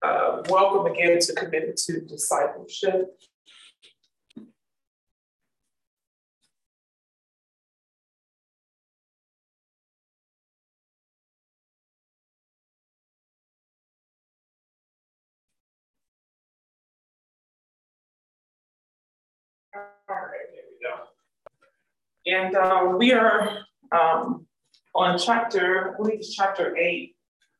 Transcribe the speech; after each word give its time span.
Uh, 0.00 0.42
welcome 0.48 0.92
again 0.92 1.18
to 1.18 1.34
Committed 1.34 1.76
to 1.76 2.00
Discipleship. 2.02 3.18
All 19.74 20.14
right, 20.14 20.46
here 20.52 20.62
we 20.70 20.78
go. 20.86 22.38
And 22.38 22.54
um, 22.54 22.98
we 22.98 23.12
are 23.12 23.58
um, 23.90 24.46
on 24.94 25.18
chapter, 25.18 25.92
I 25.92 25.96
believe 25.96 26.20
it's 26.20 26.34
chapter 26.34 26.76
eight 26.76 27.16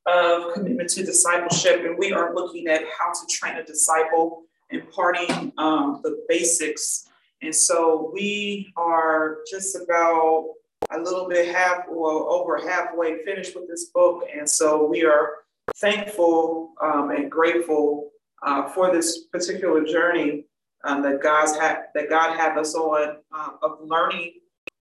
of 0.08 0.54
commitment 0.54 0.88
to 0.90 1.04
discipleship, 1.04 1.84
and 1.84 1.98
we 1.98 2.12
are 2.12 2.34
looking 2.34 2.68
at 2.68 2.82
how 2.98 3.12
to 3.12 3.26
train 3.28 3.56
a 3.56 3.64
disciple, 3.64 4.42
imparting 4.70 5.52
um, 5.58 6.00
the 6.02 6.24
basics. 6.28 7.08
And 7.42 7.54
so 7.54 8.10
we 8.12 8.72
are 8.76 9.38
just 9.50 9.76
about 9.76 10.46
a 10.90 10.98
little 10.98 11.28
bit 11.28 11.54
half 11.54 11.82
or 11.88 12.28
over 12.30 12.58
halfway 12.58 13.24
finished 13.24 13.54
with 13.54 13.68
this 13.68 13.86
book, 13.94 14.24
and 14.34 14.48
so 14.48 14.86
we 14.86 15.04
are 15.04 15.30
thankful 15.76 16.72
um, 16.82 17.10
and 17.10 17.30
grateful 17.30 18.10
uh, 18.42 18.68
for 18.68 18.92
this 18.92 19.24
particular 19.26 19.84
journey 19.84 20.44
um, 20.84 21.02
that 21.02 21.22
God's 21.22 21.56
had 21.56 21.86
that 21.94 22.08
God 22.08 22.36
had 22.36 22.56
us 22.56 22.74
on 22.74 23.16
uh, 23.32 23.50
of 23.62 23.78
learning 23.82 24.34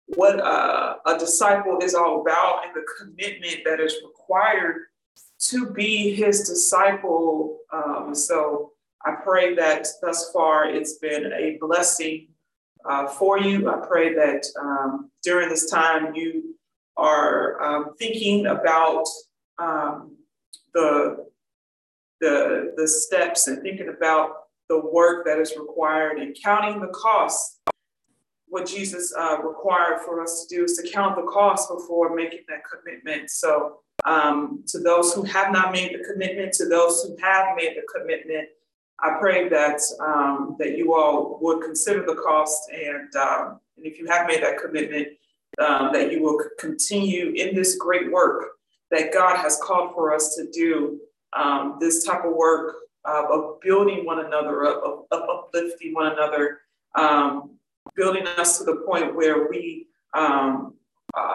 what 0.08 0.40
uh, 0.40 0.98
a 1.06 1.18
disciple 1.18 1.80
is 1.82 1.94
all 1.94 2.22
about 2.22 2.62
and 2.66 2.74
the 2.74 2.86
commitment 2.98 3.58
that 3.66 3.80
is 3.80 3.96
required 4.06 4.87
to 5.40 5.72
be 5.72 6.14
his 6.14 6.48
disciple. 6.48 7.60
Um, 7.72 8.16
so 8.16 8.72
I 9.06 9.16
pray 9.24 9.56
that 9.56 9.88
thus 10.02 10.32
far 10.32 10.66
it's 10.66 10.98
been 10.98 11.32
a 11.34 11.58
blessing 11.60 12.30
uh, 12.86 13.08
for 13.08 13.40
you. 13.40 13.70
I 13.70 13.86
pray 13.86 14.14
that 14.14 14.46
um, 14.60 15.12
during 15.24 15.50
this 15.50 15.70
time 15.70 16.16
you 16.16 16.56
are 16.96 17.62
um, 17.62 17.96
thinking 18.00 18.48
about 18.48 19.06
um, 19.60 20.18
the, 20.74 21.28
the, 22.20 22.74
the 22.76 22.88
steps 22.88 23.48
and 23.48 23.62
thinking 23.62 23.90
about 23.90 24.32
the 24.70 24.80
work 24.80 25.26
that 25.26 25.40
is 25.40 25.56
required 25.58 26.20
and 26.20 26.36
counting 26.44 26.82
the 26.82 26.88
cost. 26.88 27.60
What 28.50 28.66
Jesus 28.66 29.14
uh, 29.18 29.38
required 29.42 30.02
for 30.02 30.22
us 30.22 30.46
to 30.46 30.56
do 30.56 30.64
is 30.64 30.78
to 30.78 30.90
count 30.90 31.16
the 31.16 31.24
cost 31.24 31.70
before 31.70 32.16
making 32.16 32.42
that 32.48 32.62
commitment. 32.70 33.30
So 33.30 33.80
um, 34.08 34.64
to 34.68 34.80
those 34.80 35.14
who 35.14 35.24
have 35.24 35.52
not 35.52 35.74
made 35.74 35.94
the 35.94 36.04
commitment, 36.04 36.54
to 36.54 36.66
those 36.68 37.04
who 37.04 37.16
have 37.22 37.56
made 37.58 37.76
the 37.76 37.86
commitment, 37.94 38.48
I 39.00 39.18
pray 39.20 39.48
that 39.50 39.80
um, 40.00 40.56
that 40.58 40.78
you 40.78 40.96
all 40.96 41.38
would 41.42 41.62
consider 41.62 42.04
the 42.04 42.16
cost, 42.16 42.72
and, 42.72 43.14
um, 43.16 43.60
and 43.76 43.86
if 43.86 44.00
you 44.00 44.08
have 44.08 44.26
made 44.26 44.42
that 44.42 44.60
commitment, 44.60 45.10
um, 45.60 45.92
that 45.94 46.12
you 46.12 46.24
will 46.24 46.42
continue 46.58 47.34
in 47.34 47.54
this 47.54 47.76
great 47.76 48.12
work 48.12 48.46
that 48.90 49.14
God 49.14 49.38
has 49.38 49.60
called 49.62 49.94
for 49.94 50.16
us 50.16 50.36
to 50.36 50.50
do. 50.52 51.00
Um, 51.38 51.78
this 51.80 52.06
type 52.06 52.24
of 52.24 52.34
work 52.34 52.78
uh, 53.06 53.26
of 53.30 53.60
building 53.60 54.06
one 54.06 54.26
another 54.26 54.66
of, 54.66 55.06
of 55.12 55.30
uplifting 55.30 55.94
one 55.94 56.14
another, 56.14 56.62
um, 56.96 57.58
building 57.96 58.26
us 58.26 58.58
to 58.58 58.64
the 58.64 58.78
point 58.88 59.14
where 59.14 59.50
we 59.50 59.88
uh, 60.14 60.70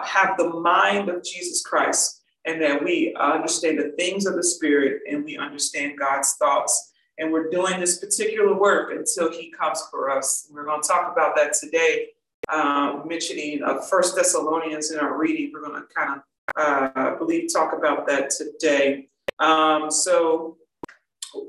have 0.03 0.35
the 0.37 0.49
mind 0.49 1.09
of 1.09 1.23
Jesus 1.23 1.61
Christ 1.61 2.22
and 2.45 2.61
that 2.61 2.83
we 2.83 3.15
understand 3.19 3.79
the 3.79 3.93
things 3.97 4.25
of 4.25 4.35
the 4.35 4.43
Spirit 4.43 5.01
and 5.09 5.23
we 5.23 5.37
understand 5.37 5.97
God's 5.97 6.33
thoughts. 6.33 6.91
And 7.17 7.31
we're 7.31 7.49
doing 7.49 7.79
this 7.79 7.99
particular 7.99 8.53
work 8.53 8.91
until 8.91 9.31
He 9.31 9.51
comes 9.51 9.83
for 9.91 10.09
us. 10.09 10.47
We're 10.51 10.65
going 10.65 10.81
to 10.81 10.87
talk 10.87 11.11
about 11.11 11.35
that 11.35 11.53
today, 11.53 12.07
um, 12.51 13.03
mentioning 13.07 13.63
uh, 13.63 13.81
First 13.81 14.15
Thessalonians 14.15 14.91
in 14.91 14.99
our 14.99 15.17
reading. 15.17 15.51
We're 15.53 15.61
going 15.61 15.81
to 15.81 15.87
kind 15.93 16.19
of, 16.19 16.23
uh, 16.57 16.89
I 16.95 17.15
believe, 17.15 17.53
talk 17.53 17.73
about 17.73 18.07
that 18.07 18.31
today. 18.31 19.09
Um, 19.39 19.91
so 19.91 20.57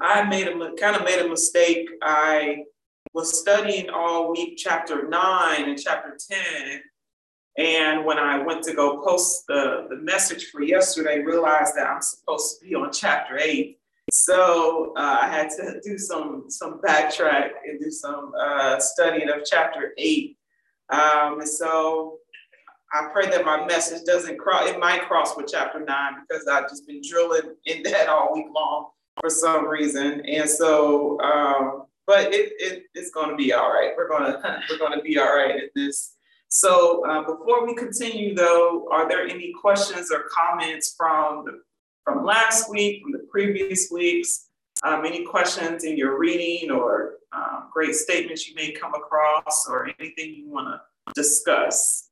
I 0.00 0.24
made 0.24 0.48
a 0.48 0.72
kind 0.74 0.96
of 0.96 1.04
made 1.04 1.20
a 1.20 1.28
mistake. 1.28 1.88
I 2.02 2.64
was 3.12 3.40
studying 3.40 3.90
all 3.90 4.32
week 4.32 4.56
chapter 4.56 5.08
nine 5.08 5.68
and 5.68 5.78
chapter 5.78 6.16
ten 6.30 6.82
and 7.56 8.04
when 8.04 8.18
I 8.18 8.42
went 8.42 8.64
to 8.64 8.74
go 8.74 9.00
post 9.04 9.44
the, 9.46 9.86
the 9.88 9.96
message 9.96 10.46
for 10.46 10.62
yesterday, 10.62 11.20
realized 11.20 11.76
that 11.76 11.86
I'm 11.86 12.02
supposed 12.02 12.58
to 12.58 12.66
be 12.66 12.74
on 12.74 12.92
chapter 12.92 13.38
eight. 13.38 13.78
So 14.10 14.92
uh, 14.96 15.18
I 15.22 15.28
had 15.28 15.50
to 15.50 15.80
do 15.82 15.96
some 15.96 16.46
some 16.48 16.80
backtrack 16.80 17.50
and 17.66 17.80
do 17.80 17.90
some 17.90 18.32
uh, 18.38 18.78
studying 18.80 19.30
of 19.30 19.44
chapter 19.44 19.94
eight. 19.98 20.36
Um, 20.90 21.40
and 21.40 21.48
so 21.48 22.18
I 22.92 23.08
pray 23.12 23.30
that 23.30 23.44
my 23.44 23.64
message 23.64 24.04
doesn't 24.04 24.38
cross. 24.38 24.68
It 24.68 24.78
might 24.78 25.02
cross 25.08 25.36
with 25.36 25.46
chapter 25.50 25.80
nine 25.80 26.14
because 26.28 26.46
I've 26.46 26.68
just 26.68 26.86
been 26.86 27.00
drilling 27.08 27.54
in 27.66 27.82
that 27.84 28.08
all 28.08 28.34
week 28.34 28.46
long 28.54 28.90
for 29.20 29.30
some 29.30 29.66
reason. 29.66 30.20
And 30.26 30.48
so, 30.48 31.20
um, 31.20 31.84
but 32.06 32.32
it, 32.34 32.52
it 32.58 32.84
it's 32.94 33.10
going 33.10 33.30
to 33.30 33.36
be 33.36 33.52
all 33.52 33.70
right. 33.72 33.92
We're 33.96 34.08
gonna 34.08 34.62
we're 34.70 34.78
gonna 34.78 35.02
be 35.02 35.18
all 35.18 35.34
right 35.34 35.54
in 35.54 35.68
this 35.74 36.14
so 36.48 37.04
uh, 37.06 37.22
before 37.22 37.66
we 37.66 37.74
continue 37.74 38.34
though, 38.34 38.88
are 38.90 39.08
there 39.08 39.26
any 39.26 39.52
questions 39.60 40.10
or 40.12 40.24
comments 40.30 40.94
from, 40.96 41.44
the, 41.44 41.60
from 42.04 42.24
last 42.24 42.70
week, 42.70 43.02
from 43.02 43.12
the 43.12 43.26
previous 43.30 43.90
weeks? 43.90 44.48
Um, 44.82 45.04
any 45.04 45.24
questions 45.24 45.84
in 45.84 45.96
your 45.96 46.18
reading 46.18 46.70
or 46.70 47.14
um, 47.32 47.68
great 47.72 47.94
statements 47.94 48.48
you 48.48 48.54
may 48.54 48.72
come 48.72 48.94
across 48.94 49.66
or 49.68 49.88
anything 49.98 50.34
you 50.34 50.48
wanna 50.48 50.80
discuss? 51.14 52.08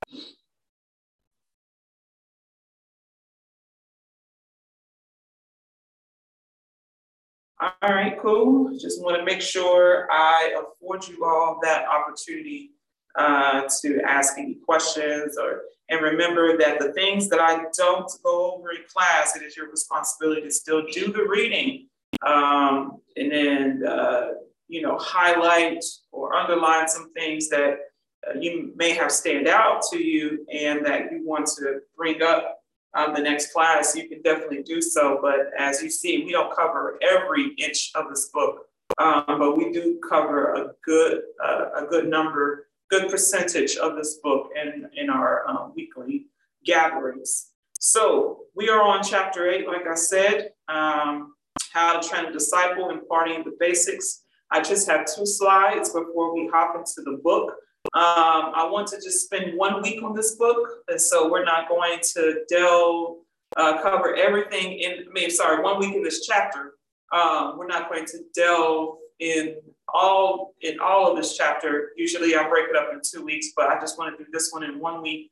All 7.62 7.94
right, 7.94 8.18
cool. 8.20 8.76
Just 8.76 9.00
want 9.00 9.16
to 9.18 9.24
make 9.24 9.40
sure 9.40 10.08
I 10.10 10.52
afford 10.60 11.06
you 11.06 11.24
all 11.24 11.60
that 11.62 11.86
opportunity 11.86 12.72
uh, 13.16 13.62
to 13.80 14.00
ask 14.06 14.38
any 14.38 14.54
questions 14.54 15.36
or 15.38 15.62
and 15.88 16.00
remember 16.00 16.56
that 16.56 16.78
the 16.78 16.92
things 16.92 17.28
that 17.28 17.38
I 17.38 17.64
don't 17.76 18.10
go 18.24 18.54
over 18.54 18.70
in 18.70 18.78
class, 18.90 19.36
it 19.36 19.42
is 19.42 19.56
your 19.56 19.70
responsibility 19.70 20.40
to 20.42 20.50
still 20.50 20.86
do 20.90 21.12
the 21.12 21.26
reading 21.28 21.88
um, 22.24 23.00
and 23.16 23.30
then 23.30 23.84
uh, 23.86 24.28
you 24.68 24.82
know 24.82 24.96
highlight 24.98 25.84
or 26.10 26.34
underline 26.34 26.88
some 26.88 27.12
things 27.12 27.48
that 27.48 27.78
uh, 28.26 28.38
you 28.38 28.72
may 28.76 28.92
have 28.92 29.10
stand 29.10 29.48
out 29.48 29.82
to 29.90 29.98
you 29.98 30.46
and 30.52 30.84
that 30.86 31.10
you 31.10 31.26
want 31.26 31.46
to 31.46 31.80
bring 31.96 32.22
up 32.22 32.58
um, 32.94 33.14
the 33.14 33.20
next 33.20 33.52
class, 33.52 33.96
you 33.96 34.08
can 34.08 34.20
definitely 34.22 34.62
do 34.62 34.82
so. 34.82 35.18
But 35.22 35.50
as 35.58 35.82
you 35.82 35.90
see, 35.90 36.24
we 36.24 36.32
don't 36.32 36.54
cover 36.54 36.98
every 37.02 37.54
inch 37.58 37.90
of 37.94 38.10
this 38.10 38.28
book, 38.28 38.66
um, 38.98 39.24
but 39.26 39.56
we 39.56 39.72
do 39.72 39.98
cover 40.06 40.54
a 40.54 40.72
good 40.84 41.22
uh, 41.42 41.70
a 41.76 41.86
good 41.86 42.08
number 42.08 42.68
good 42.92 43.08
percentage 43.10 43.76
of 43.76 43.96
this 43.96 44.18
book 44.22 44.50
in, 44.54 44.86
in 44.94 45.08
our 45.08 45.48
um, 45.48 45.72
weekly 45.74 46.26
gatherings. 46.62 47.52
So 47.80 48.40
we 48.54 48.68
are 48.68 48.82
on 48.82 49.02
chapter 49.02 49.50
eight, 49.50 49.66
like 49.66 49.86
I 49.90 49.94
said, 49.94 50.50
um, 50.68 51.32
how 51.72 51.98
to 51.98 52.06
train 52.06 52.26
a 52.26 52.32
disciple, 52.32 52.90
imparting 52.90 53.44
the 53.44 53.56
basics. 53.58 54.24
I 54.50 54.60
just 54.60 54.86
have 54.90 55.06
two 55.06 55.24
slides 55.24 55.88
before 55.88 56.34
we 56.34 56.50
hop 56.52 56.76
into 56.76 57.00
the 57.10 57.18
book. 57.24 57.54
Um, 57.94 58.52
I 58.54 58.68
want 58.70 58.88
to 58.88 58.96
just 58.96 59.24
spend 59.24 59.56
one 59.56 59.80
week 59.80 60.02
on 60.02 60.14
this 60.14 60.36
book, 60.36 60.58
and 60.88 61.00
so 61.00 61.30
we're 61.30 61.44
not 61.44 61.70
going 61.70 61.98
to 62.14 62.44
delve, 62.50 63.16
uh, 63.56 63.82
cover 63.82 64.14
everything 64.16 64.80
in, 64.80 64.92
I 65.08 65.12
mean, 65.12 65.30
sorry, 65.30 65.62
one 65.62 65.80
week 65.80 65.94
in 65.94 66.02
this 66.02 66.26
chapter. 66.26 66.74
Um, 67.10 67.56
we're 67.56 67.66
not 67.66 67.90
going 67.90 68.04
to 68.04 68.18
delve 68.34 68.98
in 69.20 69.56
all 69.92 70.54
in 70.60 70.80
all 70.80 71.10
of 71.10 71.16
this 71.16 71.36
chapter. 71.36 71.90
Usually 71.96 72.36
I 72.36 72.48
break 72.48 72.68
it 72.68 72.76
up 72.76 72.90
in 72.92 73.00
two 73.04 73.24
weeks, 73.24 73.48
but 73.56 73.68
I 73.68 73.78
just 73.80 73.98
want 73.98 74.16
to 74.16 74.24
do 74.24 74.30
this 74.32 74.50
one 74.52 74.62
in 74.62 74.78
one 74.78 75.02
week. 75.02 75.30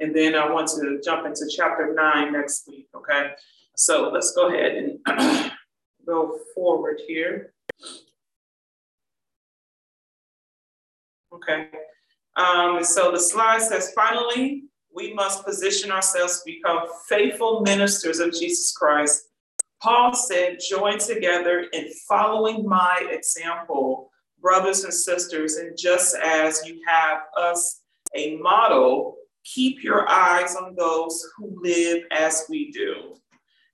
And 0.00 0.14
then 0.14 0.34
I 0.34 0.50
want 0.50 0.68
to 0.68 1.00
jump 1.04 1.26
into 1.26 1.50
chapter 1.54 1.94
nine 1.94 2.32
next 2.32 2.66
week. 2.68 2.88
Okay. 2.94 3.30
So 3.76 4.10
let's 4.10 4.34
go 4.34 4.48
ahead 4.48 4.98
and 5.06 5.52
go 6.06 6.38
forward 6.54 7.00
here. 7.06 7.52
Okay. 11.32 11.68
Um, 12.36 12.82
so 12.82 13.10
the 13.10 13.20
slide 13.20 13.62
says, 13.62 13.92
finally, 13.94 14.64
we 14.94 15.14
must 15.14 15.44
position 15.44 15.90
ourselves 15.90 16.42
to 16.42 16.52
become 16.52 16.86
faithful 17.08 17.60
ministers 17.60 18.18
of 18.20 18.32
Jesus 18.32 18.72
Christ 18.72 19.28
Paul 19.82 20.14
said, 20.14 20.58
join 20.60 20.98
together 20.98 21.66
in 21.72 21.88
following 22.08 22.64
my 22.64 23.04
example, 23.10 24.12
brothers 24.40 24.84
and 24.84 24.94
sisters, 24.94 25.56
and 25.56 25.76
just 25.76 26.14
as 26.16 26.62
you 26.64 26.80
have 26.86 27.22
us 27.36 27.80
a 28.14 28.36
model, 28.36 29.16
keep 29.44 29.82
your 29.82 30.08
eyes 30.08 30.54
on 30.54 30.76
those 30.76 31.28
who 31.36 31.60
live 31.60 32.04
as 32.12 32.46
we 32.48 32.70
do. 32.70 33.16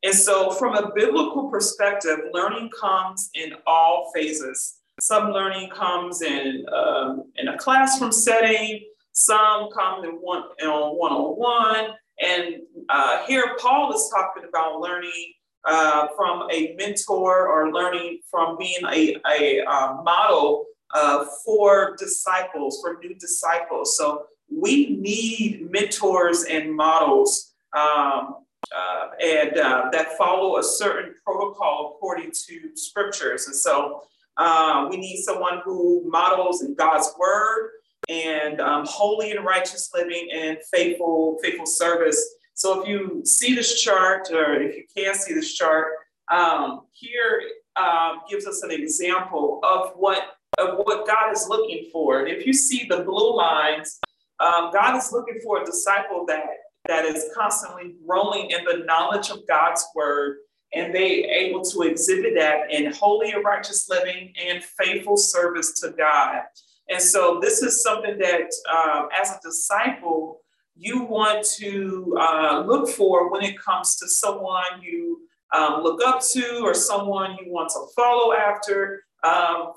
And 0.02 0.14
so, 0.14 0.50
from 0.52 0.76
a 0.76 0.92
biblical 0.94 1.50
perspective, 1.50 2.18
learning 2.32 2.70
comes 2.80 3.28
in 3.34 3.52
all 3.66 4.10
phases. 4.14 4.78
Some 5.02 5.32
learning 5.32 5.70
comes 5.70 6.22
in 6.22 6.64
um, 6.72 7.24
in 7.36 7.48
a 7.48 7.58
classroom 7.58 8.12
setting. 8.12 8.80
Some 9.12 9.68
come 9.76 10.04
in 10.04 10.12
one 10.12 10.44
on 10.62 10.96
one 10.96 11.12
on 11.12 11.36
one. 11.36 11.90
And 12.24 12.62
uh, 12.88 13.26
here, 13.26 13.56
Paul 13.60 13.92
is 13.92 14.10
talking 14.14 14.48
about 14.48 14.80
learning 14.80 15.34
uh, 15.64 16.08
from 16.16 16.48
a 16.50 16.74
mentor 16.78 17.48
or 17.48 17.72
learning 17.72 18.20
from 18.30 18.56
being 18.58 18.84
a, 18.90 19.16
a 19.30 19.64
uh, 19.64 20.02
model 20.02 20.66
uh, 20.94 21.24
for 21.44 21.96
disciples, 21.98 22.80
for 22.80 22.98
new 23.02 23.14
disciples. 23.14 23.96
So 23.96 24.24
we 24.50 24.96
need 24.96 25.70
mentors 25.70 26.44
and 26.44 26.74
models 26.74 27.54
um, 27.76 28.36
uh, 28.74 29.08
and 29.22 29.58
uh, 29.58 29.88
that 29.92 30.16
follow 30.16 30.58
a 30.58 30.62
certain 30.62 31.14
protocol 31.24 31.94
according 31.96 32.32
to 32.46 32.70
scriptures. 32.74 33.46
And 33.46 33.56
so 33.56 34.02
uh, 34.36 34.86
we 34.90 34.96
need 34.96 35.22
someone 35.22 35.60
who 35.64 36.04
models 36.06 36.62
in 36.62 36.74
God's 36.74 37.12
word 37.18 37.70
and 38.08 38.60
um, 38.60 38.84
holy 38.86 39.32
and 39.32 39.44
righteous 39.44 39.90
living 39.92 40.28
and 40.32 40.58
faithful 40.72 41.38
faithful 41.42 41.66
service. 41.66 42.36
So 42.58 42.82
if 42.82 42.88
you 42.88 43.22
see 43.24 43.54
this 43.54 43.80
chart, 43.80 44.30
or 44.32 44.60
if 44.60 44.76
you 44.76 44.84
can 44.92 45.14
see 45.14 45.32
this 45.32 45.54
chart, 45.54 45.92
um, 46.28 46.80
here 46.92 47.40
uh, 47.76 48.14
gives 48.28 48.48
us 48.48 48.64
an 48.64 48.72
example 48.72 49.60
of 49.62 49.92
what 49.94 50.34
of 50.58 50.78
what 50.78 51.06
God 51.06 51.30
is 51.32 51.46
looking 51.48 51.88
for. 51.92 52.18
And 52.18 52.28
if 52.28 52.44
you 52.44 52.52
see 52.52 52.84
the 52.88 53.04
blue 53.04 53.36
lines, 53.36 54.00
um, 54.40 54.72
God 54.72 54.96
is 54.96 55.12
looking 55.12 55.38
for 55.44 55.62
a 55.62 55.64
disciple 55.64 56.24
that 56.26 56.48
that 56.88 57.04
is 57.04 57.26
constantly 57.32 57.94
growing 58.04 58.50
in 58.50 58.64
the 58.64 58.84
knowledge 58.86 59.30
of 59.30 59.46
God's 59.46 59.86
word 59.94 60.38
and 60.74 60.92
they 60.92 61.24
able 61.26 61.62
to 61.62 61.82
exhibit 61.82 62.34
that 62.34 62.72
in 62.72 62.92
holy 62.92 63.30
and 63.30 63.44
righteous 63.44 63.88
living 63.88 64.32
and 64.44 64.64
faithful 64.64 65.16
service 65.16 65.78
to 65.80 65.90
God. 65.96 66.42
And 66.88 67.00
so 67.00 67.38
this 67.40 67.62
is 67.62 67.84
something 67.84 68.18
that 68.18 68.50
um, 68.74 69.08
as 69.16 69.30
a 69.30 69.38
disciple, 69.44 70.40
you 70.78 71.02
want 71.02 71.44
to 71.56 72.16
uh, 72.20 72.62
look 72.64 72.88
for 72.88 73.30
when 73.32 73.42
it 73.42 73.58
comes 73.58 73.96
to 73.96 74.08
someone 74.08 74.80
you 74.80 75.22
um, 75.52 75.82
look 75.82 76.00
up 76.06 76.22
to 76.32 76.60
or 76.62 76.72
someone 76.72 77.36
you 77.42 77.52
want 77.52 77.70
to 77.70 77.80
follow 77.96 78.32
after. 78.32 79.02
Um, 79.24 79.72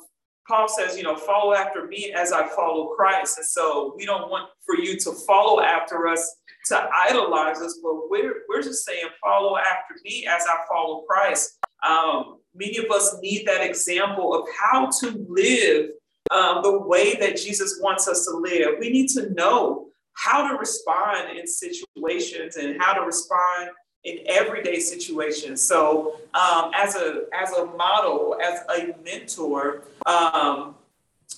Paul 0.48 0.68
says, 0.68 0.98
you 0.98 1.04
know, 1.04 1.16
follow 1.16 1.54
after 1.54 1.88
me 1.88 2.14
as 2.16 2.32
I 2.32 2.48
follow 2.50 2.88
Christ. 2.90 3.38
And 3.38 3.46
so 3.46 3.94
we 3.98 4.06
don't 4.06 4.30
want 4.30 4.50
for 4.66 4.76
you 4.76 4.98
to 5.00 5.14
follow 5.26 5.62
after 5.62 6.08
us 6.08 6.36
to 6.68 6.90
idolize 7.08 7.60
us, 7.62 7.80
but 7.82 8.10
we're, 8.10 8.44
we're 8.48 8.62
just 8.62 8.86
saying, 8.86 9.06
follow 9.24 9.58
after 9.58 9.96
me 10.04 10.28
as 10.30 10.44
I 10.48 10.58
follow 10.70 11.02
Christ. 11.08 11.58
Um, 11.88 12.38
many 12.54 12.78
of 12.78 12.92
us 12.92 13.16
need 13.22 13.48
that 13.48 13.66
example 13.66 14.36
of 14.36 14.48
how 14.60 14.90
to 15.00 15.26
live 15.30 15.90
um, 16.30 16.62
the 16.62 16.80
way 16.80 17.16
that 17.16 17.38
Jesus 17.38 17.80
wants 17.82 18.08
us 18.08 18.26
to 18.26 18.38
live. 18.38 18.76
We 18.80 18.90
need 18.90 19.10
to 19.10 19.32
know 19.32 19.91
how 20.14 20.48
to 20.48 20.58
respond 20.58 21.38
in 21.38 21.48
situations 21.48 22.58
and 22.58 22.82
how 22.82 22.94
to 22.94 23.02
respond 23.02 23.72
in 24.04 24.20
everyday 24.26 24.80
situations. 24.80 25.62
So, 25.62 26.20
um, 26.34 26.72
as 26.76 26.96
a 26.96 27.24
as 27.34 27.52
a 27.54 27.66
model, 27.66 28.38
as 28.44 28.62
a 28.78 28.96
mentor, 29.04 29.84
um, 30.06 30.76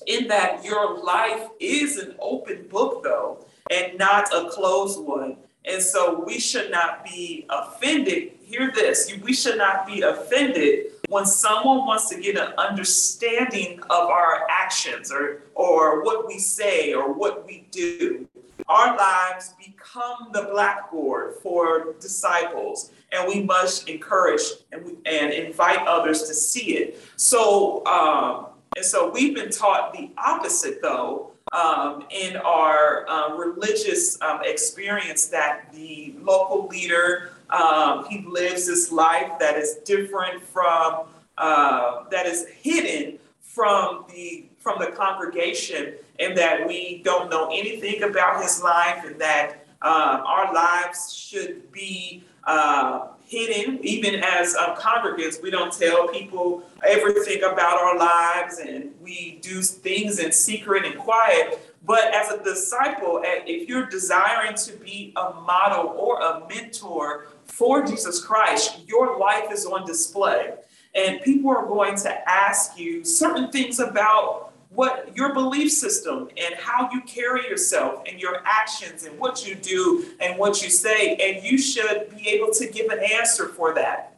in 0.07 0.27
that 0.27 0.63
your 0.63 1.03
life 1.03 1.49
is 1.59 1.97
an 1.97 2.15
open 2.19 2.67
book, 2.69 3.03
though 3.03 3.45
and 3.71 3.97
not 3.97 4.33
a 4.33 4.49
closed 4.49 5.01
one. 5.01 5.37
And 5.65 5.81
so 5.81 6.23
we 6.25 6.39
should 6.39 6.71
not 6.71 7.05
be 7.05 7.45
offended. 7.49 8.33
Hear 8.43 8.71
this 8.73 9.11
we 9.23 9.33
should 9.33 9.57
not 9.57 9.87
be 9.87 10.01
offended 10.01 10.87
when 11.07 11.25
someone 11.25 11.85
wants 11.85 12.09
to 12.09 12.19
get 12.19 12.37
an 12.37 12.53
understanding 12.57 13.79
of 13.83 14.09
our 14.09 14.45
actions 14.49 15.11
or, 15.11 15.43
or 15.55 16.03
what 16.03 16.27
we 16.27 16.37
say 16.39 16.93
or 16.93 17.13
what 17.13 17.45
we 17.47 17.65
do. 17.71 18.27
Our 18.73 18.97
lives 18.97 19.53
become 19.63 20.29
the 20.31 20.47
blackboard 20.51 21.35
for 21.43 21.93
disciples, 21.99 22.91
and 23.11 23.27
we 23.27 23.43
must 23.43 23.87
encourage 23.87 24.41
and, 24.71 24.83
we, 24.83 24.93
and 25.05 25.31
invite 25.31 25.85
others 25.85 26.23
to 26.23 26.33
see 26.33 26.77
it. 26.77 26.99
So, 27.15 27.85
um, 27.85 28.47
and 28.75 28.83
so 28.83 29.11
we've 29.11 29.35
been 29.35 29.51
taught 29.51 29.93
the 29.93 30.09
opposite, 30.17 30.81
though, 30.81 31.33
um, 31.51 32.05
in 32.09 32.35
our 32.37 33.07
um, 33.07 33.39
religious 33.39 34.19
um, 34.23 34.39
experience 34.43 35.27
that 35.27 35.71
the 35.71 36.15
local 36.19 36.65
leader 36.65 37.29
um, 37.51 38.05
he 38.09 38.25
lives 38.27 38.65
this 38.65 38.91
life 38.91 39.37
that 39.37 39.55
is 39.55 39.75
different 39.85 40.41
from 40.41 41.01
uh, 41.37 42.05
that 42.09 42.25
is 42.25 42.47
hidden 42.47 43.19
from 43.39 44.05
the 44.09 44.45
from 44.57 44.79
the 44.79 44.87
congregation 44.87 45.93
and 46.19 46.37
that 46.37 46.67
we 46.67 47.01
don't 47.03 47.29
know 47.29 47.47
anything 47.47 48.03
about 48.03 48.41
his 48.41 48.61
life 48.61 49.03
and 49.05 49.19
that 49.19 49.65
uh, 49.81 50.21
our 50.25 50.53
lives 50.53 51.13
should 51.13 51.71
be 51.71 52.23
uh, 52.45 53.07
hidden, 53.25 53.79
even 53.83 54.15
as 54.23 54.55
um, 54.55 54.75
congregants. 54.75 55.41
We 55.41 55.49
don't 55.49 55.73
tell 55.73 56.07
people 56.07 56.63
everything 56.87 57.43
about 57.43 57.79
our 57.79 57.97
lives 57.97 58.59
and 58.59 58.93
we 59.01 59.39
do 59.41 59.61
things 59.61 60.19
in 60.19 60.31
secret 60.31 60.85
and 60.85 60.97
quiet. 60.97 61.73
But 61.85 62.13
as 62.13 62.31
a 62.31 62.41
disciple, 62.43 63.21
if 63.23 63.67
you're 63.67 63.87
desiring 63.87 64.55
to 64.55 64.73
be 64.73 65.11
a 65.17 65.33
model 65.33 65.87
or 65.97 66.21
a 66.21 66.47
mentor 66.47 67.27
for 67.45 67.85
Jesus 67.85 68.23
Christ, 68.23 68.79
your 68.87 69.19
life 69.19 69.51
is 69.51 69.65
on 69.65 69.85
display. 69.85 70.53
And 70.95 71.21
people 71.21 71.49
are 71.49 71.65
going 71.65 71.97
to 71.97 72.29
ask 72.29 72.77
you 72.77 73.03
certain 73.03 73.51
things 73.51 73.79
about 73.79 74.52
what 74.73 75.15
your 75.15 75.33
belief 75.33 75.71
system 75.71 76.29
and 76.37 76.55
how 76.55 76.89
you 76.91 77.01
carry 77.01 77.47
yourself 77.47 78.01
and 78.07 78.19
your 78.19 78.41
actions 78.45 79.05
and 79.05 79.17
what 79.19 79.47
you 79.47 79.55
do 79.55 80.05
and 80.19 80.37
what 80.37 80.63
you 80.63 80.69
say. 80.69 81.15
And 81.15 81.43
you 81.43 81.57
should 81.57 82.09
be 82.15 82.29
able 82.29 82.51
to 82.53 82.67
give 82.67 82.89
an 82.89 82.99
answer 82.99 83.49
for 83.49 83.73
that. 83.75 84.17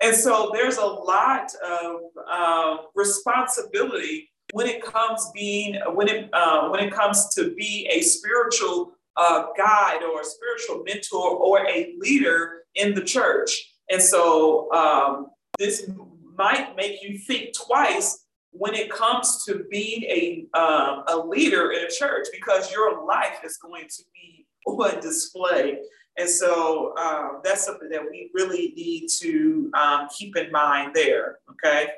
And 0.00 0.14
so 0.14 0.50
there's 0.54 0.78
a 0.78 0.86
lot 0.86 1.52
of 1.64 2.00
uh, 2.30 2.76
responsibility 2.94 4.30
when 4.52 4.66
it 4.66 4.82
comes 4.82 5.30
being 5.34 5.78
when 5.94 6.08
it 6.08 6.30
uh, 6.32 6.68
when 6.68 6.80
it 6.80 6.92
comes 6.92 7.28
to 7.34 7.54
be 7.54 7.88
a 7.90 8.00
spiritual 8.00 8.92
uh, 9.16 9.46
guide 9.56 10.02
or 10.02 10.22
a 10.22 10.24
spiritual 10.24 10.82
mentor 10.84 11.36
or 11.36 11.66
a 11.68 11.94
leader 11.98 12.62
in 12.74 12.94
the 12.94 13.02
church. 13.02 13.74
And 13.90 14.00
so 14.00 14.72
um, 14.72 15.26
this 15.58 15.90
might 16.36 16.74
make 16.76 17.02
you 17.02 17.18
think 17.18 17.54
twice 17.54 18.24
when 18.52 18.74
it 18.74 18.90
comes 18.90 19.44
to 19.44 19.64
being 19.70 20.02
a, 20.04 20.46
um, 20.58 21.04
a 21.08 21.16
leader 21.16 21.72
in 21.72 21.84
a 21.84 21.90
church 21.90 22.26
because 22.32 22.72
your 22.72 23.06
life 23.06 23.40
is 23.44 23.56
going 23.56 23.86
to 23.88 24.02
be 24.12 24.46
on 24.66 25.00
display. 25.00 25.78
And 26.18 26.28
so 26.28 26.94
um, 26.96 27.40
that's 27.44 27.64
something 27.64 27.88
that 27.90 28.02
we 28.02 28.30
really 28.34 28.72
need 28.76 29.08
to 29.20 29.70
um, 29.74 30.08
keep 30.16 30.36
in 30.36 30.50
mind 30.50 30.92
there. 30.94 31.38
Okay. 31.50 31.88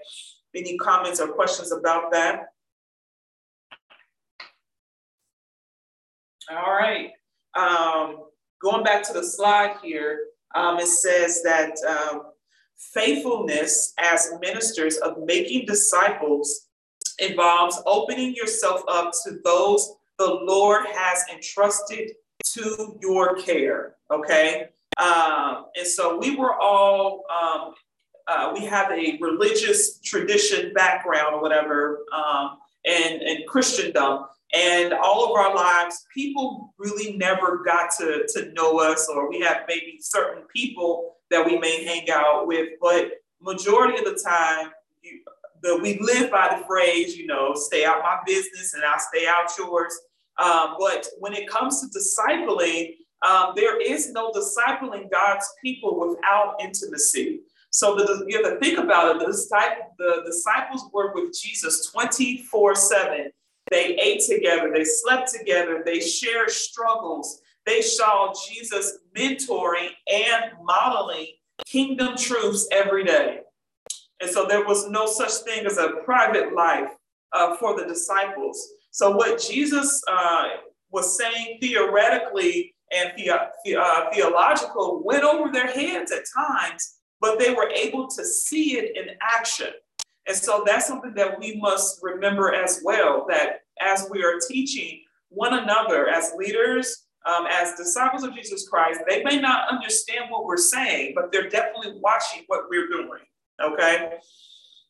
Any 0.54 0.76
comments 0.76 1.20
or 1.20 1.28
questions 1.28 1.72
about 1.72 2.12
that? 2.12 2.48
All 6.50 6.72
right. 6.72 7.12
Um, 7.54 8.24
going 8.60 8.84
back 8.84 9.02
to 9.04 9.12
the 9.12 9.24
slide 9.24 9.76
here, 9.82 10.26
um, 10.54 10.78
it 10.78 10.88
says 10.88 11.42
that 11.42 11.76
um, 11.88 12.31
Faithfulness 12.76 13.94
as 13.98 14.32
ministers 14.40 14.96
of 14.98 15.18
making 15.24 15.66
disciples 15.66 16.68
involves 17.18 17.80
opening 17.86 18.34
yourself 18.34 18.82
up 18.88 19.12
to 19.24 19.38
those 19.44 19.94
the 20.18 20.34
Lord 20.44 20.86
has 20.86 21.24
entrusted 21.32 22.12
to 22.44 22.98
your 23.00 23.36
care. 23.36 23.96
Okay. 24.10 24.68
Um, 24.98 25.66
and 25.76 25.86
so 25.86 26.18
we 26.18 26.36
were 26.36 26.60
all, 26.60 27.24
um, 27.32 27.74
uh, 28.28 28.52
we 28.54 28.64
have 28.66 28.90
a 28.92 29.18
religious 29.20 30.00
tradition 30.00 30.72
background 30.74 31.34
or 31.34 31.42
whatever, 31.42 32.04
um, 32.14 32.58
and, 32.86 33.22
and 33.22 33.46
Christendom. 33.46 34.26
And 34.54 34.92
all 34.92 35.24
of 35.24 35.30
our 35.32 35.54
lives, 35.54 36.06
people 36.14 36.74
really 36.78 37.16
never 37.16 37.62
got 37.64 37.90
to, 37.98 38.26
to 38.34 38.52
know 38.52 38.78
us, 38.78 39.08
or 39.08 39.30
we 39.30 39.40
have 39.40 39.62
maybe 39.66 39.98
certain 40.00 40.42
people 40.54 41.16
that 41.32 41.44
we 41.44 41.58
may 41.58 41.84
hang 41.84 42.08
out 42.10 42.46
with, 42.46 42.68
but 42.80 43.10
majority 43.40 43.98
of 43.98 44.04
the 44.04 44.22
time, 44.22 44.70
you, 45.02 45.20
the, 45.62 45.78
we 45.82 45.98
live 46.00 46.30
by 46.30 46.56
the 46.56 46.64
phrase, 46.66 47.16
you 47.16 47.26
know, 47.26 47.54
stay 47.54 47.84
out 47.84 48.02
my 48.02 48.18
business 48.26 48.74
and 48.74 48.84
I'll 48.84 48.98
stay 48.98 49.26
out 49.26 49.50
yours. 49.58 49.92
Um, 50.38 50.76
but 50.78 51.06
when 51.18 51.32
it 51.32 51.48
comes 51.48 51.80
to 51.80 51.98
discipling, 51.98 52.94
um, 53.26 53.52
there 53.56 53.80
is 53.80 54.12
no 54.12 54.32
discipling 54.32 55.10
God's 55.10 55.48
people 55.62 55.98
without 55.98 56.56
intimacy. 56.60 57.40
So 57.70 57.94
the, 57.94 58.24
you 58.28 58.42
have 58.42 58.52
to 58.52 58.60
think 58.60 58.78
about 58.78 59.16
it. 59.16 59.26
The, 59.26 59.86
the 59.98 60.22
disciples 60.26 60.84
were 60.92 61.12
with 61.14 61.38
Jesus 61.38 61.90
24 61.90 62.74
7. 62.74 63.30
They 63.70 63.94
ate 63.96 64.22
together, 64.28 64.70
they 64.74 64.84
slept 64.84 65.32
together, 65.32 65.82
they 65.84 66.00
shared 66.00 66.50
struggles, 66.50 67.40
they 67.66 67.82
saw 67.82 68.32
Jesus 68.48 68.98
mentoring 69.16 69.90
and 70.12 70.52
modeling 70.62 71.28
kingdom 71.66 72.16
truths 72.16 72.66
every 72.72 73.04
day. 73.04 73.40
And 74.20 74.30
so 74.30 74.46
there 74.46 74.64
was 74.64 74.88
no 74.88 75.06
such 75.06 75.32
thing 75.44 75.66
as 75.66 75.78
a 75.78 75.94
private 76.04 76.54
life 76.54 76.90
uh, 77.32 77.56
for 77.56 77.78
the 77.78 77.86
disciples. 77.86 78.68
So 78.90 79.10
what 79.16 79.40
Jesus 79.40 80.02
uh, 80.10 80.48
was 80.90 81.18
saying 81.18 81.58
theoretically 81.60 82.74
and 82.92 83.12
the, 83.16 83.30
uh, 83.30 84.10
theological 84.12 85.02
went 85.04 85.24
over 85.24 85.50
their 85.50 85.66
heads 85.66 86.12
at 86.12 86.24
times, 86.36 86.98
but 87.20 87.38
they 87.38 87.54
were 87.54 87.70
able 87.70 88.06
to 88.08 88.24
see 88.24 88.76
it 88.76 88.96
in 88.96 89.16
action. 89.20 89.70
And 90.28 90.36
so 90.36 90.62
that's 90.64 90.86
something 90.86 91.14
that 91.14 91.38
we 91.38 91.56
must 91.56 91.98
remember 92.02 92.54
as 92.54 92.80
well 92.84 93.26
that 93.28 93.60
as 93.80 94.06
we 94.10 94.22
are 94.22 94.38
teaching 94.48 95.02
one 95.30 95.54
another 95.54 96.08
as 96.08 96.32
leaders, 96.36 97.06
um, 97.24 97.46
as 97.50 97.74
disciples 97.74 98.22
of 98.24 98.34
Jesus 98.34 98.68
Christ, 98.68 99.00
they 99.08 99.22
may 99.22 99.40
not 99.40 99.70
understand 99.70 100.26
what 100.30 100.44
we're 100.44 100.56
saying, 100.56 101.12
but 101.14 101.30
they're 101.32 101.48
definitely 101.48 101.98
watching 102.00 102.42
what 102.46 102.62
we're 102.68 102.88
doing. 102.88 103.20
Okay. 103.62 104.18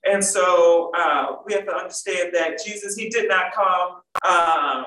And 0.04 0.24
so 0.24 0.90
uh, 0.96 1.36
we 1.46 1.52
have 1.52 1.66
to 1.66 1.74
understand 1.74 2.34
that 2.34 2.64
Jesus, 2.64 2.96
he 2.96 3.08
did 3.08 3.28
not 3.28 3.52
come 3.52 4.00
uh, 4.24 4.84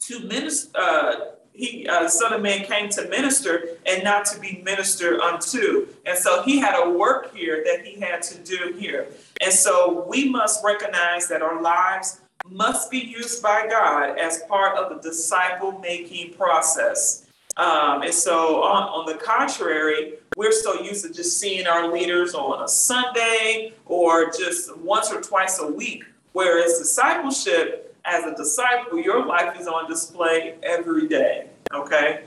to 0.00 0.20
minister, 0.20 0.78
uh, 0.78 1.14
he, 1.52 1.86
uh, 1.88 2.06
Son 2.06 2.32
of 2.32 2.42
Man 2.42 2.64
came 2.64 2.88
to 2.90 3.08
minister 3.08 3.68
and 3.86 4.04
not 4.04 4.26
to 4.26 4.40
be 4.40 4.62
ministered 4.64 5.20
unto. 5.20 5.88
And 6.04 6.16
so 6.16 6.42
he 6.42 6.58
had 6.58 6.78
a 6.82 6.90
work 6.90 7.34
here 7.34 7.62
that 7.64 7.84
he 7.84 7.98
had 7.98 8.22
to 8.22 8.38
do 8.38 8.74
here. 8.78 9.08
And 9.40 9.52
so 9.52 10.06
we 10.08 10.28
must 10.28 10.62
recognize 10.62 11.28
that 11.28 11.42
our 11.42 11.62
lives 11.62 12.20
must 12.44 12.90
be 12.90 12.98
used 12.98 13.42
by 13.42 13.66
God 13.68 14.18
as 14.18 14.42
part 14.48 14.76
of 14.76 14.90
the 14.90 15.08
disciple 15.08 15.78
making 15.80 16.34
process. 16.34 17.26
Um, 17.56 18.02
and 18.02 18.12
so, 18.12 18.62
on, 18.62 18.82
on 18.82 19.06
the 19.06 19.14
contrary, 19.14 20.14
we're 20.36 20.52
so 20.52 20.82
used 20.82 21.04
to 21.06 21.12
just 21.12 21.40
seeing 21.40 21.66
our 21.66 21.90
leaders 21.90 22.34
on 22.34 22.62
a 22.62 22.68
Sunday 22.68 23.72
or 23.86 24.30
just 24.30 24.76
once 24.78 25.10
or 25.10 25.22
twice 25.22 25.58
a 25.58 25.66
week. 25.66 26.04
Whereas 26.32 26.78
discipleship, 26.78 27.96
as 28.04 28.24
a 28.24 28.34
disciple, 28.36 28.98
your 28.98 29.24
life 29.24 29.58
is 29.58 29.66
on 29.66 29.88
display 29.88 30.56
every 30.62 31.08
day. 31.08 31.48
Okay. 31.72 32.24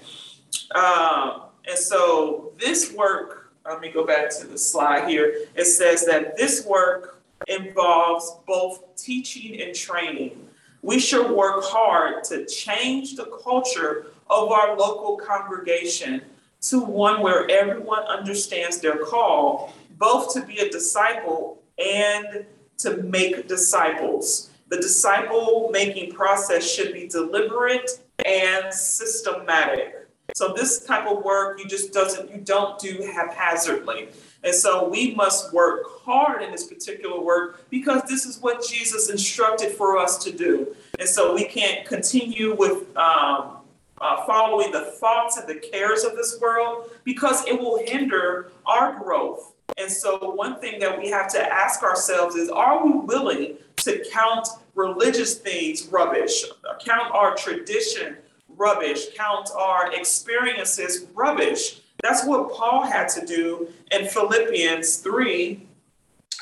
Um, 0.73 1.43
and 1.67 1.77
so, 1.77 2.51
this 2.59 2.91
work, 2.93 3.51
let 3.65 3.81
me 3.81 3.91
go 3.91 4.05
back 4.05 4.35
to 4.39 4.47
the 4.47 4.57
slide 4.57 5.07
here. 5.07 5.45
It 5.53 5.65
says 5.65 6.05
that 6.07 6.37
this 6.37 6.65
work 6.65 7.18
involves 7.47 8.37
both 8.47 8.95
teaching 8.95 9.61
and 9.61 9.75
training. 9.75 10.47
We 10.81 10.99
should 10.99 11.31
work 11.31 11.63
hard 11.63 12.23
to 12.25 12.45
change 12.45 13.15
the 13.15 13.25
culture 13.43 14.07
of 14.29 14.51
our 14.51 14.77
local 14.77 15.17
congregation 15.17 16.21
to 16.61 16.79
one 16.79 17.21
where 17.21 17.49
everyone 17.49 18.03
understands 18.03 18.79
their 18.79 18.97
call, 18.97 19.73
both 19.97 20.33
to 20.33 20.45
be 20.45 20.59
a 20.59 20.69
disciple 20.69 21.61
and 21.77 22.45
to 22.79 22.97
make 23.03 23.47
disciples. 23.47 24.49
The 24.69 24.77
disciple 24.77 25.69
making 25.71 26.13
process 26.13 26.69
should 26.69 26.93
be 26.93 27.07
deliberate 27.07 27.89
and 28.25 28.73
systematic. 28.73 30.07
So 30.35 30.53
this 30.53 30.85
type 30.85 31.07
of 31.07 31.23
work 31.23 31.59
you 31.59 31.65
just 31.65 31.91
doesn't 31.91 32.31
you 32.31 32.39
don't 32.41 32.77
do 32.79 33.09
haphazardly. 33.13 34.09
And 34.43 34.55
so 34.55 34.87
we 34.87 35.15
must 35.15 35.53
work 35.53 35.81
hard 36.03 36.41
in 36.41 36.51
this 36.51 36.65
particular 36.65 37.19
work 37.19 37.69
because 37.69 38.03
this 38.03 38.25
is 38.25 38.39
what 38.41 38.65
Jesus 38.65 39.09
instructed 39.09 39.71
for 39.71 39.97
us 39.97 40.17
to 40.23 40.31
do. 40.31 40.75
And 40.97 41.07
so 41.07 41.35
we 41.35 41.43
can't 41.43 41.85
continue 41.85 42.55
with 42.55 42.95
um, 42.95 43.57
uh, 44.01 44.25
following 44.25 44.71
the 44.71 44.85
thoughts 44.99 45.37
and 45.37 45.47
the 45.47 45.55
cares 45.55 46.03
of 46.03 46.15
this 46.15 46.39
world 46.39 46.89
because 47.03 47.45
it 47.47 47.59
will 47.59 47.83
hinder 47.85 48.51
our 48.65 48.97
growth. 48.97 49.53
And 49.77 49.91
so, 49.91 50.31
one 50.31 50.59
thing 50.59 50.79
that 50.79 50.97
we 50.97 51.09
have 51.09 51.31
to 51.33 51.53
ask 51.53 51.83
ourselves 51.83 52.35
is 52.35 52.49
are 52.49 52.83
we 52.85 52.91
willing 52.91 53.57
to 53.77 54.03
count 54.11 54.47
religious 54.75 55.37
things 55.37 55.87
rubbish, 55.87 56.43
count 56.83 57.13
our 57.13 57.35
tradition 57.35 58.17
rubbish, 58.57 59.13
count 59.15 59.49
our 59.55 59.93
experiences 59.93 61.05
rubbish? 61.13 61.81
That's 62.01 62.25
what 62.25 62.51
Paul 62.53 62.83
had 62.83 63.09
to 63.09 63.25
do 63.25 63.69
in 63.91 64.07
Philippians 64.07 64.97
3 64.97 65.67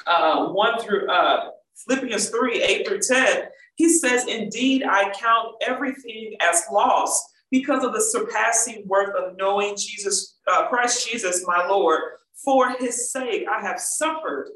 uh, 0.05 0.47
1 0.47 0.79
through 0.79 1.09
uh, 1.09 1.49
Philippians 1.75 2.29
3 2.29 2.61
8 2.61 2.87
through 2.87 3.01
10. 3.01 3.43
He 3.75 3.89
says, 3.89 4.25
Indeed, 4.27 4.83
I 4.83 5.11
count 5.11 5.55
everything 5.61 6.35
as 6.41 6.63
loss 6.71 7.33
because 7.51 7.83
of 7.83 7.93
the 7.93 8.01
surpassing 8.01 8.87
worth 8.87 9.15
of 9.15 9.37
knowing 9.37 9.75
Jesus, 9.77 10.37
uh, 10.47 10.67
Christ 10.67 11.07
Jesus, 11.07 11.45
my 11.45 11.65
Lord. 11.67 12.01
For 12.43 12.71
his 12.71 13.11
sake, 13.11 13.45
I 13.49 13.61
have 13.61 13.79
suffered 13.79 14.49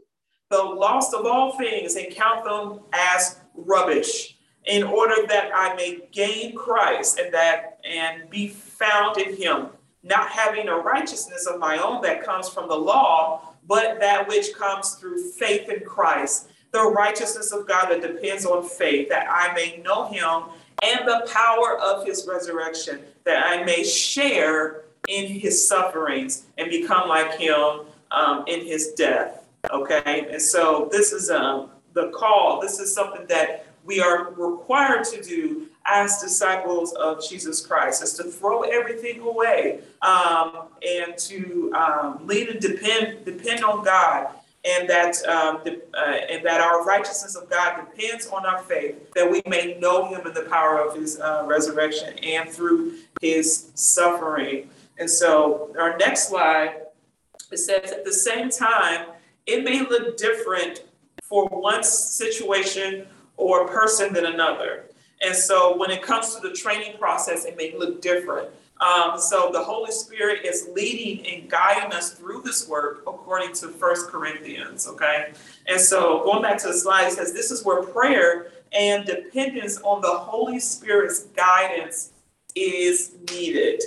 the 0.50 0.62
loss 0.62 1.13
of 1.13 1.25
all 1.25 1.58
things 1.58 1.96
and 1.96 2.13
count 2.13 2.43
them 2.43 2.81
as 2.93 3.39
rubbish 3.55 4.38
in 4.65 4.84
order 4.84 5.25
that 5.27 5.51
I 5.53 5.74
may 5.75 6.01
gain 6.12 6.55
Christ 6.55 7.20
and 7.20 7.34
that 7.34 7.79
and 7.84 8.29
be 8.29 8.50
found 8.50 9.17
in 9.17 9.36
him, 9.36 9.70
not 10.03 10.29
having 10.29 10.67
a 10.67 10.75
righteousness 10.75 11.46
of 11.46 11.60
my 11.60 11.77
own 11.77 12.01
that 12.01 12.24
comes 12.24 12.50
from 12.50 12.67
the 12.67 12.75
law, 12.75 13.53
but 13.67 14.00
that 14.00 14.27
which 14.27 14.53
comes 14.55 14.96
through 14.96 15.31
faith 15.31 15.70
in 15.70 15.81
Christ, 15.81 16.50
the 16.72 16.81
righteousness 16.81 17.51
of 17.51 17.67
God 17.67 17.89
that 17.89 18.01
depends 18.01 18.46
on 18.46 18.67
faith, 18.67 19.10
that 19.10 19.27
I 19.29 19.53
may 19.53 19.81
know 19.84 20.08
him 20.08 20.51
and 20.84 21.08
the 21.08 21.27
power 21.31 21.77
of 21.79 22.05
his 22.05 22.27
resurrection, 22.27 23.01
that 23.24 23.46
I 23.46 23.63
may 23.63 23.84
share 23.84 24.81
in 25.08 25.27
his 25.27 25.67
sufferings 25.67 26.46
and 26.58 26.70
become 26.70 27.08
like 27.08 27.38
him 27.38 27.81
um, 28.12 28.43
in 28.48 28.65
his 28.65 28.93
death. 28.93 29.46
Okay, 29.70 30.27
and 30.31 30.41
so 30.41 30.89
this 30.91 31.13
is 31.13 31.29
um, 31.29 31.70
the 31.93 32.10
call. 32.10 32.60
This 32.60 32.79
is 32.79 32.93
something 32.93 33.27
that 33.27 33.67
we 33.84 34.00
are 34.00 34.31
required 34.31 35.03
to 35.05 35.22
do 35.22 35.67
as 35.91 36.21
disciples 36.21 36.93
of 36.93 37.27
Jesus 37.27 37.65
Christ, 37.65 38.03
is 38.03 38.13
to 38.13 38.24
throw 38.24 38.62
everything 38.62 39.19
away 39.19 39.81
um, 40.01 40.67
and 40.88 41.17
to 41.17 41.71
um, 41.75 42.25
lean 42.25 42.50
and 42.50 42.60
depend 42.60 43.25
depend 43.25 43.63
on 43.63 43.83
God 43.83 44.27
and 44.63 44.88
that 44.89 45.15
um, 45.25 45.60
the, 45.63 45.81
uh, 45.93 46.17
and 46.29 46.45
that 46.45 46.62
our 46.62 46.86
righteousness 46.86 47.36
of 47.36 47.50
God 47.50 47.83
depends 47.83 48.27
on 48.27 48.45
our 48.45 48.60
faith, 48.60 49.12
that 49.13 49.29
we 49.29 49.41
may 49.48 49.77
know 49.79 50.07
Him 50.07 50.27
in 50.27 50.33
the 50.33 50.43
power 50.43 50.79
of 50.79 50.95
His 50.95 51.19
uh, 51.19 51.43
resurrection 51.45 52.17
and 52.19 52.50
through 52.50 52.98
His 53.21 53.71
suffering. 53.74 54.69
And 55.00 55.10
so, 55.10 55.75
our 55.79 55.98
next 55.98 56.29
slide 56.29 56.75
it 57.51 57.57
says, 57.57 57.91
at 57.91 58.05
the 58.05 58.13
same 58.13 58.50
time, 58.50 59.07
it 59.45 59.63
may 59.63 59.81
look 59.81 60.17
different 60.17 60.83
for 61.24 61.48
one 61.48 61.83
situation 61.83 63.07
or 63.36 63.67
person 63.67 64.13
than 64.13 64.25
another. 64.25 64.86
And 65.24 65.36
so, 65.36 65.78
when 65.78 65.92
it 65.92 66.01
comes 66.01 66.36
to 66.36 66.42
the 66.42 66.54
training 66.54 66.98
process, 66.98 67.46
it 67.46 67.56
may 67.58 67.75
look 67.78 68.01
different. 68.01 68.50
Um, 68.82 69.20
so 69.20 69.51
the 69.54 69.63
Holy 69.63 69.92
Spirit 69.92 70.44
is 70.44 70.68
leading 70.74 71.25
and 71.28 71.50
guiding 71.50 71.94
us 71.94 72.13
through 72.13 72.42
this 72.42 72.68
work 72.68 73.04
according 73.06 73.54
to 73.56 73.68
First 73.68 74.08
Corinthians, 74.08 74.88
okay? 74.88 75.34
And 75.68 75.80
so 75.80 76.24
going 76.24 76.42
back 76.42 76.58
to 76.60 76.70
the 76.70 76.74
slide, 76.74 77.08
it 77.08 77.13
says 77.13 77.32
this 77.32 77.51
is 77.51 77.63
where 77.63 77.84
prayer 77.84 78.48
and 78.74 79.06
dependence 79.06 79.80
on 79.84 80.01
the 80.01 80.10
Holy 80.10 80.60
Spirit's 80.60 81.25
guidance 81.36 82.13
is 82.56 83.12
needed. 83.30 83.82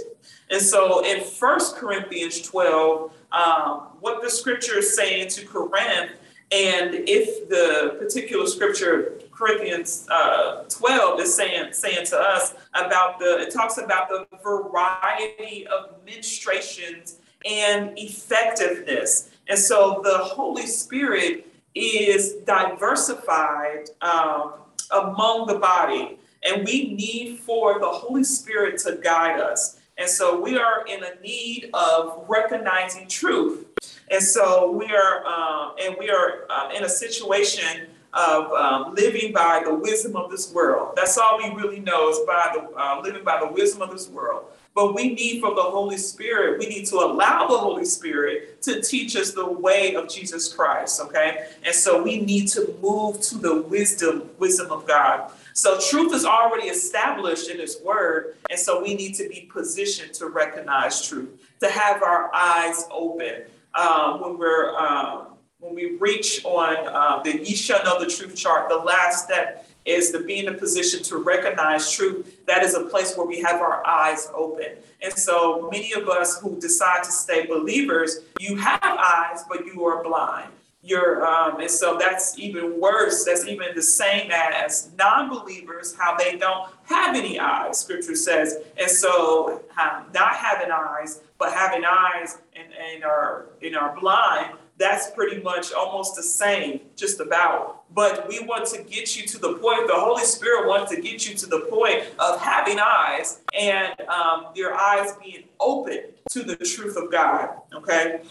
And 0.50 0.62
so 0.62 1.04
in 1.04 1.24
First 1.24 1.74
Corinthians 1.74 2.40
12, 2.42 3.12
um, 3.32 3.88
what 3.98 4.22
the 4.22 4.30
scripture 4.30 4.78
is 4.78 4.94
saying 4.94 5.28
to 5.30 5.44
Corinth, 5.44 6.12
and 6.52 6.94
if 6.94 7.48
the 7.48 7.96
particular 7.98 8.46
scripture 8.46 9.18
Corinthians 9.34 10.06
uh, 10.10 10.64
12 10.68 11.20
is 11.20 11.34
saying, 11.34 11.72
saying 11.72 12.06
to 12.06 12.18
us 12.18 12.54
about 12.74 13.18
the, 13.18 13.38
it 13.40 13.52
talks 13.52 13.78
about 13.78 14.08
the 14.08 14.26
variety 14.42 15.66
of 15.66 15.90
ministrations 16.04 17.18
and 17.44 17.92
effectiveness. 17.98 19.30
And 19.48 19.58
so 19.58 20.00
the 20.02 20.18
Holy 20.18 20.66
Spirit 20.66 21.46
is 21.74 22.34
diversified 22.46 23.90
um, 24.00 24.54
among 24.92 25.46
the 25.46 25.58
body, 25.58 26.18
and 26.42 26.64
we 26.64 26.94
need 26.94 27.40
for 27.40 27.80
the 27.80 27.88
Holy 27.88 28.24
Spirit 28.24 28.78
to 28.80 28.98
guide 29.02 29.40
us. 29.40 29.80
And 29.98 30.08
so 30.08 30.40
we 30.40 30.56
are 30.56 30.84
in 30.86 31.02
a 31.04 31.20
need 31.22 31.70
of 31.74 32.24
recognizing 32.28 33.08
truth. 33.08 33.66
And 34.10 34.22
so 34.22 34.70
we 34.70 34.86
are, 34.94 35.24
um, 35.24 35.74
and 35.82 35.96
we 35.98 36.10
are 36.10 36.46
uh, 36.50 36.70
in 36.76 36.84
a 36.84 36.88
situation 36.88 37.88
of 38.14 38.52
um, 38.52 38.94
living 38.94 39.32
by 39.32 39.62
the 39.64 39.74
wisdom 39.74 40.16
of 40.16 40.30
this 40.30 40.52
world. 40.52 40.92
That's 40.96 41.18
all 41.18 41.38
we 41.38 41.50
really 41.50 41.80
know 41.80 42.08
is 42.10 42.18
by 42.26 42.50
the 42.54 42.60
uh, 42.76 43.00
living 43.02 43.24
by 43.24 43.40
the 43.40 43.48
wisdom 43.48 43.82
of 43.82 43.90
this 43.90 44.08
world. 44.08 44.46
But 44.74 44.94
we 44.94 45.14
need 45.14 45.40
from 45.40 45.54
the 45.54 45.62
Holy 45.62 45.96
Spirit, 45.96 46.58
we 46.58 46.66
need 46.66 46.86
to 46.86 46.96
allow 46.96 47.46
the 47.46 47.56
Holy 47.56 47.84
Spirit 47.84 48.60
to 48.62 48.82
teach 48.82 49.14
us 49.14 49.32
the 49.32 49.46
way 49.46 49.94
of 49.94 50.08
Jesus 50.08 50.52
Christ, 50.52 51.00
okay? 51.00 51.46
And 51.64 51.72
so 51.72 52.02
we 52.02 52.20
need 52.20 52.48
to 52.48 52.76
move 52.82 53.20
to 53.20 53.38
the 53.38 53.62
wisdom, 53.62 54.30
wisdom 54.38 54.72
of 54.72 54.84
God. 54.84 55.30
So 55.52 55.78
truth 55.78 56.12
is 56.12 56.24
already 56.24 56.66
established 56.66 57.48
in 57.50 57.60
his 57.60 57.80
word, 57.84 58.34
and 58.50 58.58
so 58.58 58.82
we 58.82 58.96
need 58.96 59.14
to 59.14 59.28
be 59.28 59.48
positioned 59.52 60.12
to 60.14 60.26
recognize 60.26 61.06
truth, 61.06 61.30
to 61.60 61.70
have 61.70 62.02
our 62.02 62.34
eyes 62.34 62.84
open. 62.90 63.44
um, 63.74 64.20
when 64.20 64.38
we're 64.38 64.76
um, 64.76 65.26
when 65.64 65.74
we 65.74 65.96
reach 65.96 66.44
on 66.44 66.76
uh, 66.88 67.22
the 67.22 67.38
ye 67.38 67.54
shall 67.56 67.82
know 67.84 67.98
the 67.98 68.06
truth 68.06 68.36
chart, 68.36 68.68
the 68.68 68.76
last 68.76 69.24
step 69.24 69.66
is 69.86 70.10
to 70.10 70.22
be 70.22 70.38
in 70.38 70.48
a 70.48 70.58
position 70.58 71.02
to 71.02 71.16
recognize 71.16 71.90
truth. 71.90 72.44
That 72.46 72.62
is 72.62 72.74
a 72.74 72.84
place 72.84 73.16
where 73.16 73.26
we 73.26 73.40
have 73.40 73.60
our 73.60 73.86
eyes 73.86 74.30
open. 74.34 74.76
And 75.02 75.12
so 75.14 75.68
many 75.70 75.92
of 75.92 76.08
us 76.08 76.38
who 76.40 76.60
decide 76.60 77.02
to 77.04 77.10
stay 77.10 77.46
believers, 77.46 78.20
you 78.38 78.56
have 78.56 78.80
eyes, 78.82 79.44
but 79.48 79.64
you 79.66 79.84
are 79.86 80.02
blind. 80.02 80.50
You're, 80.82 81.26
um, 81.26 81.60
and 81.60 81.70
so 81.70 81.96
that's 81.98 82.38
even 82.38 82.78
worse. 82.78 83.24
That's 83.24 83.46
even 83.46 83.68
the 83.74 83.82
same 83.82 84.30
as 84.30 84.90
non-believers, 84.98 85.96
how 85.96 86.14
they 86.14 86.36
don't 86.36 86.70
have 86.84 87.16
any 87.16 87.38
eyes. 87.38 87.80
Scripture 87.80 88.16
says, 88.16 88.58
and 88.78 88.90
so 88.90 89.62
um, 89.80 90.04
not 90.12 90.34
having 90.34 90.70
eyes, 90.70 91.22
but 91.38 91.54
having 91.54 91.84
eyes 91.86 92.38
and, 92.54 92.68
and 92.74 93.02
are 93.02 93.46
and 93.62 93.76
are 93.76 93.98
blind 93.98 94.58
that's 94.76 95.10
pretty 95.12 95.40
much 95.40 95.72
almost 95.72 96.16
the 96.16 96.22
same, 96.22 96.80
just 96.96 97.20
about. 97.20 97.82
But 97.94 98.28
we 98.28 98.40
want 98.40 98.66
to 98.70 98.82
get 98.82 99.16
you 99.16 99.26
to 99.28 99.38
the 99.38 99.54
point, 99.54 99.86
the 99.86 99.94
Holy 99.94 100.24
Spirit 100.24 100.66
wants 100.66 100.90
to 100.92 101.00
get 101.00 101.28
you 101.28 101.36
to 101.36 101.46
the 101.46 101.60
point 101.70 102.04
of 102.18 102.40
having 102.40 102.78
eyes 102.80 103.40
and 103.58 103.94
um, 104.08 104.46
your 104.54 104.74
eyes 104.74 105.12
being 105.22 105.44
open 105.60 106.00
to 106.30 106.42
the 106.42 106.56
truth 106.56 106.96
of 106.96 107.10
God, 107.12 107.50
okay? 107.72 108.22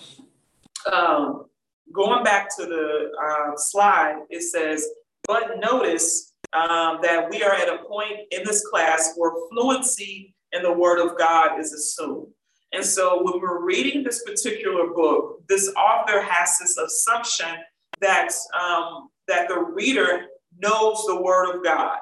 Um, 0.91 1.45
going 1.93 2.23
back 2.23 2.53
to 2.57 2.65
the 2.65 3.11
uh, 3.23 3.55
slide, 3.55 4.23
it 4.29 4.41
says, 4.41 4.85
but 5.25 5.59
notice 5.59 6.33
um, 6.51 6.99
that 7.01 7.29
we 7.29 7.41
are 7.43 7.53
at 7.53 7.69
a 7.69 7.77
point 7.85 8.19
in 8.31 8.43
this 8.43 8.67
class 8.67 9.13
where 9.15 9.31
fluency 9.49 10.35
in 10.51 10.61
the 10.61 10.71
Word 10.71 10.99
of 10.99 11.17
God 11.17 11.59
is 11.59 11.71
assumed. 11.71 12.27
And 12.73 12.83
so 12.83 13.21
when 13.23 13.39
we're 13.41 13.63
reading 13.63 14.03
this 14.03 14.23
particular 14.23 14.87
book, 14.87 15.47
this 15.47 15.71
author 15.75 16.21
has 16.21 16.57
this 16.59 16.77
assumption 16.77 17.55
that, 18.01 18.29
um, 18.59 19.09
that 19.27 19.47
the 19.47 19.59
reader 19.59 20.25
knows 20.59 21.05
the 21.07 21.21
word 21.21 21.55
of 21.55 21.63
God. 21.63 21.97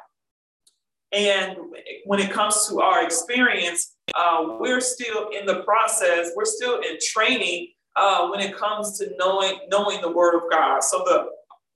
And 1.11 1.57
when 2.05 2.19
it 2.19 2.31
comes 2.31 2.67
to 2.69 2.79
our 2.79 3.03
experience, 3.03 3.95
uh, 4.15 4.57
we're 4.59 4.79
still 4.79 5.29
in 5.29 5.45
the 5.45 5.61
process, 5.63 6.31
we're 6.35 6.45
still 6.45 6.79
in 6.79 6.97
training 7.01 7.67
uh, 7.97 8.29
when 8.29 8.39
it 8.39 8.55
comes 8.55 8.97
to 8.99 9.11
knowing, 9.17 9.59
knowing 9.69 9.99
the 9.99 10.11
word 10.11 10.35
of 10.35 10.43
God. 10.49 10.83
So 10.83 10.99
the 10.99 11.27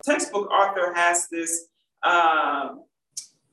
textbook 0.03 0.49
author 0.49 0.93
has 0.93 1.27
this 1.29 1.67
um, 2.03 2.83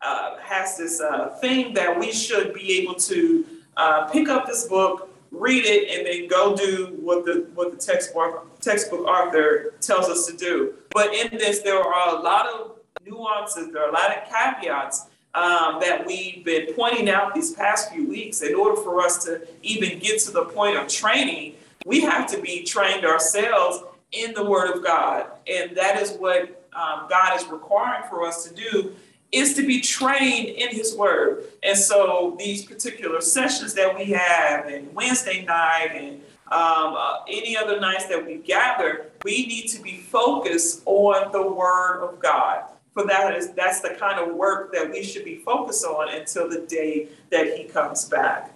uh, 0.02 0.36
has 0.40 0.76
this 0.76 1.00
uh, 1.00 1.28
thing 1.40 1.72
that 1.74 1.98
we 1.98 2.12
should 2.12 2.52
be 2.52 2.80
able 2.80 2.94
to 2.94 3.46
uh, 3.76 4.08
pick 4.08 4.28
up 4.28 4.46
this 4.46 4.66
book, 4.66 5.08
read 5.32 5.64
it, 5.64 5.90
and 5.90 6.06
then 6.06 6.28
go 6.28 6.54
do 6.54 6.96
what 7.00 7.24
the 7.24 7.46
what 7.54 7.70
the 7.70 7.76
textbook 7.76 8.60
textbook 8.60 9.06
author 9.06 9.74
tells 9.80 10.08
us 10.08 10.26
to 10.26 10.36
do. 10.36 10.74
But 10.90 11.14
in 11.14 11.36
this, 11.38 11.60
there 11.60 11.80
are 11.80 12.16
a 12.16 12.20
lot 12.20 12.46
of 12.46 12.72
nuances. 13.04 13.72
There 13.72 13.82
are 13.82 13.88
a 13.88 13.92
lot 13.92 14.16
of 14.16 14.28
caveats 14.28 15.06
um, 15.34 15.80
that 15.80 16.04
we've 16.06 16.44
been 16.44 16.74
pointing 16.74 17.08
out 17.08 17.34
these 17.34 17.52
past 17.52 17.90
few 17.90 18.06
weeks. 18.06 18.42
In 18.42 18.54
order 18.54 18.80
for 18.80 19.00
us 19.00 19.24
to 19.24 19.46
even 19.62 19.98
get 19.98 20.20
to 20.22 20.30
the 20.30 20.44
point 20.44 20.76
of 20.76 20.88
training, 20.88 21.54
we 21.86 22.00
have 22.02 22.30
to 22.30 22.40
be 22.40 22.62
trained 22.62 23.04
ourselves 23.04 23.82
in 24.12 24.34
the 24.34 24.44
Word 24.44 24.76
of 24.76 24.84
God, 24.84 25.26
and 25.46 25.74
that 25.76 26.00
is 26.00 26.12
what 26.12 26.68
um, 26.74 27.06
God 27.08 27.40
is 27.40 27.46
requiring 27.48 28.02
for 28.08 28.26
us 28.26 28.44
to 28.44 28.54
do 28.54 28.94
is 29.32 29.54
to 29.54 29.66
be 29.66 29.80
trained 29.80 30.48
in 30.48 30.68
his 30.68 30.94
word. 30.94 31.44
And 31.62 31.76
so 31.76 32.36
these 32.38 32.64
particular 32.64 33.20
sessions 33.20 33.74
that 33.74 33.96
we 33.96 34.04
have 34.12 34.66
and 34.66 34.94
Wednesday 34.94 35.44
night 35.44 35.90
and 35.94 36.20
um, 36.52 36.94
uh, 36.98 37.20
any 37.28 37.56
other 37.56 37.80
nights 37.80 38.06
that 38.06 38.24
we 38.24 38.36
gather, 38.36 39.06
we 39.24 39.46
need 39.46 39.68
to 39.68 39.80
be 39.80 39.96
focused 39.96 40.82
on 40.84 41.32
the 41.32 41.42
word 41.42 42.02
of 42.02 42.20
God. 42.20 42.64
For 42.92 43.06
that 43.06 43.34
is 43.34 43.52
that's 43.52 43.80
the 43.80 43.96
kind 43.98 44.20
of 44.20 44.36
work 44.36 44.70
that 44.74 44.90
we 44.90 45.02
should 45.02 45.24
be 45.24 45.36
focused 45.36 45.82
on 45.86 46.10
until 46.14 46.50
the 46.50 46.60
day 46.60 47.08
that 47.30 47.56
he 47.56 47.64
comes 47.64 48.04
back. 48.04 48.54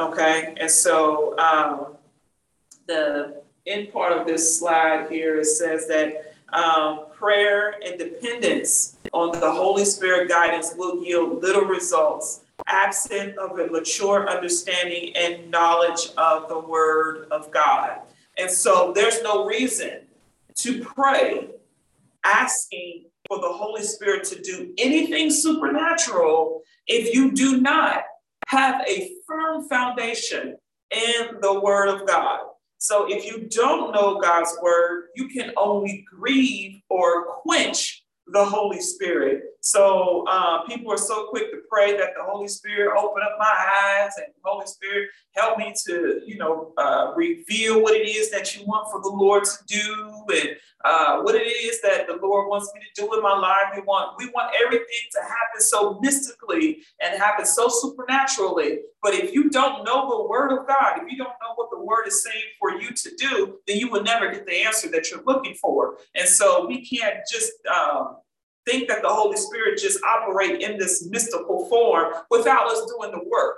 Okay, 0.00 0.54
and 0.58 0.70
so 0.70 1.38
um, 1.38 1.96
the 2.86 3.42
end 3.66 3.92
part 3.92 4.12
of 4.12 4.26
this 4.26 4.58
slide 4.58 5.10
here 5.10 5.38
it 5.38 5.44
says 5.44 5.86
that 5.88 6.33
um, 6.54 7.06
prayer 7.12 7.74
and 7.84 7.98
dependence 7.98 8.96
on 9.12 9.38
the 9.40 9.50
Holy 9.50 9.84
Spirit 9.84 10.28
guidance 10.28 10.74
will 10.76 11.02
yield 11.04 11.42
little 11.42 11.64
results 11.64 12.44
absent 12.66 13.36
of 13.38 13.58
a 13.58 13.66
mature 13.66 14.28
understanding 14.28 15.14
and 15.16 15.50
knowledge 15.50 16.10
of 16.16 16.48
the 16.48 16.58
Word 16.58 17.26
of 17.30 17.50
God. 17.50 17.98
And 18.38 18.50
so 18.50 18.92
there's 18.94 19.22
no 19.22 19.44
reason 19.46 20.00
to 20.56 20.82
pray 20.84 21.50
asking 22.24 23.06
for 23.28 23.38
the 23.38 23.48
Holy 23.48 23.82
Spirit 23.82 24.24
to 24.24 24.40
do 24.40 24.72
anything 24.78 25.30
supernatural 25.30 26.62
if 26.86 27.14
you 27.14 27.32
do 27.32 27.60
not 27.60 28.04
have 28.48 28.80
a 28.86 29.16
firm 29.26 29.66
foundation 29.68 30.56
in 30.90 31.40
the 31.40 31.60
Word 31.60 31.88
of 31.88 32.06
God. 32.06 32.40
So 32.84 33.06
if 33.10 33.24
you 33.24 33.48
don't 33.48 33.92
know 33.92 34.20
God's 34.20 34.54
word, 34.60 35.04
you 35.16 35.28
can 35.28 35.52
only 35.56 36.04
grieve 36.06 36.82
or 36.90 37.24
quench 37.24 38.04
the 38.26 38.44
Holy 38.44 38.82
Spirit. 38.82 39.44
So 39.64 40.26
uh, 40.28 40.62
people 40.66 40.92
are 40.92 40.98
so 40.98 41.28
quick 41.28 41.50
to 41.50 41.62
pray 41.70 41.96
that 41.96 42.10
the 42.14 42.22
Holy 42.22 42.48
Spirit 42.48 42.94
open 42.98 43.22
up 43.22 43.38
my 43.38 43.46
eyes 43.46 44.12
and 44.18 44.26
Holy 44.44 44.66
Spirit 44.66 45.08
help 45.34 45.56
me 45.56 45.72
to, 45.86 46.20
you 46.26 46.36
know, 46.36 46.74
uh, 46.76 47.14
reveal 47.16 47.82
what 47.82 47.94
it 47.94 48.06
is 48.06 48.30
that 48.30 48.54
you 48.54 48.66
want 48.66 48.90
for 48.90 49.00
the 49.00 49.08
Lord 49.08 49.44
to 49.44 49.64
do 49.66 50.24
and 50.34 50.56
uh, 50.84 51.22
what 51.22 51.34
it 51.34 51.46
is 51.46 51.80
that 51.80 52.06
the 52.06 52.18
Lord 52.22 52.50
wants 52.50 52.70
me 52.74 52.82
to 52.82 53.02
do 53.02 53.14
in 53.14 53.22
my 53.22 53.34
life. 53.36 53.72
We 53.74 53.80
want 53.80 54.18
we 54.18 54.28
want 54.32 54.54
everything 54.62 54.84
to 55.12 55.20
happen 55.22 55.60
so 55.60 55.98
mystically 56.02 56.82
and 57.02 57.18
happen 57.18 57.46
so 57.46 57.68
supernaturally. 57.68 58.80
But 59.02 59.14
if 59.14 59.32
you 59.32 59.48
don't 59.48 59.82
know 59.84 60.10
the 60.10 60.28
Word 60.28 60.52
of 60.52 60.66
God, 60.66 61.00
if 61.02 61.10
you 61.10 61.16
don't 61.16 61.28
know 61.28 61.54
what 61.54 61.70
the 61.70 61.82
Word 61.82 62.06
is 62.06 62.22
saying 62.22 62.44
for 62.60 62.72
you 62.72 62.90
to 62.90 63.10
do, 63.16 63.58
then 63.66 63.78
you 63.78 63.90
will 63.90 64.02
never 64.02 64.30
get 64.30 64.44
the 64.44 64.62
answer 64.62 64.90
that 64.90 65.10
you're 65.10 65.24
looking 65.24 65.54
for. 65.54 65.96
And 66.14 66.28
so 66.28 66.66
we 66.66 66.84
can't 66.84 67.16
just 67.30 67.52
um, 67.66 68.16
think 68.66 68.88
that 68.88 69.02
the 69.02 69.08
Holy 69.08 69.36
Spirit 69.36 69.78
just 69.78 70.02
operate 70.04 70.62
in 70.62 70.78
this 70.78 71.06
mystical 71.08 71.66
form 71.68 72.14
without 72.30 72.66
us 72.66 72.80
doing 72.96 73.10
the 73.10 73.28
work. 73.28 73.56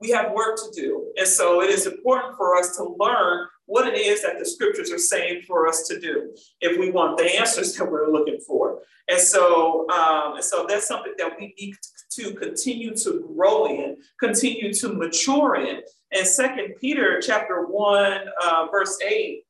We 0.00 0.10
have 0.10 0.32
work 0.32 0.56
to 0.56 0.70
do. 0.80 1.12
And 1.18 1.26
so 1.26 1.60
it 1.60 1.70
is 1.70 1.86
important 1.86 2.36
for 2.36 2.56
us 2.56 2.76
to 2.76 2.96
learn 2.98 3.48
what 3.66 3.86
it 3.86 3.98
is 3.98 4.22
that 4.22 4.38
the 4.38 4.46
scriptures 4.46 4.90
are 4.92 4.98
saying 4.98 5.42
for 5.46 5.68
us 5.68 5.86
to 5.88 6.00
do 6.00 6.34
if 6.60 6.78
we 6.78 6.90
want 6.90 7.18
the 7.18 7.24
answers 7.36 7.74
that 7.76 7.90
we're 7.90 8.10
looking 8.10 8.40
for. 8.46 8.80
And 9.08 9.20
so, 9.20 9.88
um, 9.90 10.36
and 10.36 10.44
so 10.44 10.66
that's 10.68 10.86
something 10.86 11.14
that 11.18 11.32
we 11.38 11.54
need 11.58 11.74
to 12.12 12.34
continue 12.34 12.94
to 12.96 13.32
grow 13.34 13.66
in, 13.66 13.96
continue 14.20 14.72
to 14.74 14.92
mature 14.92 15.56
in. 15.56 15.80
And 16.12 16.26
Second 16.26 16.74
Peter 16.80 17.20
chapter 17.20 17.66
one, 17.66 18.22
uh, 18.42 18.66
verse 18.70 18.98
eight, 19.06 19.44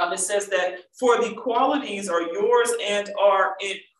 um, 0.00 0.12
it 0.12 0.18
says 0.18 0.48
that 0.48 0.80
for 0.98 1.18
the 1.18 1.34
qualities 1.34 2.08
are 2.08 2.22
yours 2.22 2.70
and 2.84 3.10
are 3.18 3.56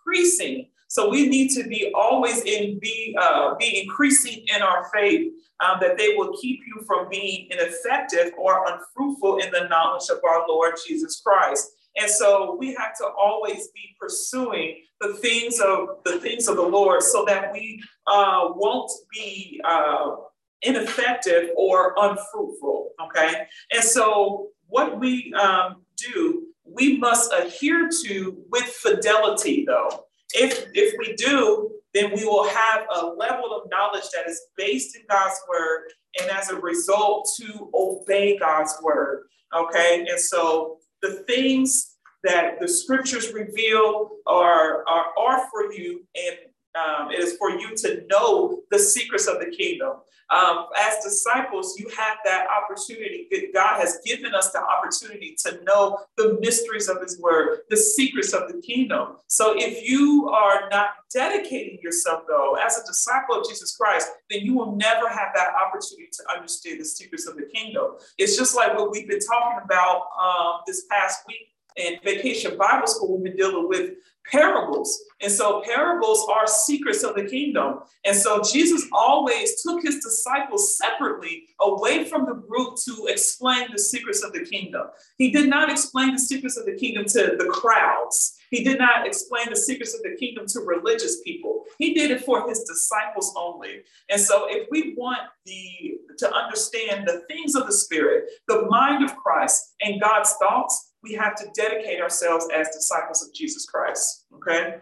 increasing. 0.09 0.69
So 0.89 1.11
we 1.11 1.29
need 1.29 1.51
to 1.51 1.65
be 1.65 1.93
always 1.95 2.41
in 2.43 2.79
be 2.79 3.17
uh, 3.21 3.55
be 3.57 3.83
increasing 3.83 4.45
in 4.55 4.63
our 4.63 4.89
faith, 4.95 5.33
um, 5.61 5.79
that 5.81 5.99
they 5.99 6.15
will 6.17 6.37
keep 6.41 6.61
you 6.67 6.83
from 6.87 7.09
being 7.11 7.49
ineffective 7.51 8.33
or 8.39 8.65
unfruitful 8.67 9.39
in 9.39 9.51
the 9.51 9.69
knowledge 9.69 10.09
of 10.11 10.19
our 10.25 10.47
Lord 10.49 10.75
Jesus 10.87 11.21
Christ. 11.21 11.71
And 12.01 12.11
so 12.11 12.57
we 12.59 12.69
have 12.75 12.97
to 12.99 13.07
always 13.19 13.69
be 13.69 13.97
pursuing 14.01 14.77
the 15.01 15.15
things 15.15 15.61
of 15.61 15.89
the 16.05 16.19
things 16.21 16.49
of 16.49 16.57
the 16.57 16.63
Lord, 16.63 17.03
so 17.03 17.25
that 17.27 17.53
we 17.53 17.83
uh, 18.07 18.49
won't 18.55 18.91
be 19.13 19.61
uh, 19.65 20.17
ineffective 20.63 21.51
or 21.57 21.95
unfruitful. 21.99 22.93
Okay, 23.05 23.47
and 23.73 23.85
so 23.85 24.49
what 24.69 24.99
we 24.99 25.33
um, 25.35 25.83
do, 25.97 26.38
we 26.79 26.99
must 26.99 27.33
adhere 27.33 27.89
to 28.05 28.45
with 28.51 28.65
fidelity, 28.65 29.65
though. 29.67 30.05
If, 30.35 30.67
if 30.75 30.95
we 30.99 31.15
do, 31.15 31.71
then 31.95 32.13
we 32.15 32.25
will 32.25 32.49
have 32.49 32.87
a 32.95 33.07
level 33.07 33.53
of 33.53 33.71
knowledge 33.71 34.05
that 34.15 34.29
is 34.29 34.41
based 34.57 34.97
in 34.97 35.03
God's 35.09 35.41
word, 35.49 35.93
and 36.21 36.31
as 36.31 36.51
a 36.51 36.57
result, 36.57 37.29
to 37.41 37.71
obey 37.75 38.39
God's 38.39 38.75
word. 38.83 39.25
Okay, 39.57 40.07
and 40.09 40.21
so 40.21 40.79
the 41.03 41.25
things 41.27 41.97
that 42.25 42.61
the 42.61 42.69
scriptures 42.69 43.33
reveal 43.33 44.11
are, 44.27 44.87
are, 44.87 45.07
are 45.19 45.47
for 45.51 45.73
you, 45.73 46.05
and 46.15 46.37
Um, 46.79 47.11
it 47.11 47.19
is 47.19 47.37
for 47.37 47.51
you 47.51 47.75
to 47.77 48.07
know 48.09 48.61
the 48.71 48.79
secrets 48.79 49.27
of 49.27 49.41
the 49.41 49.47
kingdom. 49.47 49.97
Um, 50.31 50.67
as 50.79 51.03
disciples, 51.03 51.79
you 51.79 51.89
have 51.97 52.19
that 52.25 52.47
opportunity. 52.51 53.29
God 53.55 53.81
has 53.81 53.99
given 54.05 54.35
us 54.35 54.51
the 54.53 54.63
opportunity 54.63 55.35
to 55.47 55.63
know 55.65 56.01
the 56.19 56.37
mysteries 56.41 56.89
of 56.89 57.01
His 57.01 57.19
Word, 57.19 57.61
the 57.71 57.79
secrets 57.79 58.35
of 58.35 58.53
the 58.53 58.61
kingdom. 58.61 59.17
So, 59.27 59.55
if 59.57 59.89
you 59.89 60.29
are 60.29 60.69
not 60.71 60.91
dedicating 61.11 61.79
yourself, 61.83 62.25
though, 62.29 62.57
as 62.57 62.79
a 62.79 62.87
disciple 62.87 63.41
of 63.41 63.49
Jesus 63.49 63.75
Christ, 63.75 64.11
then 64.29 64.41
you 64.41 64.55
will 64.55 64.77
never 64.77 65.09
have 65.09 65.29
that 65.35 65.53
opportunity 65.55 66.11
to 66.13 66.37
understand 66.37 66.79
the 66.79 66.85
secrets 66.85 67.27
of 67.27 67.37
the 67.37 67.45
kingdom. 67.45 67.93
It's 68.19 68.37
just 68.37 68.55
like 68.55 68.77
what 68.77 68.91
we've 68.91 69.09
been 69.09 69.21
talking 69.21 69.61
about 69.65 70.03
um, 70.23 70.61
this 70.67 70.85
past 70.91 71.23
week 71.27 71.55
in 71.79 71.99
vacation 72.05 72.59
Bible 72.59 72.87
school, 72.87 73.17
we've 73.17 73.25
been 73.25 73.37
dealing 73.37 73.69
with 73.69 73.93
parables. 74.31 75.03
And 75.23 75.33
so 75.33 75.63
parables 75.65 76.27
are 76.31 76.47
secrets 76.47 77.03
of 77.03 77.15
the 77.15 77.25
kingdom. 77.25 77.81
And 78.05 78.15
so 78.15 78.43
Jesus 78.43 78.85
always 78.93 79.63
took 79.63 79.83
his 79.83 80.01
disciples 80.01 80.77
separately 80.77 81.45
away 81.61 82.05
from 82.05 82.27
the 82.27 82.35
group 82.35 82.77
to 82.85 83.07
explain 83.09 83.69
the 83.73 83.79
secrets 83.79 84.23
of 84.23 84.33
the 84.33 84.45
kingdom. 84.45 84.89
He 85.17 85.31
did 85.31 85.49
not 85.49 85.71
explain 85.71 86.13
the 86.13 86.19
secrets 86.19 86.57
of 86.57 86.67
the 86.67 86.75
kingdom 86.77 87.07
to 87.07 87.37
the 87.39 87.49
crowds. 87.51 88.37
He 88.51 88.65
did 88.65 88.79
not 88.79 89.07
explain 89.07 89.51
the 89.51 89.57
secrets 89.57 89.95
of 89.95 90.03
the 90.03 90.17
kingdom 90.19 90.47
to 90.49 90.61
religious 90.61 91.21
people. 91.23 91.65
He 91.79 91.95
did 91.95 92.11
it 92.11 92.25
for 92.25 92.49
his 92.49 92.65
disciples 92.65 93.35
only. 93.37 93.83
And 94.11 94.21
so 94.21 94.47
if 94.49 94.69
we 94.71 94.95
want 94.97 95.21
the 95.45 95.99
to 96.19 96.35
understand 96.35 97.07
the 97.07 97.23
things 97.29 97.55
of 97.55 97.67
the 97.67 97.73
spirit, 97.73 98.29
the 98.49 98.67
mind 98.69 99.05
of 99.05 99.17
Christ 99.17 99.75
and 99.81 100.01
God's 100.01 100.33
thoughts, 100.41 100.88
we 101.03 101.15
have 101.15 101.35
to 101.37 101.47
dedicate 101.55 102.01
ourselves 102.01 102.47
as 102.55 102.69
disciples 102.71 103.27
of 103.27 103.33
Jesus 103.35 103.67
Christ. 103.67 104.27
Okay. 104.35 104.77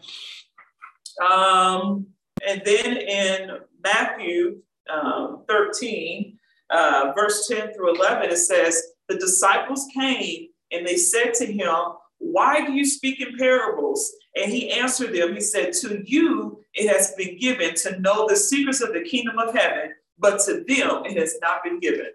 Um, 1.24 2.06
and 2.46 2.62
then 2.64 2.96
in 2.96 3.50
Matthew 3.82 4.60
um, 4.90 5.44
13, 5.48 6.38
uh, 6.70 7.12
verse 7.16 7.46
10 7.48 7.74
through 7.74 7.96
11, 7.96 8.30
it 8.30 8.36
says, 8.36 8.82
The 9.08 9.16
disciples 9.16 9.86
came 9.94 10.48
and 10.72 10.86
they 10.86 10.96
said 10.96 11.34
to 11.34 11.46
him, 11.46 11.74
Why 12.18 12.64
do 12.64 12.72
you 12.72 12.84
speak 12.84 13.20
in 13.20 13.36
parables? 13.38 14.12
And 14.34 14.50
he 14.52 14.70
answered 14.70 15.14
them, 15.14 15.34
He 15.34 15.40
said, 15.40 15.72
To 15.74 16.02
you 16.04 16.60
it 16.74 16.88
has 16.88 17.14
been 17.16 17.38
given 17.38 17.74
to 17.76 18.00
know 18.00 18.26
the 18.28 18.36
secrets 18.36 18.80
of 18.80 18.92
the 18.92 19.02
kingdom 19.02 19.38
of 19.38 19.54
heaven, 19.54 19.92
but 20.18 20.40
to 20.40 20.64
them 20.66 21.04
it 21.04 21.16
has 21.16 21.36
not 21.40 21.62
been 21.64 21.80
given. 21.80 22.10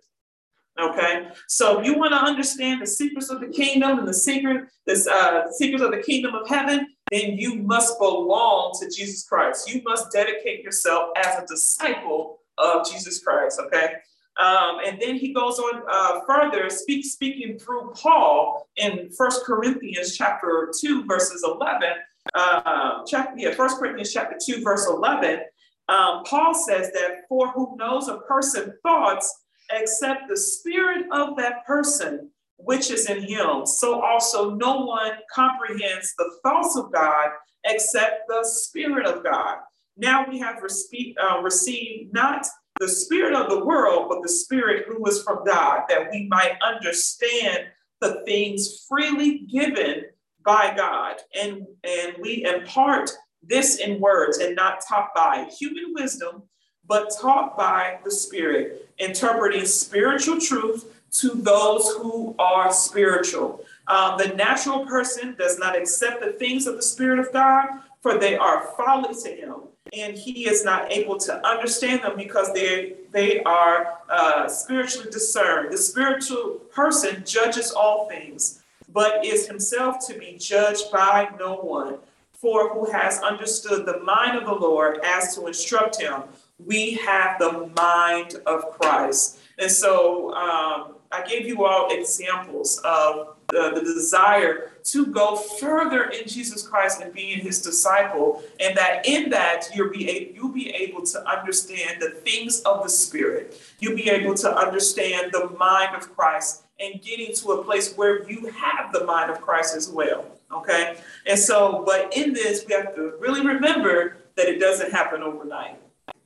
Okay, 0.82 1.28
so 1.48 1.80
if 1.80 1.86
you 1.86 1.96
want 1.96 2.12
to 2.12 2.18
understand 2.18 2.82
the 2.82 2.88
secrets 2.88 3.30
of 3.30 3.40
the 3.40 3.50
kingdom 3.50 4.00
and 4.00 4.08
the 4.08 4.14
secret, 4.14 4.68
this 4.88 5.06
uh, 5.06 5.44
secrets 5.52 5.84
of 5.84 5.92
the 5.92 6.02
kingdom 6.02 6.34
of 6.34 6.50
heaven, 6.50 6.88
then 7.12 7.38
you 7.38 7.56
must 7.56 8.00
belong 8.00 8.76
to 8.80 8.90
Jesus 8.90 9.24
Christ. 9.28 9.72
You 9.72 9.84
must 9.84 10.12
dedicate 10.12 10.64
yourself 10.64 11.10
as 11.18 11.38
a 11.38 11.46
disciple 11.46 12.40
of 12.58 12.90
Jesus 12.90 13.24
Christ. 13.24 13.62
Okay, 13.64 13.94
um, 14.40 14.80
and 14.84 15.00
then 15.00 15.18
he 15.18 15.34
goes 15.34 15.60
on 15.60 15.84
uh, 15.88 16.22
further, 16.28 16.68
speak, 16.72 17.06
speaking 17.06 17.60
through 17.60 17.92
Paul 17.94 18.68
in 18.78 19.12
First 19.16 19.46
Corinthians 19.46 20.18
chapter 20.18 20.72
two, 20.80 21.06
verses 21.06 21.44
eleven. 21.44 21.94
Uh, 22.34 23.04
chapter, 23.06 23.34
yeah, 23.38 23.52
First 23.52 23.78
Corinthians 23.78 24.12
chapter 24.12 24.38
two, 24.44 24.64
verse 24.64 24.88
eleven. 24.88 25.42
Um, 25.90 26.24
Paul 26.24 26.56
says 26.56 26.92
that 26.94 27.28
for 27.28 27.50
who 27.50 27.76
knows 27.78 28.08
a 28.08 28.18
person 28.20 28.74
thoughts 28.82 29.44
except 29.74 30.30
the 30.30 30.38
spirit 30.38 31.06
of 31.12 31.38
that 31.38 31.66
person 31.66 32.30
which 32.58 32.92
is 32.92 33.10
in 33.10 33.24
him. 33.24 33.66
So 33.66 34.02
also 34.02 34.52
no 34.56 34.86
one 34.86 35.14
comprehends 35.34 36.14
the 36.18 36.32
thoughts 36.44 36.78
of 36.78 36.92
God 36.92 37.30
except 37.66 38.28
the 38.28 38.44
spirit 38.44 39.06
of 39.06 39.24
God. 39.24 39.58
Now 39.98 40.26
we 40.28 40.40
have 40.40 40.58
respe- 40.58 41.16
uh, 41.22 41.42
received 41.42 42.14
not 42.14 42.46
the 42.80 42.88
spirit 42.88 43.34
of 43.34 43.50
the 43.50 43.64
world, 43.64 44.08
but 44.10 44.22
the 44.22 44.30
spirit 44.30 44.86
who 44.88 45.06
is 45.08 45.24
from 45.24 45.44
God, 45.46 45.84
that 45.90 46.10
we 46.12 46.28
might 46.28 46.58
understand 46.66 47.66
the 48.00 48.24
things 48.26 48.86
freely 48.90 49.40
given 49.40 50.06
by 50.44 50.74
God. 50.76 51.18
And, 51.40 51.66
and 51.84 52.16
we 52.20 52.46
impart 52.46 53.12
this 53.44 53.78
in 53.78 54.00
words 54.00 54.38
and 54.38 54.56
not 54.56 54.82
taught 54.88 55.10
by 55.14 55.48
human 55.60 55.94
wisdom, 55.94 56.44
but 56.88 57.12
taught 57.20 57.58
by 57.58 58.00
the 58.04 58.12
Spirit, 58.12 58.90
interpreting 59.00 59.66
spiritual 59.66 60.40
truth 60.40 61.02
to 61.12 61.30
those 61.30 61.90
who 61.98 62.36
are 62.40 62.72
spiritual. 62.72 63.64
Um, 63.88 64.18
the 64.18 64.30
natural 64.30 64.86
person 64.86 65.36
does 65.38 65.60
not 65.60 65.78
accept 65.78 66.22
the 66.22 66.32
things 66.34 66.68
of 66.68 66.76
the 66.76 66.82
Spirit 66.82 67.20
of 67.20 67.34
God, 67.34 67.68
for 68.02 68.18
they 68.18 68.38
are 68.38 68.68
folly 68.78 69.14
to 69.24 69.30
him, 69.30 69.56
and 69.94 70.18
he 70.18 70.48
is 70.48 70.64
not 70.64 70.92
able 70.92 71.18
to 71.20 71.46
understand 71.46 72.04
them 72.04 72.16
because 72.16 72.54
they 72.54 72.96
they 73.12 73.44
are 73.44 73.98
uh, 74.10 74.48
spiritually 74.48 75.10
discerned. 75.12 75.74
The 75.74 75.78
spiritual 75.78 76.62
person 76.74 77.24
judges 77.26 77.72
all 77.72 78.08
things, 78.08 78.62
but 78.92 79.26
is 79.26 79.48
himself 79.48 80.06
to 80.08 80.18
be 80.18 80.38
judged 80.38 80.92
by 80.92 81.30
no 81.38 81.56
one. 81.56 81.98
For 82.34 82.70
who 82.70 82.92
has 82.92 83.20
understood 83.20 83.86
the 83.86 84.00
mind 84.00 84.38
of 84.38 84.46
the 84.46 84.56
Lord 84.56 85.00
as 85.04 85.36
to 85.36 85.46
instruct 85.46 86.02
him? 86.02 86.24
We 86.66 86.94
have 86.96 87.40
the 87.40 87.72
mind 87.76 88.36
of 88.46 88.72
Christ. 88.72 89.40
And 89.58 89.72
so 89.72 90.34
um, 90.34 90.96
I 91.12 91.26
gave 91.28 91.46
you 91.46 91.66
all 91.66 91.92
examples 91.92 92.80
of 92.84 93.36
the, 93.50 93.72
the, 93.76 93.82
desire 93.82 94.72
to 94.84 95.08
go 95.08 95.36
further 95.36 96.06
in 96.06 96.28
Jesus 96.28 96.66
Christ 96.66 97.02
and 97.02 97.14
being 97.14 97.40
his 97.40 97.62
disciple, 97.62 98.42
and 98.60 98.78
that 98.78 99.06
in 99.06 99.30
that 99.30 99.68
you'll 99.76 99.92
be, 99.92 100.10
able, 100.10 100.36
you'll 100.36 100.54
be 100.54 100.70
able 100.70 101.06
to 101.06 101.30
understand 101.30 102.02
the 102.02 102.12
things 102.12 102.62
of 102.62 102.82
the 102.84 102.90
Spirit. 102.90 103.62
You'll 103.80 103.98
be 103.98 104.10
able 104.10 104.36
to 104.36 104.56
understand 104.56 105.34
the 105.34 105.50
mind 105.60 105.96
of 105.96 106.16
Christ 106.16 106.64
and 106.80 107.02
getting 107.02 107.36
to 107.36 107.52
a 107.52 107.64
place 107.64 107.94
where 107.96 108.28
you 108.30 108.48
have 108.48 108.94
the 108.94 109.04
mind 109.04 109.30
of 109.30 109.42
Christ 109.42 109.76
as 109.76 109.90
well. 109.90 110.26
Okay? 110.52 110.98
And 111.28 111.38
so, 111.38 111.84
but 111.86 112.16
in 112.16 112.34
this, 112.34 112.66
we 112.68 112.74
have 112.74 112.96
to 112.96 113.14
really 113.20 113.46
remember 113.46 114.18
that 114.36 114.48
it 114.48 114.60
doesn't 114.60 114.92
happen 114.92 115.22
overnight. 115.22 115.78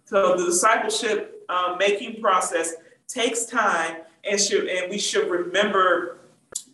So 0.06 0.38
the 0.38 0.46
discipleship 0.46 1.44
um, 1.50 1.78
making 1.78 2.22
process 2.22 2.76
takes 3.08 3.46
time, 3.46 3.98
and 4.24 4.40
should 4.40 4.68
and 4.68 4.90
we 4.90 4.98
should 4.98 5.30
remember 5.30 6.18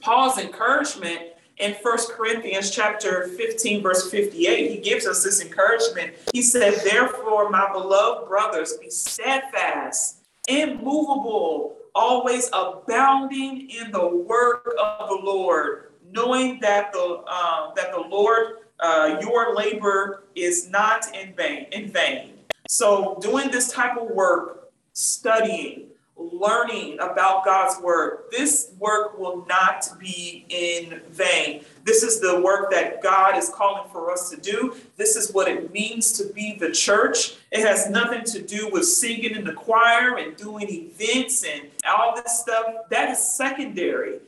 Paul's 0.02 0.38
encouragement 0.38 1.22
in 1.58 1.76
First 1.82 2.12
Corinthians 2.12 2.72
chapter 2.72 3.28
15, 3.28 3.84
verse 3.84 4.10
58. 4.10 4.72
He 4.72 4.78
gives 4.78 5.06
us 5.06 5.24
this 5.24 5.42
encouragement. 5.42 6.14
He 6.34 6.42
said, 6.42 6.82
Therefore, 6.84 7.50
my 7.50 7.72
beloved 7.72 8.28
brothers, 8.28 8.78
be 8.78 8.90
steadfast, 8.90 10.18
immovable, 10.50 11.78
always 11.94 12.50
abounding 12.52 13.70
in 13.70 13.92
the 13.92 14.08
work 14.08 14.74
of 14.80 15.08
the 15.08 15.20
Lord, 15.24 15.92
knowing 16.12 16.60
that 16.62 16.92
the 16.92 17.24
uh, 17.28 17.74
that 17.76 17.92
the 17.92 18.02
Lord 18.02 18.58
uh, 18.82 19.20
your 19.22 19.56
labor 19.56 20.24
is 20.36 20.70
not 20.70 21.16
in 21.16 21.34
vain 21.36 21.68
in 21.72 21.90
vain. 21.90 22.34
So, 22.72 23.18
doing 23.20 23.52
this 23.52 23.70
type 23.70 23.98
of 23.98 24.12
work, 24.12 24.72
studying, 24.94 25.88
learning 26.16 27.00
about 27.02 27.44
God's 27.44 27.78
word, 27.82 28.20
this 28.32 28.72
work 28.80 29.20
will 29.20 29.46
not 29.46 29.90
be 30.00 30.46
in 30.48 31.02
vain. 31.10 31.66
This 31.84 32.02
is 32.02 32.22
the 32.22 32.40
work 32.40 32.72
that 32.72 33.04
God 33.04 33.36
is 33.36 33.50
calling 33.50 33.92
for 33.92 34.10
us 34.10 34.30
to 34.30 34.38
do. 34.38 34.74
This 34.96 35.18
is 35.18 35.34
what 35.34 35.50
it 35.50 35.74
means 35.74 36.14
to 36.14 36.32
be 36.32 36.56
the 36.56 36.72
church. 36.72 37.34
It 37.52 37.60
has 37.60 37.90
nothing 37.90 38.24
to 38.24 38.42
do 38.42 38.70
with 38.70 38.86
singing 38.86 39.36
in 39.36 39.44
the 39.44 39.52
choir 39.52 40.16
and 40.16 40.38
doing 40.38 40.70
events 40.70 41.44
and 41.44 41.70
all 41.86 42.16
this 42.16 42.40
stuff. 42.40 42.68
That 42.90 43.10
is 43.10 43.20
secondary. 43.20 44.20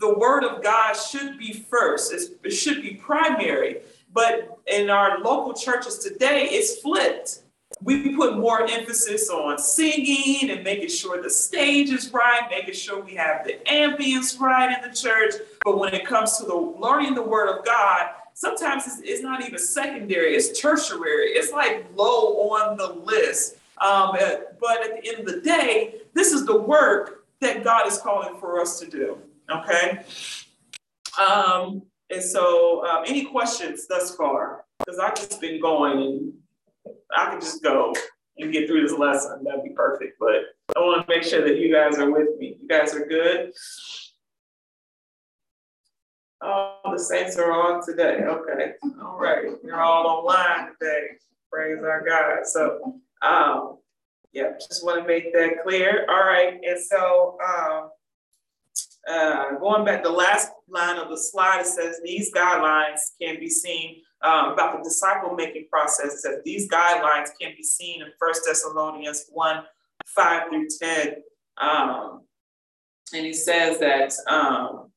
The 0.00 0.18
word 0.18 0.42
of 0.42 0.60
God 0.60 0.94
should 0.94 1.38
be 1.38 1.52
first, 1.52 2.12
it 2.12 2.50
should 2.50 2.82
be 2.82 2.94
primary. 2.94 3.82
But 4.12 4.58
in 4.66 4.90
our 4.90 5.20
local 5.20 5.54
churches 5.54 5.98
today, 5.98 6.48
it's 6.50 6.80
flipped 6.80 7.41
we 7.80 8.14
put 8.14 8.38
more 8.38 8.68
emphasis 8.68 9.30
on 9.30 9.58
singing 9.58 10.50
and 10.50 10.62
making 10.62 10.88
sure 10.88 11.22
the 11.22 11.30
stage 11.30 11.90
is 11.90 12.12
right, 12.12 12.42
making 12.50 12.74
sure 12.74 13.02
we 13.02 13.14
have 13.14 13.44
the 13.44 13.58
ambience 13.66 14.38
right 14.38 14.76
in 14.76 14.88
the 14.88 14.94
church. 14.94 15.34
But 15.64 15.78
when 15.78 15.94
it 15.94 16.06
comes 16.06 16.38
to 16.38 16.44
the 16.44 16.54
learning 16.54 17.14
the 17.14 17.22
word 17.22 17.48
of 17.48 17.64
God, 17.64 18.10
sometimes 18.34 18.86
it's, 18.86 19.00
it's 19.04 19.22
not 19.22 19.44
even 19.44 19.58
secondary, 19.58 20.34
it's 20.34 20.60
tertiary. 20.60 21.30
It's 21.30 21.52
like 21.52 21.86
low 21.96 22.50
on 22.50 22.76
the 22.76 22.88
list. 22.88 23.56
Um, 23.78 24.16
but 24.60 24.84
at 24.84 25.02
the 25.02 25.08
end 25.08 25.20
of 25.20 25.26
the 25.26 25.40
day, 25.40 26.02
this 26.14 26.32
is 26.32 26.46
the 26.46 26.60
work 26.60 27.24
that 27.40 27.64
God 27.64 27.86
is 27.86 27.98
calling 27.98 28.38
for 28.38 28.60
us 28.60 28.78
to 28.80 28.86
do. 28.86 29.18
Okay. 29.50 30.04
Um, 31.20 31.82
and 32.10 32.22
so, 32.22 32.86
um, 32.86 33.04
any 33.06 33.24
questions 33.24 33.86
thus 33.86 34.14
far? 34.14 34.64
Because 34.78 34.98
I've 34.98 35.14
just 35.14 35.40
been 35.40 35.60
going 35.60 36.32
I 37.16 37.30
could 37.30 37.40
just 37.40 37.62
go 37.62 37.94
and 38.38 38.52
get 38.52 38.66
through 38.66 38.86
this 38.86 38.98
lesson. 38.98 39.44
That'd 39.44 39.64
be 39.64 39.70
perfect. 39.70 40.18
But 40.18 40.76
I 40.76 40.80
want 40.80 41.06
to 41.06 41.14
make 41.14 41.24
sure 41.24 41.46
that 41.46 41.58
you 41.58 41.72
guys 41.72 41.98
are 41.98 42.10
with 42.10 42.38
me. 42.38 42.56
You 42.60 42.68
guys 42.68 42.94
are 42.94 43.06
good. 43.06 43.52
Oh, 46.40 46.78
the 46.90 46.98
saints 46.98 47.36
are 47.36 47.52
on 47.52 47.84
today. 47.84 48.22
Okay. 48.24 48.72
All 49.02 49.18
right. 49.18 49.46
You're 49.62 49.80
all 49.80 50.06
online 50.06 50.72
today. 50.80 51.08
Praise 51.52 51.78
our 51.84 52.04
God. 52.04 52.46
So, 52.46 53.00
um, 53.22 53.78
yeah, 54.32 54.52
just 54.56 54.84
want 54.84 55.02
to 55.02 55.06
make 55.06 55.32
that 55.34 55.62
clear. 55.62 56.06
All 56.08 56.24
right, 56.24 56.54
and 56.54 56.80
so 56.80 57.36
um, 57.46 57.90
uh, 59.08 59.58
going 59.58 59.84
back, 59.84 60.02
the 60.02 60.10
last 60.10 60.50
line 60.68 60.98
of 60.98 61.10
the 61.10 61.18
slide 61.18 61.60
it 61.60 61.66
says 61.66 62.00
these 62.02 62.32
guidelines 62.32 63.00
can 63.20 63.38
be 63.38 63.50
seen 63.50 64.00
um, 64.22 64.52
about 64.52 64.78
the 64.78 64.84
disciple 64.84 65.34
making 65.34 65.66
process. 65.70 66.22
that 66.22 66.42
these 66.44 66.68
guidelines 66.68 67.28
can 67.40 67.52
be 67.56 67.62
seen 67.62 68.02
in 68.02 68.08
First 68.18 68.42
Thessalonians 68.46 69.26
one 69.32 69.64
five 70.06 70.48
through 70.48 70.68
ten, 70.80 71.16
um, 71.60 72.22
and 73.14 73.26
he 73.26 73.32
says 73.32 73.78
that 73.78 74.12
um, 74.28 74.90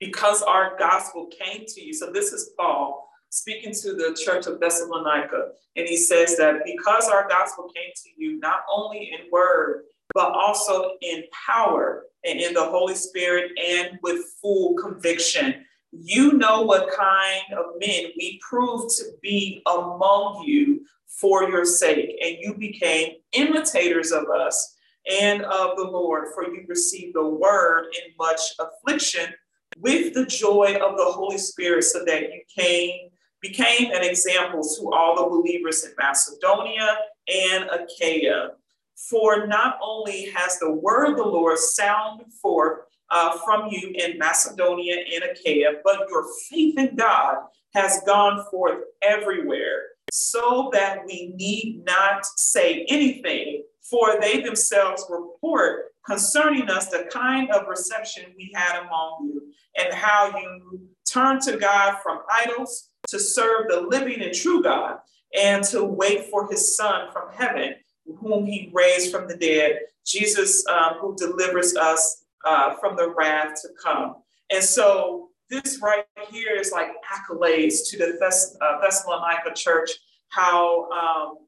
because 0.00 0.42
our 0.42 0.76
gospel 0.78 1.28
came 1.28 1.64
to 1.66 1.80
you. 1.80 1.94
So 1.94 2.10
this 2.12 2.32
is 2.32 2.50
Paul 2.58 3.08
speaking 3.32 3.72
to 3.72 3.94
the 3.94 4.16
church 4.22 4.46
of 4.46 4.60
Thessalonica. 4.60 5.52
And 5.76 5.88
he 5.88 5.96
says 5.96 6.36
that 6.36 6.56
because 6.66 7.08
our 7.08 7.26
gospel 7.28 7.70
came 7.74 7.90
to 7.96 8.10
you, 8.16 8.38
not 8.38 8.60
only 8.70 9.10
in 9.10 9.30
word, 9.30 9.84
but 10.12 10.32
also 10.32 10.92
in 11.00 11.24
power 11.46 12.04
and 12.24 12.38
in 12.38 12.52
the 12.52 12.62
Holy 12.62 12.94
Spirit 12.94 13.52
and 13.58 13.98
with 14.02 14.22
full 14.40 14.74
conviction. 14.74 15.64
You 15.92 16.32
know 16.32 16.62
what 16.62 16.90
kind 16.90 17.52
of 17.56 17.74
men 17.78 18.06
we 18.16 18.40
proved 18.48 18.96
to 18.96 19.04
be 19.20 19.62
among 19.66 20.42
you 20.46 20.86
for 21.06 21.48
your 21.48 21.66
sake, 21.66 22.18
and 22.24 22.38
you 22.40 22.54
became 22.54 23.16
imitators 23.32 24.10
of 24.10 24.24
us 24.30 24.74
and 25.10 25.42
of 25.42 25.76
the 25.76 25.84
Lord, 25.84 26.28
for 26.34 26.44
you 26.44 26.64
received 26.66 27.14
the 27.14 27.26
word 27.26 27.86
in 27.92 28.12
much 28.18 28.40
affliction 28.58 29.34
with 29.78 30.14
the 30.14 30.24
joy 30.26 30.78
of 30.82 30.96
the 30.96 31.04
Holy 31.04 31.38
Spirit, 31.38 31.84
so 31.84 32.04
that 32.04 32.22
you 32.22 32.40
came 32.56 33.10
became 33.42 33.90
an 33.90 34.02
example 34.02 34.62
to 34.62 34.92
all 34.92 35.16
the 35.16 35.28
believers 35.28 35.84
in 35.84 35.92
Macedonia 35.98 36.96
and 37.28 37.68
Achaia. 37.70 38.50
For 38.94 39.46
not 39.46 39.78
only 39.82 40.30
has 40.30 40.58
the 40.58 40.70
word 40.70 41.10
of 41.10 41.16
the 41.16 41.24
Lord 41.24 41.58
sounded 41.58 42.32
forth 42.40 42.82
uh, 43.12 43.38
from 43.44 43.68
you 43.70 43.92
in 43.94 44.18
Macedonia 44.18 44.96
and 45.14 45.22
Achaia, 45.24 45.74
but 45.84 46.08
your 46.08 46.26
faith 46.48 46.78
in 46.78 46.96
God 46.96 47.36
has 47.74 48.00
gone 48.06 48.44
forth 48.50 48.84
everywhere, 49.02 49.82
so 50.10 50.70
that 50.72 51.04
we 51.06 51.32
need 51.36 51.82
not 51.86 52.24
say 52.36 52.84
anything, 52.88 53.62
for 53.82 54.20
they 54.20 54.40
themselves 54.40 55.04
report 55.08 55.92
concerning 56.06 56.68
us 56.68 56.88
the 56.88 57.08
kind 57.12 57.50
of 57.50 57.68
reception 57.68 58.24
we 58.36 58.50
had 58.54 58.80
among 58.80 59.30
you, 59.32 59.52
and 59.78 59.92
how 59.94 60.36
you 60.36 60.80
turned 61.08 61.42
to 61.42 61.56
God 61.56 61.98
from 62.02 62.20
idols 62.30 62.88
to 63.08 63.18
serve 63.18 63.68
the 63.68 63.80
living 63.80 64.22
and 64.22 64.34
true 64.34 64.62
God 64.62 64.98
and 65.38 65.62
to 65.64 65.84
wait 65.84 66.26
for 66.30 66.48
his 66.50 66.76
son 66.76 67.10
from 67.12 67.28
heaven, 67.32 67.74
whom 68.20 68.46
he 68.46 68.70
raised 68.72 69.12
from 69.12 69.28
the 69.28 69.36
dead, 69.36 69.78
Jesus, 70.06 70.66
um, 70.66 70.94
who 71.00 71.14
delivers 71.16 71.76
us 71.76 72.21
uh, 72.44 72.74
from 72.76 72.96
the 72.96 73.10
wrath 73.10 73.54
to 73.62 73.68
come. 73.82 74.16
And 74.50 74.62
so 74.62 75.30
this 75.48 75.80
right 75.82 76.04
here 76.30 76.54
is 76.56 76.72
like 76.72 76.90
accolades 77.12 77.88
to 77.90 77.98
the 77.98 78.16
Thess- 78.18 78.56
uh, 78.60 78.80
Thessalonica 78.80 79.52
church, 79.54 79.90
how 80.28 80.90
um, 80.90 81.38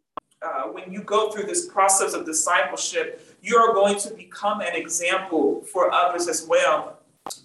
uh, 0.42 0.68
when 0.68 0.92
you 0.92 1.02
go 1.02 1.30
through 1.30 1.44
this 1.44 1.66
process 1.66 2.12
of 2.12 2.26
discipleship, 2.26 3.36
you 3.40 3.56
are 3.56 3.72
going 3.72 3.98
to 3.98 4.12
become 4.14 4.60
an 4.60 4.74
example 4.74 5.62
for 5.72 5.90
others 5.90 6.28
as 6.28 6.46
well. 6.46 6.98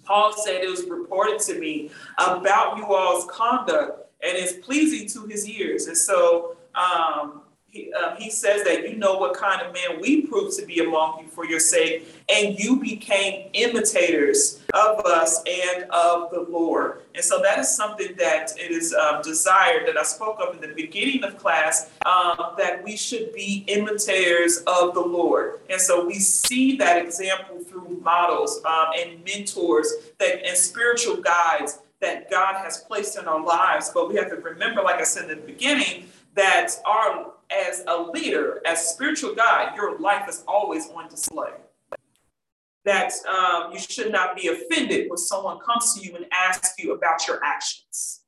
Paul 0.04 0.34
said 0.34 0.62
it 0.62 0.68
was 0.68 0.84
reported 0.84 1.40
to 1.40 1.58
me 1.58 1.90
about 2.18 2.76
you 2.76 2.84
all's 2.84 3.26
conduct 3.30 4.10
and 4.22 4.36
is 4.36 4.54
pleasing 4.62 5.08
to 5.08 5.26
his 5.26 5.48
ears. 5.48 5.86
And 5.86 5.96
so 5.96 6.56
um, 6.74 7.39
he, 7.70 7.92
uh, 7.92 8.16
he 8.16 8.30
says 8.30 8.64
that 8.64 8.88
you 8.88 8.96
know 8.96 9.16
what 9.16 9.34
kind 9.34 9.62
of 9.62 9.72
man 9.72 10.00
we 10.00 10.22
proved 10.22 10.58
to 10.58 10.66
be 10.66 10.80
among 10.80 11.20
you 11.20 11.28
for 11.28 11.44
your 11.44 11.60
sake, 11.60 12.08
and 12.28 12.58
you 12.58 12.80
became 12.80 13.48
imitators 13.52 14.60
of 14.74 15.00
us 15.06 15.40
and 15.46 15.84
of 15.90 16.32
the 16.32 16.40
Lord. 16.40 17.02
And 17.14 17.24
so 17.24 17.40
that 17.42 17.60
is 17.60 17.68
something 17.68 18.16
that 18.18 18.52
it 18.58 18.72
is 18.72 18.92
um, 18.92 19.22
desired 19.22 19.86
that 19.86 19.96
I 19.96 20.02
spoke 20.02 20.40
of 20.40 20.54
in 20.54 20.60
the 20.60 20.74
beginning 20.74 21.22
of 21.22 21.38
class 21.38 21.90
um, 22.06 22.54
that 22.58 22.82
we 22.82 22.96
should 22.96 23.32
be 23.32 23.64
imitators 23.68 24.58
of 24.66 24.94
the 24.94 25.00
Lord. 25.00 25.60
And 25.70 25.80
so 25.80 26.04
we 26.04 26.14
see 26.14 26.76
that 26.78 26.98
example 26.98 27.60
through 27.60 28.00
models 28.02 28.60
um, 28.64 28.88
and 28.98 29.24
mentors 29.24 29.92
that 30.18 30.44
and 30.44 30.56
spiritual 30.56 31.18
guides 31.18 31.78
that 32.00 32.30
God 32.30 32.56
has 32.64 32.78
placed 32.78 33.16
in 33.16 33.26
our 33.26 33.44
lives. 33.44 33.92
But 33.94 34.08
we 34.08 34.16
have 34.16 34.30
to 34.30 34.36
remember, 34.36 34.82
like 34.82 35.00
I 35.00 35.04
said 35.04 35.30
in 35.30 35.40
the 35.40 35.46
beginning, 35.46 36.08
that 36.34 36.70
our 36.86 37.32
as 37.50 37.84
a 37.86 38.02
leader, 38.02 38.60
as 38.66 38.90
spiritual 38.90 39.34
guide, 39.34 39.74
your 39.76 39.98
life 39.98 40.28
is 40.28 40.44
always 40.46 40.88
on 40.90 41.08
display. 41.08 41.50
That 42.84 43.12
um, 43.28 43.72
you 43.72 43.78
should 43.78 44.10
not 44.10 44.36
be 44.36 44.48
offended 44.48 45.10
when 45.10 45.18
someone 45.18 45.58
comes 45.60 45.94
to 45.94 46.00
you 46.06 46.16
and 46.16 46.26
asks 46.32 46.74
you 46.78 46.94
about 46.94 47.26
your 47.28 47.40
actions. 47.44 48.22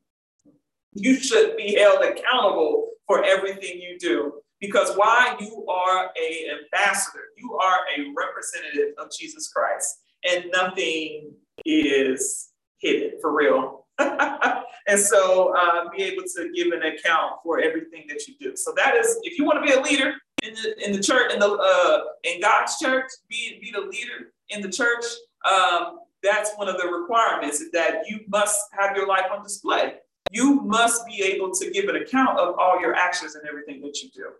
You 0.92 1.14
should 1.18 1.56
be 1.56 1.74
held 1.74 2.04
accountable 2.04 2.90
for 3.06 3.24
everything 3.24 3.80
you 3.80 3.98
do. 3.98 4.34
Because 4.60 4.94
why? 4.94 5.36
You 5.40 5.66
are 5.66 6.10
a 6.16 6.46
ambassador. 6.50 7.24
You 7.36 7.58
are 7.58 7.78
a 7.96 8.12
representative 8.16 8.94
of 8.98 9.08
Jesus 9.10 9.48
Christ. 9.48 10.02
And 10.28 10.44
nothing 10.52 11.32
is 11.64 12.50
hidden 12.78 13.18
for 13.20 13.34
real. 13.34 13.81
and 14.86 14.98
so 14.98 15.54
uh, 15.56 15.88
be 15.96 16.02
able 16.02 16.22
to 16.22 16.50
give 16.54 16.72
an 16.72 16.82
account 16.82 17.34
for 17.42 17.60
everything 17.60 18.04
that 18.08 18.26
you 18.26 18.34
do. 18.40 18.56
So 18.56 18.72
that 18.76 18.96
is, 18.96 19.18
if 19.22 19.38
you 19.38 19.44
want 19.44 19.64
to 19.64 19.72
be 19.72 19.78
a 19.78 19.82
leader 19.82 20.14
in 20.42 20.54
the 20.54 20.84
in 20.84 20.92
the 20.92 21.02
church 21.02 21.32
in 21.32 21.38
the 21.38 21.50
uh, 21.50 22.00
in 22.24 22.40
God's 22.40 22.78
church, 22.78 23.06
be 23.28 23.58
be 23.60 23.70
the 23.70 23.80
leader 23.80 24.32
in 24.50 24.60
the 24.60 24.70
church. 24.70 25.04
Um, 25.50 25.98
that's 26.22 26.52
one 26.54 26.68
of 26.68 26.80
the 26.80 26.86
requirements 26.86 27.62
that 27.72 28.02
you 28.08 28.20
must 28.28 28.60
have 28.78 28.96
your 28.96 29.08
life 29.08 29.26
on 29.32 29.42
display. 29.42 29.94
You 30.30 30.60
must 30.62 31.04
be 31.06 31.22
able 31.22 31.52
to 31.52 31.70
give 31.70 31.88
an 31.88 31.96
account 31.96 32.38
of 32.38 32.54
all 32.58 32.80
your 32.80 32.94
actions 32.94 33.34
and 33.34 33.46
everything 33.46 33.82
that 33.82 34.00
you 34.02 34.08
do. 34.14 34.30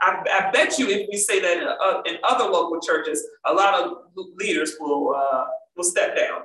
I, 0.00 0.22
I 0.30 0.50
bet 0.50 0.78
you, 0.78 0.88
if 0.88 1.08
we 1.10 1.16
say 1.16 1.40
that 1.40 1.56
in, 1.56 1.66
uh, 1.66 2.02
in, 2.04 2.18
other 2.22 2.44
local 2.44 2.80
churches, 2.80 3.26
a 3.46 3.52
lot 3.52 3.82
of 3.82 3.98
leaders 4.36 4.74
will 4.78 5.14
uh, 5.16 5.46
will 5.74 5.84
step 5.84 6.16
down 6.16 6.42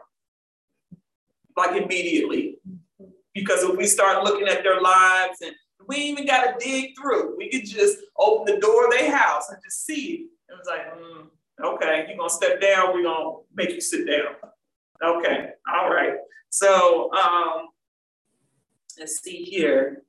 like 1.57 1.81
immediately. 1.81 2.57
Because 3.33 3.63
if 3.63 3.77
we 3.77 3.85
start 3.85 4.23
looking 4.23 4.47
at 4.47 4.63
their 4.63 4.81
lives 4.81 5.41
and 5.41 5.53
we 5.87 5.97
even 5.97 6.25
got 6.25 6.59
to 6.59 6.65
dig 6.65 6.91
through, 6.99 7.35
we 7.37 7.49
could 7.49 7.65
just 7.65 7.97
open 8.17 8.53
the 8.53 8.59
door 8.59 8.85
of 8.85 8.91
their 8.91 9.15
house 9.15 9.49
and 9.49 9.57
just 9.63 9.85
see 9.85 10.11
it. 10.13 10.27
It 10.49 10.57
was 10.57 10.67
like, 10.67 10.93
mm, 10.93 11.27
okay, 11.63 12.05
you're 12.07 12.17
gonna 12.17 12.29
step 12.29 12.59
down, 12.59 12.93
we're 12.93 13.03
gonna 13.03 13.37
make 13.53 13.71
you 13.71 13.81
sit 13.81 14.05
down. 14.05 14.35
Okay, 15.03 15.51
all 15.73 15.89
right. 15.89 16.15
So 16.49 17.11
um, 17.13 17.69
let's 18.99 19.21
see 19.21 19.43
here. 19.43 20.03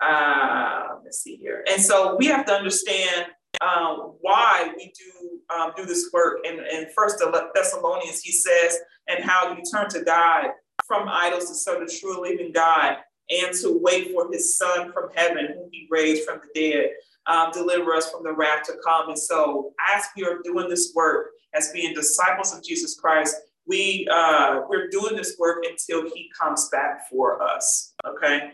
Uh, 0.00 0.96
let's 1.02 1.20
see 1.22 1.36
here. 1.36 1.64
And 1.70 1.80
so 1.80 2.16
we 2.16 2.26
have 2.26 2.44
to 2.46 2.52
understand 2.52 3.26
um, 3.60 4.14
why 4.20 4.72
we 4.76 4.92
do 4.98 5.54
um, 5.54 5.72
do 5.76 5.84
this 5.84 6.10
work. 6.12 6.38
And 6.46 6.60
in 6.60 6.88
First 6.96 7.22
Thessalonians, 7.54 8.20
he 8.20 8.32
says, 8.32 8.78
and 9.08 9.24
how 9.24 9.54
you 9.54 9.62
turn 9.70 9.88
to 9.90 10.02
God 10.02 10.46
from 10.86 11.08
idols 11.08 11.48
to 11.48 11.54
serve 11.54 11.86
the 11.86 11.92
true 11.92 12.20
living 12.20 12.52
God 12.52 12.96
and 13.30 13.54
to 13.56 13.78
wait 13.80 14.12
for 14.12 14.30
his 14.30 14.56
son 14.56 14.92
from 14.92 15.10
heaven, 15.14 15.48
whom 15.54 15.68
he 15.70 15.86
raised 15.90 16.24
from 16.24 16.40
the 16.42 16.60
dead, 16.60 16.90
um, 17.26 17.52
deliver 17.52 17.94
us 17.94 18.10
from 18.10 18.24
the 18.24 18.32
wrath 18.32 18.64
to 18.64 18.72
come. 18.84 19.08
And 19.08 19.18
so, 19.18 19.72
as 19.94 20.04
we 20.16 20.24
are 20.24 20.40
doing 20.42 20.68
this 20.68 20.92
work 20.94 21.28
as 21.54 21.70
being 21.72 21.94
disciples 21.94 22.54
of 22.54 22.64
Jesus 22.64 22.98
Christ, 22.98 23.36
we 23.66 24.08
uh, 24.10 24.62
we're 24.68 24.88
doing 24.88 25.16
this 25.16 25.36
work 25.38 25.64
until 25.68 26.10
he 26.12 26.30
comes 26.38 26.68
back 26.70 27.08
for 27.08 27.42
us. 27.42 27.94
Okay. 28.06 28.52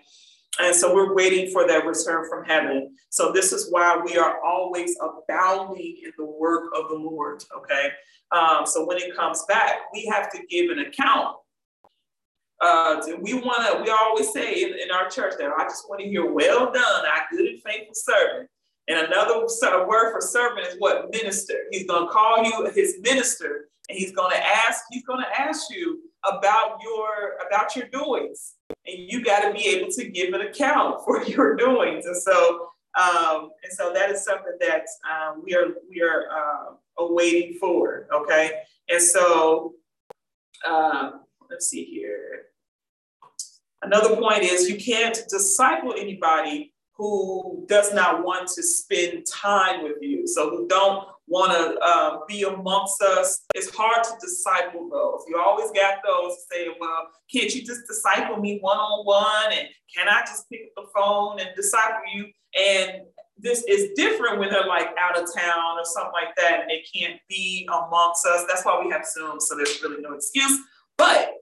And 0.58 0.74
so 0.74 0.94
we're 0.94 1.14
waiting 1.14 1.50
for 1.52 1.66
that 1.66 1.84
return 1.84 2.26
from 2.30 2.44
heaven. 2.44 2.94
So 3.10 3.30
this 3.30 3.52
is 3.52 3.70
why 3.70 4.00
we 4.02 4.16
are 4.16 4.42
always 4.42 4.96
abounding 5.00 5.98
in 6.02 6.12
the 6.16 6.24
work 6.24 6.70
of 6.74 6.88
the 6.88 6.94
Lord. 6.94 7.44
Okay. 7.58 7.90
Um, 8.32 8.64
so 8.64 8.86
when 8.86 8.96
it 8.96 9.14
comes 9.14 9.44
back, 9.48 9.80
we 9.92 10.06
have 10.06 10.30
to 10.32 10.38
give 10.48 10.70
an 10.70 10.78
account 10.78 11.36
uh, 12.60 13.02
we 13.20 13.34
want 13.34 13.66
to, 13.66 13.82
we 13.82 13.90
always 13.90 14.32
say 14.32 14.62
in, 14.62 14.70
in, 14.70 14.90
our 14.90 15.08
church 15.10 15.34
that 15.38 15.50
I 15.56 15.64
just 15.64 15.88
want 15.88 16.00
to 16.00 16.08
hear, 16.08 16.30
well 16.30 16.72
done, 16.72 17.06
our 17.06 17.26
good 17.30 17.46
and 17.46 17.62
faithful 17.62 17.94
servant. 17.94 18.48
And 18.88 18.98
another 18.98 19.46
word 19.86 20.12
for 20.12 20.20
servant 20.20 20.66
is 20.66 20.76
what? 20.78 21.10
Minister. 21.10 21.54
He's 21.70 21.86
going 21.86 22.06
to 22.06 22.12
call 22.12 22.44
you 22.44 22.70
his 22.74 22.96
minister 23.00 23.68
and 23.88 23.98
he's 23.98 24.12
going 24.12 24.30
to 24.30 24.46
ask, 24.46 24.84
he's 24.90 25.04
going 25.04 25.22
to 25.22 25.40
ask 25.40 25.70
you 25.70 26.00
about 26.24 26.78
your, 26.82 27.36
about 27.46 27.76
your 27.76 27.86
doings. 27.88 28.54
And 28.86 29.10
you 29.10 29.24
got 29.24 29.40
to 29.40 29.52
be 29.52 29.66
able 29.68 29.90
to 29.92 30.08
give 30.08 30.32
an 30.32 30.40
account 30.42 31.00
for 31.04 31.22
your 31.24 31.56
doings. 31.56 32.06
And 32.06 32.16
so, 32.16 32.70
um, 32.98 33.50
and 33.62 33.72
so 33.72 33.92
that 33.92 34.10
is 34.10 34.24
something 34.24 34.56
that 34.60 34.86
um, 35.10 35.42
we 35.44 35.54
are, 35.54 35.66
we 35.90 36.00
are 36.00 36.24
uh, 36.30 37.02
awaiting 37.04 37.58
for. 37.58 38.06
Okay. 38.12 38.62
And 38.88 39.02
so, 39.02 39.74
um, 40.66 41.25
let's 41.50 41.68
see 41.68 41.84
here. 41.84 42.46
Another 43.82 44.16
point 44.16 44.42
is 44.42 44.68
you 44.68 44.76
can't 44.76 45.18
disciple 45.28 45.94
anybody 45.96 46.72
who 46.96 47.64
does 47.68 47.92
not 47.92 48.24
want 48.24 48.48
to 48.48 48.62
spend 48.62 49.26
time 49.26 49.82
with 49.82 49.96
you. 50.00 50.26
So 50.26 50.50
who 50.50 50.66
don't 50.66 51.06
want 51.28 51.52
to 51.52 51.78
uh, 51.80 52.18
be 52.26 52.44
amongst 52.44 53.02
us. 53.02 53.44
It's 53.54 53.74
hard 53.74 54.02
to 54.04 54.10
disciple 54.20 54.88
those. 54.88 55.24
You 55.28 55.38
always 55.38 55.70
got 55.72 55.98
those 56.06 56.36
saying, 56.50 56.74
well, 56.80 57.08
can't 57.32 57.52
you 57.54 57.64
just 57.64 57.86
disciple 57.86 58.38
me 58.38 58.58
one 58.60 58.78
on 58.78 59.04
one? 59.04 59.52
And 59.52 59.68
can 59.94 60.08
I 60.08 60.20
just 60.20 60.48
pick 60.48 60.60
up 60.62 60.84
the 60.84 60.90
phone 60.96 61.40
and 61.40 61.50
disciple 61.54 62.00
you? 62.14 62.26
And 62.58 63.02
this 63.38 63.64
is 63.68 63.90
different 63.96 64.38
when 64.38 64.50
they're 64.50 64.66
like 64.66 64.88
out 64.98 65.20
of 65.20 65.28
town 65.34 65.78
or 65.78 65.84
something 65.84 66.12
like 66.12 66.34
that 66.36 66.60
and 66.60 66.70
they 66.70 66.82
can't 66.94 67.20
be 67.28 67.68
amongst 67.70 68.24
us. 68.26 68.44
That's 68.48 68.64
why 68.64 68.80
we 68.82 68.90
have 68.90 69.04
Zoom, 69.04 69.40
so 69.40 69.56
there's 69.56 69.82
really 69.82 70.00
no 70.00 70.14
excuse. 70.14 70.58
But 70.96 71.32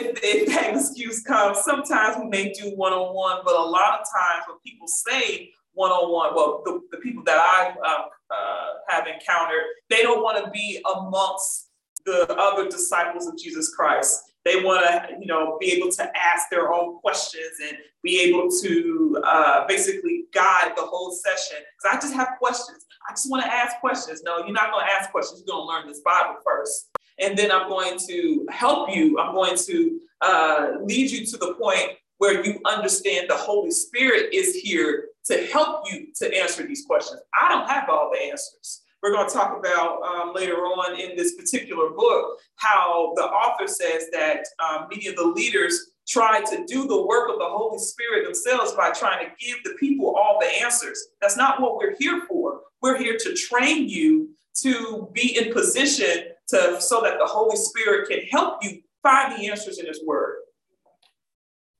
if, 0.00 0.18
if 0.22 0.48
that 0.48 0.74
excuse 0.74 1.22
comes, 1.22 1.58
sometimes 1.58 2.16
we 2.18 2.28
may 2.28 2.52
do 2.52 2.70
one 2.76 2.92
on 2.92 3.14
one, 3.14 3.40
but 3.44 3.54
a 3.54 3.62
lot 3.62 4.00
of 4.00 4.06
times 4.06 4.44
when 4.48 4.58
people 4.64 4.88
say 4.88 5.50
one 5.72 5.90
on 5.90 6.12
one, 6.12 6.34
well, 6.34 6.62
the, 6.64 6.80
the 6.90 6.98
people 6.98 7.22
that 7.24 7.38
I 7.38 7.74
uh, 7.86 8.34
uh, 8.34 8.66
have 8.88 9.06
encountered, 9.06 9.62
they 9.88 10.02
don't 10.02 10.22
want 10.22 10.44
to 10.44 10.50
be 10.50 10.82
amongst 10.96 11.70
the 12.06 12.32
other 12.34 12.68
disciples 12.68 13.26
of 13.26 13.38
Jesus 13.38 13.74
Christ. 13.74 14.22
They 14.44 14.62
want 14.62 14.86
to, 14.86 15.16
you 15.20 15.26
know, 15.26 15.58
be 15.60 15.72
able 15.72 15.90
to 15.92 16.18
ask 16.18 16.48
their 16.50 16.72
own 16.72 16.98
questions 17.00 17.52
and 17.68 17.76
be 18.02 18.20
able 18.22 18.48
to 18.62 19.22
uh, 19.22 19.66
basically 19.66 20.24
guide 20.32 20.72
the 20.76 20.82
whole 20.82 21.12
session. 21.12 21.58
Because 21.58 21.96
I 21.96 22.00
just 22.00 22.14
have 22.14 22.38
questions. 22.38 22.86
I 23.08 23.12
just 23.12 23.30
want 23.30 23.44
to 23.44 23.52
ask 23.52 23.76
questions. 23.80 24.22
No, 24.24 24.38
you're 24.38 24.52
not 24.52 24.72
going 24.72 24.86
to 24.86 24.92
ask 24.92 25.10
questions. 25.10 25.42
You're 25.46 25.54
going 25.54 25.66
to 25.66 25.72
learn 25.72 25.88
this 25.88 26.00
Bible 26.00 26.36
first 26.44 26.90
and 27.20 27.36
then 27.36 27.52
I'm 27.52 27.68
going 27.68 27.98
to 28.08 28.46
help 28.50 28.94
you. 28.94 29.18
I'm 29.18 29.34
going 29.34 29.56
to 29.56 30.00
uh, 30.20 30.68
lead 30.82 31.10
you 31.10 31.26
to 31.26 31.36
the 31.36 31.54
point 31.54 31.92
where 32.18 32.44
you 32.44 32.60
understand 32.66 33.28
the 33.28 33.36
Holy 33.36 33.70
Spirit 33.70 34.34
is 34.34 34.54
here 34.54 35.08
to 35.26 35.46
help 35.46 35.84
you 35.90 36.08
to 36.16 36.36
answer 36.36 36.66
these 36.66 36.84
questions. 36.84 37.20
I 37.40 37.48
don't 37.48 37.68
have 37.68 37.88
all 37.88 38.10
the 38.12 38.18
answers. 38.18 38.82
We're 39.02 39.12
going 39.12 39.28
to 39.28 39.34
talk 39.34 39.58
about 39.58 40.02
um, 40.02 40.34
later 40.34 40.56
on 40.56 41.00
in 41.00 41.16
this 41.16 41.34
particular 41.34 41.90
book 41.90 42.38
how 42.56 43.14
the 43.16 43.22
author 43.22 43.66
says 43.66 44.08
that 44.12 44.44
um, 44.62 44.88
many 44.90 45.06
of 45.06 45.16
the 45.16 45.24
leaders 45.24 45.92
try 46.06 46.42
to 46.42 46.64
do 46.66 46.86
the 46.86 47.06
work 47.06 47.30
of 47.30 47.38
the 47.38 47.46
Holy 47.46 47.78
Spirit 47.78 48.24
themselves 48.24 48.72
by 48.72 48.90
trying 48.90 49.24
to 49.24 49.32
give 49.38 49.56
the 49.64 49.74
people 49.78 50.14
all 50.16 50.38
the 50.40 50.46
answers. 50.62 50.98
That's 51.22 51.36
not 51.36 51.62
what 51.62 51.76
we're 51.76 51.94
here 51.98 52.22
for. 52.28 52.60
We're 52.82 52.98
here 52.98 53.16
to 53.16 53.34
train 53.34 53.88
you 53.88 54.30
to 54.56 55.08
be 55.14 55.38
in 55.38 55.52
position 55.52 56.24
to 56.50 56.80
so 56.80 57.00
that 57.02 57.18
the 57.18 57.26
Holy 57.26 57.56
Spirit 57.56 58.08
can 58.08 58.20
help 58.30 58.62
you 58.62 58.80
find 59.02 59.32
the 59.32 59.48
answers 59.48 59.78
in 59.78 59.86
His 59.86 60.00
Word. 60.04 60.36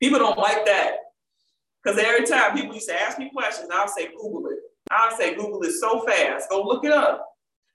People 0.00 0.18
don't 0.18 0.38
like 0.38 0.64
that 0.66 0.96
because 1.82 1.98
every 1.98 2.26
time 2.26 2.56
people 2.56 2.74
used 2.74 2.88
to 2.88 3.00
ask 3.00 3.18
me 3.18 3.30
questions, 3.30 3.68
I'll 3.72 3.88
say 3.88 4.08
Google 4.08 4.46
it. 4.50 4.58
I'll 4.90 5.16
say 5.16 5.34
Google 5.34 5.62
it 5.62 5.72
so 5.72 6.00
fast. 6.06 6.48
Go 6.50 6.62
look 6.62 6.84
it 6.84 6.92
up. 6.92 7.26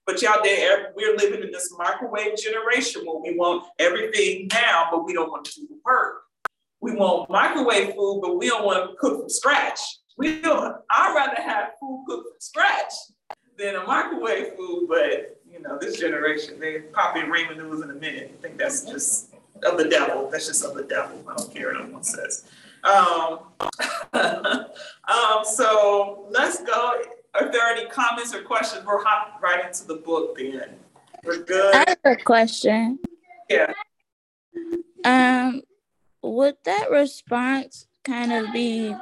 But 0.05 0.21
y'all, 0.21 0.43
there 0.43 0.89
er, 0.89 0.93
we're 0.95 1.15
living 1.15 1.41
in 1.41 1.51
this 1.51 1.73
microwave 1.77 2.37
generation 2.37 3.01
where 3.05 3.19
we 3.19 3.37
want 3.37 3.65
everything 3.79 4.47
now, 4.53 4.87
but 4.91 5.03
we 5.03 5.13
don't 5.13 5.31
want 5.31 5.45
to 5.45 5.55
do 5.55 5.67
the 5.67 5.79
work. 5.83 6.21
We 6.79 6.93
want 6.93 7.29
microwave 7.29 7.95
food, 7.95 8.21
but 8.21 8.37
we 8.37 8.47
don't 8.47 8.65
want 8.65 8.91
to 8.91 8.95
cook 8.97 9.21
from 9.21 9.29
scratch. 9.29 9.79
We 10.17 10.41
don't. 10.41 10.75
I'd 10.91 11.15
rather 11.15 11.41
have 11.41 11.69
food 11.79 12.05
cooked 12.07 12.27
from 12.29 12.39
scratch 12.39 12.93
than 13.57 13.75
a 13.75 13.83
microwave 13.85 14.53
food, 14.55 14.87
but 14.87 15.34
you 15.55 15.63
know, 15.63 15.77
this 15.79 15.99
generation, 15.99 16.59
they 16.59 16.79
pop 16.79 17.15
in 17.15 17.25
Rhema 17.25 17.55
news 17.55 17.81
in 17.81 17.89
a 17.89 17.93
minute. 17.93 18.35
I 18.37 18.41
think 18.41 18.57
that's 18.57 18.83
just 18.83 19.33
of 19.63 19.77
the 19.77 19.87
devil. 19.87 20.29
That's 20.29 20.47
just 20.47 20.63
of 20.65 20.75
the 20.75 20.83
devil. 20.83 21.23
I 21.27 21.35
don't 21.35 21.53
care 21.53 21.73
what 21.73 21.81
anyone 21.81 22.03
says. 22.03 22.45
Um, 22.83 23.39
um, 24.13 25.43
so 25.43 26.27
let's 26.29 26.61
go. 26.61 27.01
If 27.39 27.51
there 27.51 27.61
are 27.61 27.75
any 27.75 27.87
comments 27.89 28.33
or 28.33 28.41
questions, 28.41 28.85
we're 28.85 29.03
hop 29.03 29.41
right 29.41 29.65
into 29.65 29.85
the 29.87 29.95
book 29.95 30.37
then. 30.37 30.75
We're 31.23 31.43
good. 31.43 31.73
I 31.73 31.85
have 31.87 31.97
a 32.05 32.15
question. 32.15 32.99
Yeah. 33.49 33.73
Um, 35.03 35.61
would 36.21 36.55
that 36.65 36.91
response 36.91 37.87
kind 38.05 38.31
of 38.31 38.53
be 38.53 38.95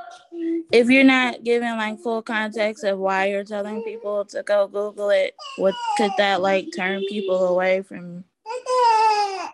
if 0.71 0.89
you're 0.89 1.03
not 1.03 1.43
giving 1.43 1.69
like 1.77 1.99
full 1.99 2.21
context 2.21 2.83
of 2.83 2.97
why 2.97 3.25
you're 3.27 3.43
telling 3.43 3.83
people 3.83 4.25
to 4.25 4.41
go 4.43 4.67
Google 4.67 5.11
it, 5.11 5.35
what 5.57 5.75
could 5.97 6.11
that 6.17 6.41
like 6.41 6.69
turn 6.75 7.03
people 7.07 7.47
away 7.47 7.83
from 7.83 8.23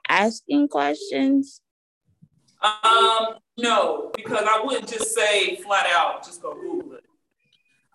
asking 0.07 0.69
questions? 0.69 1.62
Um, 2.62 3.35
no, 3.57 4.12
because 4.15 4.45
I 4.47 4.62
wouldn't 4.63 4.88
just 4.88 5.13
say 5.13 5.57
flat 5.57 5.88
out, 5.91 6.25
just 6.25 6.41
go 6.41 6.53
Google 6.53 6.93
it. 6.93 7.03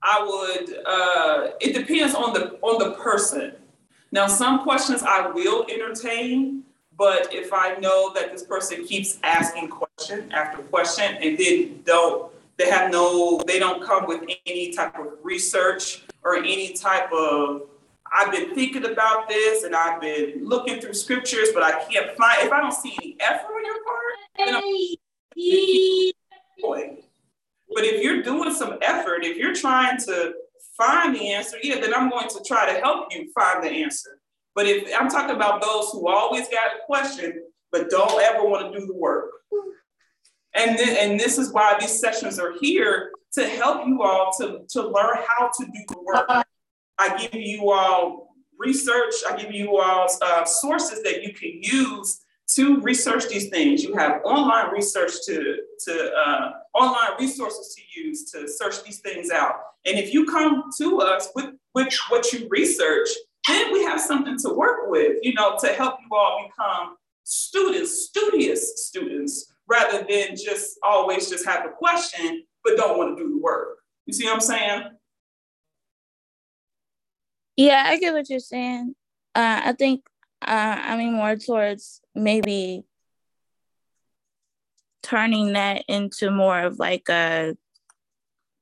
I 0.03 0.23
would 0.23 0.87
uh 0.87 1.51
it 1.61 1.75
depends 1.75 2.15
on 2.15 2.35
the 2.35 2.59
on 2.61 2.79
the 2.79 2.95
person. 2.97 3.55
Now 4.13 4.27
some 4.27 4.63
questions 4.63 5.03
I 5.03 5.29
will 5.29 5.67
entertain, 5.71 6.65
but 6.97 7.33
if 7.33 7.53
I 7.53 7.75
know 7.77 8.13
that 8.15 8.33
this 8.33 8.45
person 8.45 8.87
keeps 8.87 9.19
asking 9.23 9.69
question 9.69 10.31
after 10.33 10.63
question 10.63 11.17
and 11.21 11.39
then 11.39 11.83
don't 11.85 12.33
they 12.57 12.71
have 12.71 12.91
no, 12.91 13.41
they 13.47 13.59
don't 13.59 13.83
come 13.83 14.07
with 14.07 14.23
any 14.47 14.73
type 14.73 14.99
of 14.99 15.09
research 15.23 16.05
or 16.23 16.37
any 16.37 16.73
type 16.73 17.11
of, 17.13 17.63
I've 18.13 18.31
been 18.31 18.55
thinking 18.55 18.85
about 18.85 19.29
this 19.29 19.65
and 19.65 19.75
I've 19.75 20.01
been 20.01 20.47
looking 20.47 20.81
through 20.81 20.95
scriptures, 20.95 21.49
but 21.53 21.63
I 21.63 21.85
can't 21.85 22.17
find, 22.17 22.47
if 22.47 22.53
I 22.53 22.61
don't 22.61 22.73
see 22.73 22.97
any 23.03 23.17
effort 23.19 23.53
on 23.53 23.65
your 23.65 23.83
part, 23.85 24.15
then 24.39 24.55
I'm 24.55 24.63
But 27.75 27.85
if 27.85 28.03
you're 28.05 28.23
doing 28.23 28.55
some 28.55 28.79
effort, 28.83 29.25
if 29.25 29.37
you're 29.37 29.55
trying 29.55 29.99
to 30.03 30.35
find 30.77 31.15
the 31.15 31.33
answer, 31.33 31.57
yeah, 31.63 31.81
then 31.81 31.93
I'm 31.93 32.09
going 32.09 32.29
to 32.29 32.41
try 32.47 32.73
to 32.73 32.81
help 32.81 33.13
you 33.13 33.33
find 33.33 33.65
the 33.65 33.71
answer. 33.71 34.21
But 34.55 34.67
if 34.67 34.89
I'm 34.99 35.09
talking 35.09 35.35
about 35.35 35.61
those 35.61 35.91
who 35.91 36.09
always 36.09 36.49
got 36.49 36.67
a 36.67 36.87
question, 36.87 37.43
but 37.73 37.91
don't 37.91 38.21
ever 38.23 38.45
want 38.49 38.73
to 38.73 38.79
do 38.79 38.87
the 38.87 38.95
work, 38.95 39.31
and, 40.55 40.79
th- 40.79 40.97
and 40.99 41.19
this 41.19 41.39
is 41.39 41.53
why 41.53 41.77
these 41.81 41.99
sessions 41.99 42.39
are 42.39 42.53
here 42.61 43.11
to 43.33 43.49
help 43.49 43.87
you 43.87 44.03
all 44.03 44.33
to, 44.39 44.61
to 44.69 44.83
learn 44.83 45.17
how 45.29 45.51
to 45.59 45.65
do 45.67 45.81
the 45.89 46.01
work. 46.03 46.47
I 46.99 47.19
give 47.19 47.35
you 47.35 47.71
all 47.71 48.35
research, 48.57 49.15
I 49.29 49.37
give 49.37 49.53
you 49.53 49.79
all 49.79 50.09
uh, 50.23 50.45
sources 50.45 51.03
that 51.03 51.25
you 51.25 51.33
can 51.35 51.61
use 51.61 52.21
to 52.47 52.81
research 52.81 53.29
these 53.29 53.49
things. 53.49 53.83
You 53.83 53.95
have 53.97 54.21
online 54.25 54.71
research 54.71 55.13
to, 55.27 55.57
to 55.87 56.13
uh, 56.15 56.51
online 56.75 57.19
resources 57.19 57.75
to 57.75 58.01
use 58.01 58.31
to 58.33 58.47
search 58.49 58.85
these 58.85 59.01
things 59.01 59.31
out. 59.31 59.55
And 59.87 59.99
if 59.99 60.15
you 60.15 60.27
come 60.27 60.71
to 60.79 61.01
us 61.01 61.31
with, 61.35 61.51
with 61.75 61.93
what 62.09 62.33
you 62.33 62.47
research, 62.49 63.09
then 63.47 63.73
we 63.73 63.85
have 63.85 64.01
something 64.01 64.39
to 64.39 64.55
work 64.55 64.91
with, 64.91 65.19
you 65.23 65.35
know, 65.35 65.57
to 65.61 65.69
help 65.69 65.99
you 66.01 66.17
all 66.17 66.49
become 66.49 66.97
students, 67.25 68.07
studious 68.07 68.87
students 68.87 69.53
rather 69.69 69.99
than 69.99 70.37
just 70.37 70.79
always 70.83 71.29
just 71.29 71.47
have 71.47 71.65
a 71.65 71.71
question, 71.71 72.45
but 72.63 72.77
don't 72.77 72.99
want 72.99 73.17
to 73.17 73.23
do 73.23 73.31
the 73.31 73.39
work. 73.39 73.79
You 74.07 74.13
see 74.13 74.25
what 74.27 74.35
I'm 74.35 74.41
saying? 74.41 74.83
Yeah, 77.57 77.85
I 77.87 77.99
get 77.99 78.13
what 78.13 78.29
you're 78.29 78.41
saying. 78.41 78.95
Uh, 79.35 79.61
I 79.65 79.73
think 79.73 80.05
uh, 80.43 80.77
I 80.79 80.97
mean 80.97 81.15
more 81.15 81.37
towards 81.37 82.01
maybe 82.15 82.85
turning 85.03 85.53
that 85.53 85.85
into 85.89 86.31
more 86.31 86.61
of 86.61 86.79
like 86.79 87.09
a 87.09 87.57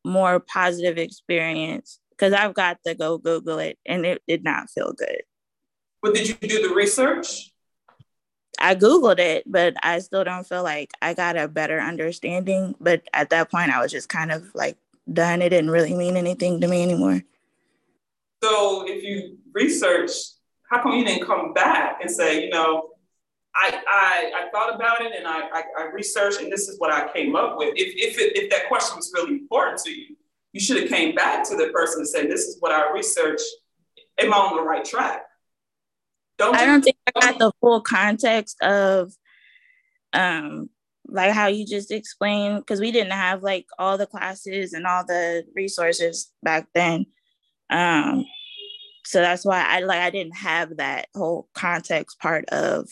more 0.04 0.40
positive 0.40 0.98
experience 0.98 1.98
because 2.22 2.38
I've 2.38 2.54
got 2.54 2.78
to 2.86 2.94
go 2.94 3.18
Google 3.18 3.58
it 3.58 3.78
and 3.84 4.06
it 4.06 4.22
did 4.28 4.44
not 4.44 4.70
feel 4.70 4.92
good. 4.92 5.22
But 6.02 6.14
did 6.14 6.28
you 6.28 6.34
do 6.34 6.68
the 6.68 6.72
research? 6.72 7.50
I 8.60 8.76
Googled 8.76 9.18
it, 9.18 9.42
but 9.44 9.74
I 9.82 9.98
still 9.98 10.22
don't 10.22 10.46
feel 10.46 10.62
like 10.62 10.92
I 11.02 11.14
got 11.14 11.36
a 11.36 11.48
better 11.48 11.80
understanding. 11.80 12.76
But 12.80 13.02
at 13.12 13.30
that 13.30 13.50
point, 13.50 13.72
I 13.72 13.80
was 13.80 13.90
just 13.90 14.08
kind 14.08 14.30
of 14.30 14.54
like 14.54 14.76
done. 15.12 15.42
It 15.42 15.48
didn't 15.48 15.70
really 15.70 15.94
mean 15.94 16.16
anything 16.16 16.60
to 16.60 16.68
me 16.68 16.84
anymore. 16.84 17.22
So 18.44 18.84
if 18.86 19.02
you 19.02 19.38
research, 19.52 20.12
how 20.70 20.80
come 20.80 20.92
you 20.92 21.04
didn't 21.04 21.26
come 21.26 21.52
back 21.52 21.98
and 22.02 22.10
say, 22.10 22.44
you 22.44 22.50
know, 22.50 22.90
I 23.52 23.82
I, 23.88 24.32
I 24.44 24.50
thought 24.50 24.76
about 24.76 25.00
it 25.02 25.12
and 25.16 25.26
I, 25.26 25.40
I, 25.40 25.62
I 25.76 25.84
researched 25.92 26.40
and 26.40 26.52
this 26.52 26.68
is 26.68 26.78
what 26.78 26.92
I 26.92 27.12
came 27.12 27.34
up 27.34 27.58
with. 27.58 27.74
If 27.76 27.94
if 27.96 28.20
it, 28.20 28.36
if 28.36 28.50
that 28.50 28.68
question 28.68 28.96
was 28.96 29.10
really 29.12 29.32
important 29.32 29.82
to 29.82 29.90
you, 29.90 30.16
you 30.52 30.60
should 30.60 30.80
have 30.80 30.90
came 30.90 31.14
back 31.14 31.48
to 31.48 31.56
the 31.56 31.68
person 31.68 32.00
and 32.00 32.08
said, 32.08 32.30
this 32.30 32.42
is 32.42 32.56
what 32.60 32.72
I 32.72 32.90
researched. 32.92 33.44
Am 34.18 34.32
I 34.32 34.36
on 34.36 34.56
the 34.56 34.62
right 34.62 34.84
track? 34.84 35.22
Don't 36.38 36.54
I 36.56 36.64
don't 36.64 36.82
think 36.82 36.96
I 37.06 37.20
got 37.20 37.38
the 37.38 37.52
full 37.60 37.80
context 37.80 38.62
of 38.62 39.12
um 40.12 40.68
like 41.06 41.32
how 41.32 41.46
you 41.46 41.66
just 41.66 41.90
explained 41.90 42.58
because 42.58 42.80
we 42.80 42.90
didn't 42.90 43.12
have 43.12 43.42
like 43.42 43.66
all 43.78 43.98
the 43.98 44.06
classes 44.06 44.72
and 44.72 44.86
all 44.86 45.04
the 45.04 45.44
resources 45.54 46.32
back 46.42 46.68
then. 46.74 47.06
Um 47.70 48.24
so 49.04 49.20
that's 49.20 49.44
why 49.44 49.64
I 49.66 49.80
like 49.80 50.00
I 50.00 50.10
didn't 50.10 50.36
have 50.36 50.76
that 50.76 51.08
whole 51.14 51.48
context 51.54 52.18
part 52.18 52.48
of 52.50 52.88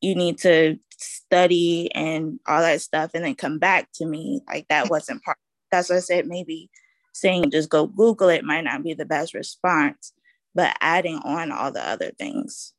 you 0.00 0.14
need 0.14 0.38
to 0.38 0.78
study 0.98 1.90
and 1.94 2.38
all 2.46 2.60
that 2.60 2.80
stuff 2.80 3.10
and 3.14 3.24
then 3.24 3.34
come 3.34 3.58
back 3.58 3.88
to 3.94 4.06
me 4.06 4.42
like 4.46 4.66
that 4.68 4.90
wasn't 4.90 5.22
part 5.22 5.38
that's 5.74 5.90
what 5.90 5.96
I 5.96 6.00
said 6.00 6.26
maybe 6.26 6.70
saying 7.12 7.50
just 7.50 7.68
go 7.68 7.86
Google 7.86 8.28
it 8.28 8.44
might 8.44 8.64
not 8.64 8.82
be 8.82 8.94
the 8.94 9.04
best 9.04 9.34
response, 9.34 10.12
but 10.54 10.76
adding 10.80 11.18
on 11.24 11.52
all 11.52 11.72
the 11.72 11.86
other 11.86 12.10
things. 12.12 12.72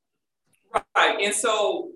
Right. 0.96 1.20
And 1.22 1.34
so 1.34 1.91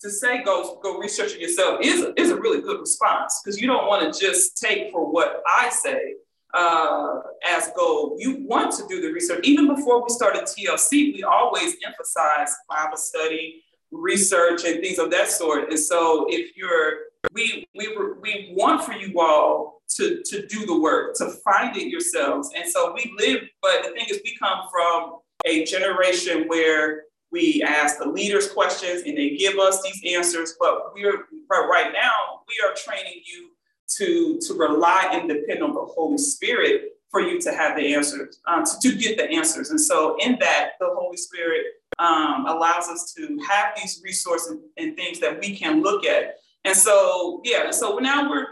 to 0.00 0.10
say 0.10 0.42
go 0.42 0.78
go 0.82 0.98
research 0.98 1.34
it 1.34 1.40
yourself 1.40 1.80
is, 1.82 2.06
is 2.16 2.30
a 2.30 2.36
really 2.36 2.60
good 2.60 2.80
response 2.80 3.40
because 3.42 3.60
you 3.60 3.66
don't 3.66 3.86
want 3.86 4.12
to 4.12 4.20
just 4.20 4.60
take 4.60 4.92
for 4.92 5.10
what 5.10 5.42
I 5.48 5.70
say 5.70 6.14
uh, 6.54 7.20
as 7.46 7.70
goal. 7.76 8.16
You 8.18 8.44
want 8.46 8.72
to 8.76 8.86
do 8.88 9.00
the 9.00 9.12
research. 9.12 9.40
Even 9.44 9.74
before 9.74 10.02
we 10.02 10.10
started 10.10 10.42
TLC, 10.42 11.14
we 11.14 11.22
always 11.24 11.74
emphasize 11.84 12.54
Bible 12.68 12.96
study, 12.96 13.64
research, 13.90 14.64
and 14.64 14.80
things 14.80 14.98
of 14.98 15.10
that 15.10 15.28
sort. 15.28 15.70
And 15.70 15.78
so 15.78 16.26
if 16.28 16.56
you're 16.56 16.98
we 17.32 17.66
we 17.74 17.96
we 18.20 18.54
want 18.56 18.84
for 18.84 18.92
you 18.92 19.20
all 19.20 19.82
to 19.96 20.22
to 20.24 20.46
do 20.46 20.66
the 20.66 20.78
work, 20.78 21.14
to 21.16 21.30
find 21.44 21.76
it 21.76 21.88
yourselves. 21.88 22.50
And 22.56 22.68
so 22.68 22.94
we 22.94 23.12
live, 23.18 23.42
but 23.62 23.84
the 23.84 23.90
thing 23.90 24.06
is 24.08 24.20
we 24.24 24.36
come 24.36 24.68
from 24.70 25.18
a 25.44 25.64
generation 25.64 26.44
where 26.46 27.04
we 27.30 27.62
ask 27.66 27.98
the 27.98 28.08
leaders 28.08 28.50
questions 28.50 29.02
and 29.02 29.18
they 29.18 29.36
give 29.36 29.58
us 29.58 29.82
these 29.82 30.14
answers, 30.14 30.54
but 30.58 30.94
we're 30.94 31.26
but 31.48 31.68
right 31.68 31.92
now 31.92 32.42
we 32.48 32.54
are 32.66 32.74
training 32.74 33.20
you 33.24 33.50
to, 33.96 34.38
to 34.40 34.54
rely 34.54 35.08
and 35.12 35.28
depend 35.28 35.62
on 35.62 35.74
the 35.74 35.84
Holy 35.84 36.18
Spirit 36.18 36.92
for 37.10 37.20
you 37.20 37.40
to 37.40 37.52
have 37.52 37.76
the 37.76 37.94
answers, 37.94 38.40
um, 38.46 38.64
to, 38.64 38.90
to 38.90 38.96
get 38.96 39.16
the 39.16 39.24
answers. 39.30 39.70
And 39.70 39.80
so 39.80 40.16
in 40.20 40.36
that, 40.40 40.70
the 40.80 40.88
Holy 40.92 41.16
Spirit 41.16 41.66
um, 41.98 42.46
allows 42.46 42.88
us 42.88 43.12
to 43.16 43.38
have 43.48 43.72
these 43.76 44.00
resources 44.04 44.50
and, 44.50 44.60
and, 44.78 44.96
things 44.96 45.20
that 45.20 45.38
we 45.38 45.56
can 45.56 45.80
look 45.80 46.04
at. 46.04 46.38
And 46.64 46.76
so, 46.76 47.40
yeah, 47.44 47.70
so 47.70 47.98
now 47.98 48.30
we're, 48.30 48.46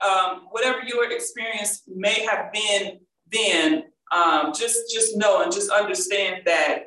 um, 0.00 0.46
whatever 0.50 0.80
your 0.86 1.10
experience 1.10 1.82
may 1.86 2.24
have 2.24 2.52
been 2.52 3.00
then, 3.30 3.84
um, 4.12 4.52
just, 4.54 4.92
just 4.92 5.16
know 5.16 5.42
and 5.42 5.52
just 5.52 5.70
understand 5.70 6.42
that 6.46 6.84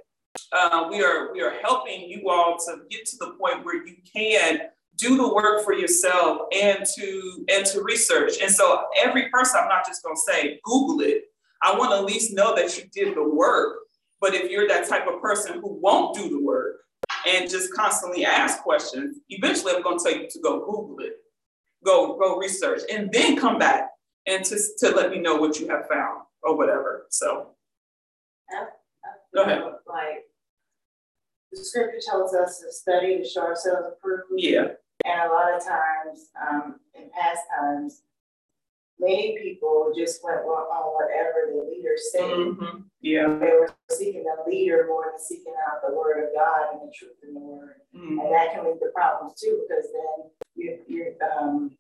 uh, 0.52 0.88
we 0.90 1.04
are 1.04 1.32
we 1.34 1.42
are 1.42 1.56
helping 1.62 2.10
you 2.10 2.30
all 2.30 2.58
to 2.58 2.78
get 2.90 3.06
to 3.06 3.18
the 3.18 3.34
point 3.40 3.66
where 3.66 3.86
you 3.86 3.96
can 4.16 4.60
do 4.96 5.18
the 5.18 5.34
work 5.34 5.64
for 5.64 5.74
yourself 5.74 6.42
and 6.54 6.86
to 6.96 7.46
and 7.52 7.66
to 7.66 7.82
research. 7.82 8.42
And 8.42 8.52
so 8.52 8.86
every 8.98 9.30
person, 9.30 9.60
I'm 9.62 9.68
not 9.68 9.86
just 9.86 10.04
going 10.04 10.16
to 10.16 10.22
say 10.22 10.60
Google 10.64 11.02
it. 11.02 11.24
I 11.64 11.78
want 11.78 11.92
to 11.92 11.98
at 11.98 12.06
least 12.06 12.34
know 12.34 12.56
that 12.56 12.78
you 12.78 12.86
did 12.94 13.16
the 13.16 13.24
work. 13.24 13.80
But 14.20 14.34
if 14.34 14.52
you're 14.52 14.68
that 14.68 14.88
type 14.88 15.08
of 15.08 15.22
person 15.22 15.60
who 15.62 15.80
won't 15.82 16.16
do 16.16 16.30
the 16.30 16.42
work 16.42 16.81
and 17.28 17.50
just 17.50 17.74
constantly 17.74 18.26
ask 18.26 18.62
questions, 18.62 19.18
eventually 19.30 19.74
I'm 19.76 19.82
going 19.82 19.98
to 20.00 20.04
tell 20.04 20.22
you 20.22 20.28
to 20.30 20.40
go 20.40 20.60
Google 20.60 20.98
it, 21.00 21.14
go 21.86 22.18
go 22.18 22.38
research, 22.38 22.82
and 22.92 23.12
then 23.12 23.38
come 23.38 23.58
back 23.58 23.90
and 24.28 24.44
to, 24.46 24.60
to 24.80 24.90
let 24.96 25.12
me 25.12 25.20
know 25.20 25.36
what 25.36 25.60
you 25.60 25.68
have 25.70 25.88
found 25.88 26.22
or 26.44 26.58
whatever. 26.58 27.08
So. 27.10 27.52
Go 29.34 29.44
ahead. 29.44 29.62
Like 29.88 30.26
the 31.52 31.64
scripture 31.64 32.00
tells 32.06 32.34
us 32.34 32.60
to 32.60 32.72
study 32.72 33.18
to 33.18 33.26
show 33.26 33.42
ourselves 33.42 33.88
approved. 33.94 34.24
Yeah. 34.38 34.68
And 35.06 35.22
a 35.30 35.34
lot 35.34 35.54
of 35.56 35.64
times, 35.64 36.30
um, 36.40 36.76
in 36.96 37.10
past 37.18 37.42
times, 37.58 38.04
many 39.02 39.38
people 39.42 39.92
just 39.98 40.24
went 40.24 40.46
on 40.46 40.94
whatever 40.94 41.50
the 41.52 41.66
leader 41.66 41.98
said. 41.98 42.22
Mm-hmm. 42.22 42.86
Yeah. 43.02 43.28
They 43.42 43.52
were 43.58 43.74
seeking 43.90 44.26
a 44.30 44.50
leader 44.50 44.86
more 44.88 45.10
than 45.10 45.20
seeking 45.20 45.54
out 45.68 45.82
the 45.82 45.94
word 45.94 46.24
of 46.24 46.30
God 46.38 46.78
and 46.78 46.88
the 46.88 46.94
truth 46.94 47.18
in 47.28 47.34
the 47.34 47.40
word. 47.40 47.82
Mm-hmm. 47.96 48.20
And 48.20 48.32
that 48.32 48.54
can 48.54 48.64
lead 48.66 48.80
to 48.80 48.94
problems 48.94 49.42
too, 49.42 49.66
because 49.68 49.90
then 49.92 50.30
you, 50.56 50.78
you 50.88 51.16
um, 51.36 51.72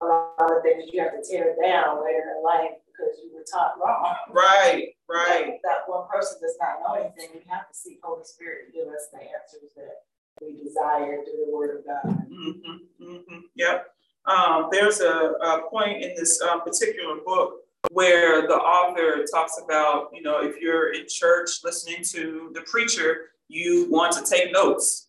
a 0.00 0.06
lot 0.06 0.56
of 0.56 0.62
things 0.64 0.90
you 0.90 1.00
have 1.00 1.12
to 1.12 1.22
tear 1.22 1.54
down 1.62 2.02
later 2.02 2.34
in 2.36 2.42
life 2.42 2.80
because 2.88 3.20
you 3.22 3.30
were 3.34 3.44
taught 3.44 3.78
wrong. 3.78 4.16
Right, 4.30 4.96
right. 5.08 5.60
That, 5.62 5.84
that 5.86 5.86
one 5.86 6.08
person 6.08 6.38
does 6.40 6.56
not 6.58 6.80
know 6.80 7.00
anything. 7.00 7.30
We 7.34 7.44
have 7.48 7.68
to 7.68 7.74
seek 7.74 8.00
Holy 8.02 8.24
Spirit 8.24 8.66
to 8.66 8.72
give 8.72 8.88
us 8.88 9.12
the 9.12 9.20
answers 9.20 9.70
that 9.76 10.08
we 10.40 10.56
desire 10.56 11.22
through 11.22 11.46
the 11.46 11.52
Word 11.52 11.78
of 11.78 11.86
God. 11.86 12.26
Mm-hmm, 12.26 13.04
mm-hmm. 13.04 13.40
Yep. 13.54 13.86
Um, 14.24 14.68
there's 14.70 15.00
a, 15.00 15.32
a, 15.42 15.62
point 15.68 16.02
in 16.02 16.14
this 16.16 16.40
uh, 16.40 16.60
particular 16.60 17.16
book 17.26 17.54
where 17.90 18.42
the 18.42 18.54
author 18.54 19.24
talks 19.32 19.60
about, 19.62 20.10
you 20.14 20.22
know, 20.22 20.40
if 20.42 20.60
you're 20.60 20.92
in 20.92 21.06
church 21.08 21.50
listening 21.64 22.04
to 22.12 22.52
the 22.54 22.60
preacher, 22.62 23.30
you 23.48 23.88
want 23.90 24.12
to 24.12 24.24
take 24.24 24.52
notes. 24.52 25.08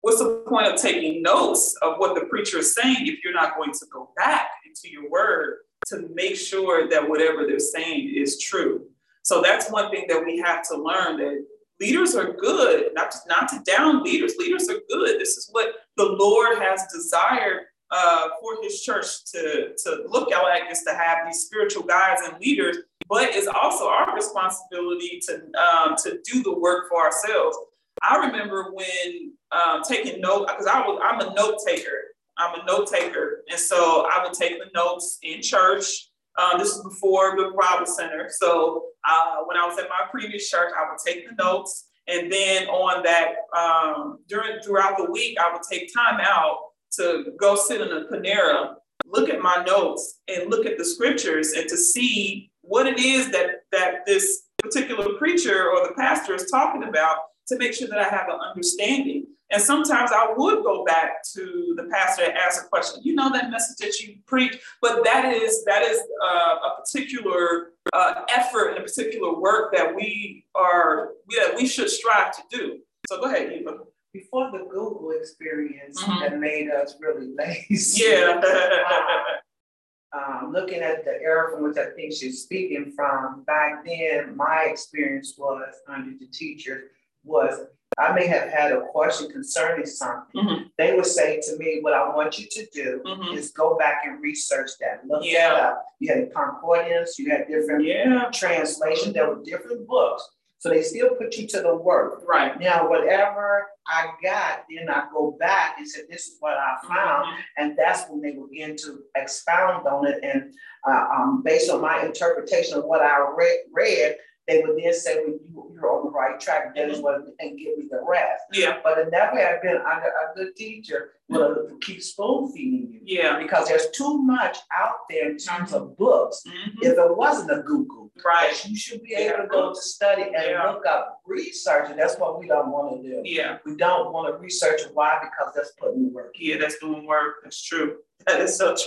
What's 0.00 0.20
the 0.20 0.42
point 0.48 0.72
of 0.72 0.80
taking 0.80 1.22
notes 1.22 1.76
of 1.82 1.98
what 1.98 2.14
the 2.14 2.26
preacher 2.26 2.58
is 2.58 2.74
saying 2.74 3.06
if 3.06 3.22
you're 3.22 3.34
not 3.34 3.56
going 3.56 3.72
to 3.72 3.86
go 3.92 4.10
back 4.16 4.48
into 4.66 4.90
your 4.90 5.10
word 5.10 5.58
to 5.88 6.08
make 6.14 6.36
sure 6.36 6.88
that 6.88 7.06
whatever 7.06 7.46
they're 7.46 7.58
saying 7.58 8.14
is 8.16 8.40
true? 8.40 8.86
So 9.22 9.42
that's 9.42 9.70
one 9.70 9.90
thing 9.90 10.06
that 10.08 10.24
we 10.24 10.38
have 10.38 10.66
to 10.68 10.78
learn 10.78 11.18
that 11.18 11.44
leaders 11.80 12.14
are 12.14 12.32
good, 12.32 12.94
not 12.94 13.10
to, 13.10 13.18
not 13.28 13.48
to 13.48 13.60
down 13.64 14.02
leaders. 14.02 14.34
Leaders 14.38 14.68
are 14.70 14.80
good. 14.88 15.20
This 15.20 15.36
is 15.36 15.48
what 15.52 15.68
the 15.96 16.04
Lord 16.04 16.58
has 16.58 16.86
desired 16.92 17.66
uh, 17.90 18.28
for 18.40 18.62
his 18.62 18.82
church 18.82 19.24
to, 19.32 19.74
to 19.84 20.04
look 20.08 20.32
at 20.32 20.70
is 20.70 20.82
to 20.82 20.94
have 20.94 21.18
these 21.26 21.44
spiritual 21.44 21.82
guides 21.82 22.22
and 22.24 22.38
leaders, 22.40 22.78
but 23.08 23.30
it's 23.34 23.46
also 23.46 23.88
our 23.88 24.14
responsibility 24.14 25.20
to, 25.26 25.34
um, 25.60 25.96
to 25.96 26.18
do 26.24 26.42
the 26.42 26.58
work 26.58 26.88
for 26.88 27.04
ourselves. 27.04 27.56
I 28.02 28.16
remember 28.26 28.72
when 28.72 29.32
um, 29.50 29.82
taking 29.82 30.20
note, 30.20 30.48
because 30.48 30.66
I 30.66 30.80
was 30.80 31.00
I'm 31.02 31.20
a 31.20 31.34
note 31.34 31.58
taker. 31.66 32.14
I'm 32.36 32.60
a 32.60 32.64
note 32.64 32.88
taker. 32.88 33.42
And 33.50 33.58
so 33.58 34.08
I 34.08 34.22
would 34.22 34.32
take 34.32 34.58
the 34.58 34.70
notes 34.72 35.18
in 35.22 35.42
church 35.42 36.08
uh, 36.38 36.56
this 36.56 36.68
is 36.68 36.82
before 36.82 37.36
the 37.36 37.52
Bible 37.60 37.84
Center. 37.84 38.28
So 38.30 38.84
uh, 39.04 39.38
when 39.46 39.56
I 39.56 39.66
was 39.66 39.76
at 39.78 39.88
my 39.88 40.06
previous 40.08 40.48
church, 40.48 40.72
I 40.78 40.88
would 40.88 40.98
take 41.04 41.28
the 41.28 41.34
notes, 41.42 41.88
and 42.06 42.32
then 42.32 42.68
on 42.68 43.02
that 43.02 43.34
um, 43.56 44.20
during 44.28 44.62
throughout 44.62 44.96
the 44.96 45.10
week, 45.10 45.36
I 45.38 45.52
would 45.52 45.62
take 45.68 45.92
time 45.92 46.20
out 46.22 46.58
to 46.92 47.32
go 47.38 47.54
sit 47.56 47.80
in 47.80 47.88
a 47.88 48.04
Panera, 48.06 48.74
look 49.06 49.28
at 49.28 49.40
my 49.40 49.64
notes, 49.64 50.20
and 50.28 50.50
look 50.50 50.66
at 50.66 50.78
the 50.78 50.84
scriptures, 50.84 51.52
and 51.52 51.68
to 51.68 51.76
see 51.76 52.50
what 52.62 52.86
it 52.86 52.98
is 52.98 53.30
that 53.30 53.62
that 53.72 54.06
this 54.06 54.42
particular 54.62 55.14
preacher 55.18 55.70
or 55.70 55.86
the 55.86 55.94
pastor 55.94 56.34
is 56.34 56.50
talking 56.50 56.84
about, 56.84 57.18
to 57.46 57.56
make 57.56 57.72
sure 57.74 57.88
that 57.88 57.98
I 57.98 58.08
have 58.08 58.28
an 58.28 58.38
understanding. 58.40 59.26
And 59.50 59.62
sometimes 59.62 60.10
I 60.12 60.34
would 60.36 60.62
go 60.62 60.84
back 60.84 61.22
to 61.34 61.74
the 61.76 61.84
pastor 61.84 62.24
and 62.24 62.36
ask 62.36 62.66
a 62.66 62.68
question. 62.68 63.00
You 63.02 63.14
know 63.14 63.32
that 63.32 63.50
message 63.50 63.78
that 63.78 63.98
you 64.00 64.16
preach, 64.26 64.58
but 64.82 65.02
that 65.04 65.32
is 65.34 65.64
that 65.64 65.82
is 65.82 65.98
uh, 66.22 66.54
a 66.66 66.80
particular 66.80 67.70
uh, 67.94 68.24
effort 68.28 68.70
and 68.70 68.78
a 68.78 68.82
particular 68.82 69.40
work 69.40 69.74
that 69.74 69.94
we 69.94 70.44
are 70.54 71.12
that 71.30 71.54
we 71.56 71.66
should 71.66 71.88
strive 71.88 72.36
to 72.36 72.42
do. 72.50 72.78
So 73.08 73.20
go 73.20 73.24
ahead, 73.24 73.50
Eva. 73.52 73.78
Before 74.12 74.50
the 74.50 74.58
Google 74.58 75.10
experience 75.10 76.02
mm-hmm. 76.02 76.20
that 76.20 76.38
made 76.38 76.70
us 76.70 76.96
really 77.00 77.34
lazy. 77.38 78.04
Yeah. 78.04 78.40
um, 80.16 80.52
looking 80.52 80.80
at 80.80 81.04
the 81.04 81.20
era 81.22 81.50
from 81.52 81.64
which 81.64 81.76
I 81.76 81.90
think 81.90 82.12
she's 82.12 82.42
speaking 82.42 82.92
from, 82.96 83.44
back 83.44 83.84
then 83.84 84.36
my 84.36 84.66
experience 84.70 85.34
was 85.36 85.74
under 85.88 86.12
the 86.18 86.26
teachers 86.26 86.90
was 87.24 87.66
I 87.98 88.12
may 88.12 88.26
have 88.28 88.48
had 88.48 88.72
a 88.72 88.82
question 88.82 89.30
concerning 89.30 89.84
something. 89.84 90.40
Mm-hmm. 90.40 90.62
They 90.76 90.94
would 90.94 91.06
say 91.06 91.40
to 91.40 91.56
me, 91.56 91.78
What 91.80 91.94
I 91.94 92.14
want 92.14 92.38
you 92.38 92.46
to 92.48 92.66
do 92.72 93.02
mm-hmm. 93.04 93.36
is 93.36 93.50
go 93.50 93.76
back 93.76 94.02
and 94.04 94.22
research 94.22 94.70
that. 94.80 95.02
Look 95.06 95.24
yeah. 95.24 95.50
that 95.50 95.60
up. 95.60 95.86
You 95.98 96.14
had 96.14 96.32
concordance, 96.32 97.18
you 97.18 97.30
had 97.30 97.48
different 97.48 97.84
yeah. 97.84 98.30
translations, 98.32 99.14
there 99.14 99.28
were 99.28 99.42
different 99.42 99.86
books. 99.88 100.28
So 100.58 100.70
they 100.70 100.82
still 100.82 101.10
put 101.10 101.36
you 101.36 101.46
to 101.48 101.60
the 101.60 101.76
work. 101.76 102.22
Right. 102.26 102.58
Now, 102.58 102.88
whatever 102.88 103.66
I 103.86 104.08
got, 104.22 104.64
then 104.68 104.88
I 104.88 105.06
go 105.12 105.36
back 105.38 105.76
and 105.78 105.88
say, 105.88 106.00
This 106.10 106.26
is 106.26 106.36
what 106.40 106.54
I 106.54 106.76
found. 106.86 107.26
Mm-hmm. 107.26 107.40
And 107.58 107.78
that's 107.78 108.08
when 108.08 108.20
they 108.20 108.32
begin 108.32 108.76
to 108.78 109.00
expound 109.14 109.86
on 109.86 110.06
it. 110.06 110.18
And 110.22 110.52
uh, 110.86 111.06
um, 111.14 111.42
based 111.44 111.70
on 111.70 111.80
my 111.80 112.02
interpretation 112.02 112.76
of 112.76 112.84
what 112.84 113.02
I 113.02 113.18
read, 113.36 113.58
read 113.72 114.16
they 114.48 114.62
would 114.62 114.82
then 114.82 114.94
say, 114.94 115.16
well, 115.16 115.26
you, 115.28 115.72
you're 115.74 115.90
on 115.90 116.06
the 116.06 116.10
right 116.10 116.40
track, 116.40 116.74
that 116.74 116.88
is 116.88 117.00
what, 117.00 117.20
and 117.38 117.58
give 117.58 117.76
me 117.76 117.86
the 117.90 118.00
rest. 118.02 118.44
Yeah. 118.50 118.78
But 118.82 118.98
in 118.98 119.10
that 119.10 119.34
way, 119.34 119.44
I've 119.44 119.62
been 119.62 119.76
under 119.76 120.06
a 120.06 120.34
good 120.34 120.56
teacher 120.56 121.12
will 121.28 121.76
keep 121.82 122.02
spoon 122.02 122.50
feeding 122.52 122.90
you. 122.90 123.00
Yeah. 123.04 123.38
Because 123.38 123.68
there's 123.68 123.90
too 123.90 124.22
much 124.22 124.56
out 124.74 125.06
there 125.10 125.30
in 125.30 125.36
terms 125.36 125.74
of 125.74 125.96
books. 125.98 126.42
Mm-hmm. 126.46 126.78
If 126.80 126.92
it 126.92 127.16
wasn't 127.16 127.52
a 127.52 127.62
Google, 127.62 127.97
right, 128.24 128.52
you 128.68 128.76
should 128.76 129.02
be 129.02 129.14
able 129.14 129.42
to 129.42 129.48
go 129.48 129.72
to 129.72 129.80
study 129.80 130.22
and 130.22 130.32
yeah. 130.34 130.70
look 130.70 130.86
up 130.86 131.20
research, 131.26 131.90
and 131.90 131.98
that's 131.98 132.16
what 132.16 132.38
we 132.38 132.46
don't 132.46 132.70
want 132.70 133.02
to 133.02 133.08
do. 133.08 133.22
Yeah. 133.24 133.58
We 133.64 133.76
don't 133.76 134.12
want 134.12 134.34
to 134.34 134.40
research 134.40 134.82
why 134.92 135.18
because 135.20 135.54
that's 135.54 135.72
putting 135.78 136.04
the 136.04 136.10
work. 136.10 136.34
Yeah, 136.38 136.56
that's 136.58 136.78
doing 136.78 137.06
work. 137.06 137.36
That's 137.42 137.62
true. 137.62 137.98
That 138.26 138.40
is 138.40 138.56
such 138.56 138.80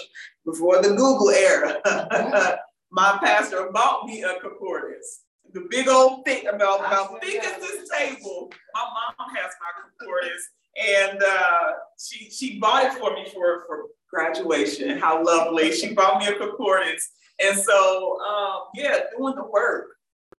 before 0.45 0.81
the 0.81 0.89
Google 0.89 1.29
era. 1.29 1.79
My 2.91 3.17
pastor 3.23 3.69
bought 3.71 4.05
me 4.05 4.23
a 4.23 4.37
concordance 4.41 5.23
the 5.53 5.67
big 5.69 5.87
old 5.87 6.25
thing 6.25 6.47
about, 6.47 6.79
about 6.79 7.21
thick 7.21 7.43
as 7.43 7.61
this 7.61 7.89
table. 7.89 8.51
My 8.73 8.81
mom 8.81 9.35
has 9.35 9.51
my 9.59 9.81
concordance. 9.81 10.49
and 10.77 11.21
uh, 11.21 11.71
she 11.99 12.29
she 12.29 12.59
bought 12.59 12.85
it 12.85 12.93
for 12.93 13.13
me 13.13 13.27
for 13.33 13.63
for 13.67 13.87
graduation. 14.09 14.97
How 14.97 15.23
lovely! 15.23 15.71
She 15.71 15.93
bought 15.93 16.19
me 16.19 16.27
a 16.27 16.35
concordance, 16.35 17.09
and 17.43 17.57
so 17.57 18.19
um, 18.21 18.61
yeah, 18.75 18.99
doing 19.17 19.35
the 19.35 19.45
work. 19.45 19.87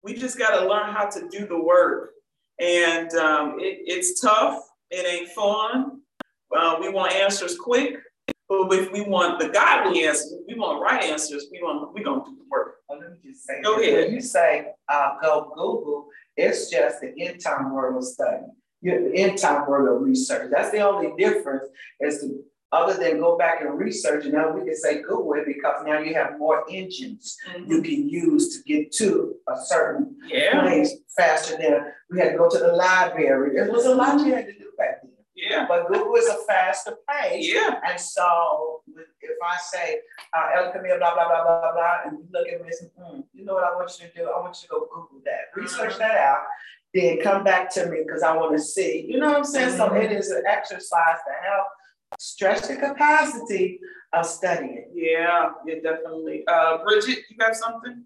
We 0.03 0.15
just 0.15 0.39
got 0.39 0.59
to 0.59 0.69
learn 0.69 0.93
how 0.93 1.09
to 1.09 1.29
do 1.29 1.47
the 1.47 1.61
work, 1.61 2.11
and 2.59 3.13
um, 3.15 3.59
it, 3.61 3.79
it's 3.87 4.21
tough. 4.21 4.61
It 4.91 5.07
ain't 5.07 5.31
fun. 5.31 6.01
Uh, 6.55 6.77
we 6.81 6.89
want 6.91 7.13
answers 7.13 7.57
quick, 7.57 7.97
but 8.49 8.73
if 8.73 8.93
we 8.93 9.03
want 9.03 9.41
the 9.41 9.49
godly 9.49 10.05
answers, 10.05 10.35
we 10.47 10.55
want 10.55 10.83
right 10.83 11.03
answers. 11.05 11.47
We 11.51 11.63
want 11.63 11.95
we 11.95 12.03
gonna 12.03 12.25
do 12.25 12.37
the 12.37 12.45
work. 12.51 12.77
Well, 12.89 13.01
let 13.01 13.13
me 13.13 13.19
just 13.25 13.47
say, 13.47 13.63
go 13.63 13.81
ahead. 13.81 14.07
When 14.07 14.15
you 14.15 14.21
say 14.21 14.67
uh, 14.89 15.19
go 15.23 15.53
Google, 15.55 16.09
it's 16.37 16.71
just 16.71 17.01
the 17.01 17.15
end 17.19 17.41
time 17.41 17.73
world 17.73 17.97
of 17.97 18.05
study 18.05 18.45
your 18.83 19.15
end 19.15 19.39
time 19.39 19.67
world 19.67 19.97
of 19.97 20.03
research. 20.03 20.51
That's 20.51 20.71
the 20.71 20.81
only 20.81 21.13
difference 21.17 21.65
is 22.01 22.19
to, 22.21 22.43
other 22.73 22.95
than 22.95 23.21
go 23.21 23.37
back 23.37 23.61
and 23.61 23.79
research, 23.79 24.25
and 24.25 24.33
now 24.33 24.51
we 24.51 24.65
can 24.65 24.75
say 24.75 25.03
Google 25.03 25.35
it 25.35 25.47
because 25.47 25.85
now 25.85 25.99
you 25.99 26.15
have 26.15 26.39
more 26.39 26.65
engines 26.71 27.37
mm-hmm. 27.49 27.71
you 27.71 27.83
can 27.83 28.09
use 28.09 28.57
to 28.57 28.63
get 28.65 28.91
to 28.93 29.35
a 29.49 29.57
certain 29.65 30.17
yeah. 30.27 30.61
place 30.61 30.95
faster 31.17 31.57
than 31.57 31.93
we 32.11 32.19
had 32.19 32.33
to 32.33 32.39
go 32.39 32.49
to 32.49 32.59
the 32.59 32.73
library. 32.73 33.57
It 33.57 33.71
was 33.71 33.85
a 33.85 33.95
lot 33.95 34.25
you 34.25 34.35
had 34.35 34.47
to 34.47 34.53
do 34.53 34.71
back 34.79 35.03
then. 35.03 35.13
Yeah. 35.35 35.67
But 35.69 35.89
Google 35.89 36.15
is 36.15 36.29
a 36.29 36.39
faster 36.47 36.97
pace. 37.09 37.53
Yeah. 37.53 37.81
And 37.87 38.01
so 38.01 38.83
if 39.21 39.39
I 39.43 39.57
say, 39.59 40.01
uh, 40.37 40.63
El 40.63 40.73
Camino, 40.73 40.99
blah, 40.99 41.15
blah, 41.15 41.27
blah, 41.27 41.45
blah, 41.45 41.73
blah, 41.73 41.97
and 42.07 42.19
you 42.19 42.27
look 42.33 42.49
at 42.49 42.61
me 42.61 42.67
and 42.67 42.75
say, 42.75 42.91
mm, 43.01 43.25
you 43.35 43.45
know 43.45 43.55
what 43.55 43.65
I 43.65 43.75
want 43.75 43.91
you 44.01 44.09
to 44.09 44.15
do? 44.15 44.31
I 44.31 44.41
want 44.41 44.57
you 44.63 44.69
to 44.69 44.69
go 44.69 44.81
Google 44.81 45.21
that, 45.25 45.61
research 45.61 45.93
mm-hmm. 45.93 45.99
that 46.01 46.17
out, 46.17 46.45
then 46.95 47.21
come 47.21 47.45
back 47.45 47.73
to 47.75 47.87
me 47.87 48.03
because 48.07 48.23
I 48.23 48.37
want 48.37 48.57
to 48.57 48.63
see. 48.63 49.07
You 49.09 49.19
know 49.19 49.29
what 49.29 49.39
I'm 49.39 49.45
saying? 49.45 49.71
Mm-hmm. 49.71 49.95
So 49.95 49.95
it 49.95 50.13
is 50.13 50.31
an 50.31 50.45
exercise 50.47 51.19
to 51.27 51.49
help 51.49 51.67
stretch 52.19 52.69
the 52.69 52.77
capacity 52.77 53.81
of 54.13 54.27
studying. 54.27 54.87
Yeah, 54.95 55.51
yeah, 55.67 55.75
definitely. 55.83 56.45
Uh, 56.47 56.79
Bridget, 56.85 57.21
you 57.31 57.37
have 57.41 57.57
something? 57.57 58.05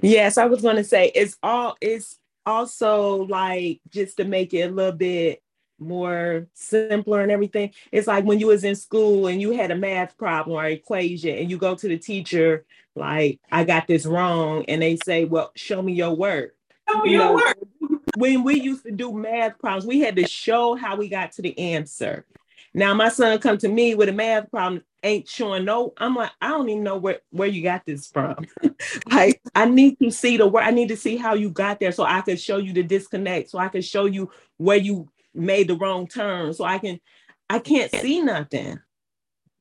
Yes, 0.00 0.36
I 0.36 0.46
was 0.46 0.62
going 0.62 0.76
to 0.76 0.84
say 0.84 1.12
it's 1.14 1.36
all 1.42 1.76
it's 1.80 2.18
also 2.44 3.24
like 3.24 3.80
just 3.88 4.16
to 4.16 4.24
make 4.24 4.52
it 4.52 4.70
a 4.70 4.72
little 4.72 4.92
bit 4.92 5.42
more 5.78 6.46
simpler 6.54 7.22
and 7.22 7.30
everything. 7.30 7.72
It's 7.90 8.06
like 8.06 8.24
when 8.24 8.40
you 8.40 8.48
was 8.48 8.64
in 8.64 8.74
school 8.74 9.26
and 9.28 9.40
you 9.40 9.52
had 9.52 9.70
a 9.70 9.76
math 9.76 10.16
problem 10.16 10.56
or 10.56 10.66
equation 10.66 11.36
and 11.36 11.50
you 11.50 11.56
go 11.56 11.74
to 11.74 11.88
the 11.88 11.98
teacher 11.98 12.64
like 12.94 13.40
I 13.50 13.64
got 13.64 13.86
this 13.86 14.04
wrong 14.04 14.64
and 14.68 14.82
they 14.82 14.98
say, 15.04 15.24
"Well, 15.24 15.52
show 15.54 15.80
me 15.80 15.92
your 15.92 16.14
work." 16.14 16.54
Show 16.88 17.00
me 17.02 17.12
you 17.12 17.16
your 17.16 17.24
know, 17.24 17.34
work. 17.34 17.56
When 18.16 18.44
we 18.44 18.60
used 18.60 18.84
to 18.84 18.92
do 18.92 19.12
math 19.12 19.58
problems, 19.58 19.86
we 19.86 20.00
had 20.00 20.16
to 20.16 20.26
show 20.26 20.74
how 20.74 20.96
we 20.96 21.08
got 21.08 21.32
to 21.32 21.42
the 21.42 21.58
answer. 21.58 22.26
Now 22.74 22.94
my 22.94 23.08
son 23.08 23.38
come 23.38 23.58
to 23.58 23.68
me 23.68 23.94
with 23.94 24.08
a 24.08 24.12
math 24.12 24.50
problem, 24.50 24.82
ain't 25.02 25.28
showing 25.28 25.64
no. 25.64 25.92
I'm 25.96 26.14
like, 26.14 26.30
I 26.40 26.48
don't 26.48 26.68
even 26.68 26.82
know 26.82 26.96
where 26.96 27.20
where 27.30 27.48
you 27.48 27.62
got 27.62 27.84
this 27.84 28.06
from. 28.06 28.46
like, 29.10 29.40
I 29.54 29.66
need 29.66 29.98
to 30.00 30.10
see 30.10 30.36
the 30.36 30.46
work. 30.46 30.64
I 30.64 30.70
need 30.70 30.88
to 30.88 30.96
see 30.96 31.16
how 31.16 31.34
you 31.34 31.50
got 31.50 31.80
there, 31.80 31.92
so 31.92 32.04
I 32.04 32.22
can 32.22 32.36
show 32.36 32.56
you 32.56 32.72
the 32.72 32.82
disconnect, 32.82 33.50
so 33.50 33.58
I 33.58 33.68
can 33.68 33.82
show 33.82 34.06
you 34.06 34.30
where 34.56 34.78
you 34.78 35.10
made 35.34 35.68
the 35.68 35.76
wrong 35.76 36.06
turn, 36.06 36.54
so 36.54 36.64
I 36.64 36.78
can. 36.78 37.00
I 37.50 37.58
can't 37.58 37.90
see 37.90 38.22
nothing. 38.22 38.80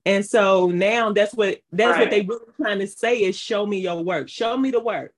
And 0.05 0.25
so 0.25 0.67
now 0.67 1.11
that's 1.11 1.33
what 1.33 1.59
that's 1.71 1.91
right. 1.91 1.99
what 1.99 2.09
they 2.09 2.21
really 2.21 2.45
trying 2.55 2.79
to 2.79 2.87
say 2.87 3.19
is 3.19 3.37
show 3.37 3.65
me 3.65 3.79
your 3.81 4.01
work, 4.01 4.29
show 4.29 4.57
me 4.57 4.71
the 4.71 4.79
work. 4.79 5.13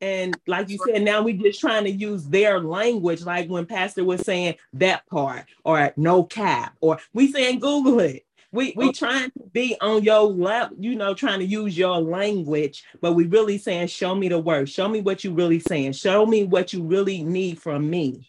And 0.00 0.36
like 0.46 0.70
you 0.70 0.78
said, 0.86 1.02
now 1.02 1.22
we 1.22 1.34
just 1.34 1.60
trying 1.60 1.84
to 1.84 1.90
use 1.90 2.24
their 2.24 2.60
language, 2.60 3.22
like 3.22 3.48
when 3.48 3.66
Pastor 3.66 4.04
was 4.04 4.22
saying 4.22 4.54
that 4.74 5.06
part 5.06 5.44
or 5.64 5.92
no 5.96 6.24
cap, 6.24 6.76
or 6.80 6.98
we 7.12 7.30
saying 7.30 7.60
Google 7.60 8.00
it. 8.00 8.24
We 8.52 8.72
we 8.76 8.88
oh. 8.88 8.92
trying 8.92 9.30
to 9.30 9.44
be 9.52 9.76
on 9.80 10.02
your 10.02 10.22
level, 10.22 10.76
you 10.80 10.96
know, 10.96 11.14
trying 11.14 11.38
to 11.38 11.44
use 11.44 11.78
your 11.78 11.98
language, 11.98 12.82
but 13.00 13.12
we 13.12 13.26
really 13.26 13.58
saying, 13.58 13.88
show 13.88 14.14
me 14.14 14.28
the 14.28 14.38
work, 14.38 14.66
show 14.66 14.88
me 14.88 15.00
what 15.00 15.22
you 15.22 15.32
really 15.32 15.60
saying, 15.60 15.92
show 15.92 16.26
me 16.26 16.44
what 16.44 16.72
you 16.72 16.82
really 16.82 17.22
need 17.22 17.60
from 17.60 17.88
me. 17.88 18.28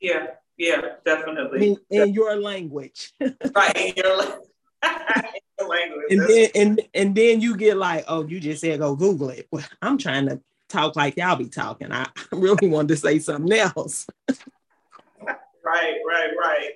Yeah, 0.00 0.26
yeah, 0.56 0.80
definitely. 1.04 1.76
In, 1.90 2.02
in 2.02 2.14
your 2.14 2.36
language. 2.36 3.12
right, 3.54 3.76
in 3.76 3.94
your, 3.96 4.16
language. 4.16 4.48
And 5.58 6.20
then 6.28 6.48
and, 6.54 6.80
and 6.94 7.14
then 7.14 7.40
you 7.40 7.56
get 7.56 7.76
like, 7.76 8.04
oh, 8.08 8.26
you 8.26 8.40
just 8.40 8.60
said 8.60 8.80
go 8.80 8.94
Google 8.94 9.30
it. 9.30 9.48
Well, 9.50 9.64
I'm 9.82 9.98
trying 9.98 10.28
to 10.28 10.40
talk 10.68 10.96
like 10.96 11.16
y'all 11.16 11.36
be 11.36 11.48
talking. 11.48 11.92
I 11.92 12.06
really 12.32 12.68
wanted 12.68 12.88
to 12.88 12.96
say 12.96 13.18
something 13.18 13.56
else. 13.56 14.06
right, 15.20 15.96
right, 16.06 16.30
right. 16.40 16.70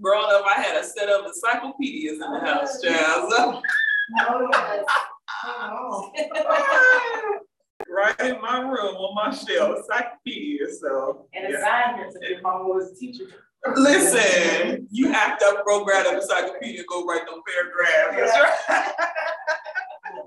Growing 0.00 0.26
up, 0.30 0.44
I 0.46 0.60
had 0.60 0.76
a 0.80 0.84
set 0.84 1.08
of 1.08 1.26
encyclopedias 1.26 2.14
in 2.14 2.20
the 2.20 2.40
house, 2.40 2.80
child. 2.82 3.32
So. 3.32 3.62
Oh, 5.44 6.10
right 7.88 8.18
in 8.20 8.40
my 8.40 8.60
room 8.60 8.96
on 8.96 9.14
my 9.14 9.34
shelf, 9.34 9.78
encyclopedia. 9.78 10.66
So 10.80 11.26
and 11.34 11.46
yeah. 11.48 11.58
assignments 11.58 12.16
if 12.20 12.30
your 12.30 12.40
mom 12.40 12.68
was 12.68 12.92
a 12.92 12.94
teacher. 12.96 13.24
Listen, 13.76 14.86
you 14.90 15.12
have 15.12 15.38
to 15.38 15.60
program 15.64 16.04
grab 16.04 16.14
an 16.14 16.20
encyclopedia, 16.20 16.84
go 16.88 17.04
write 17.04 17.26
them 17.26 17.42
paragraph. 17.46 18.32
That's 18.32 18.68
right. 18.68 18.94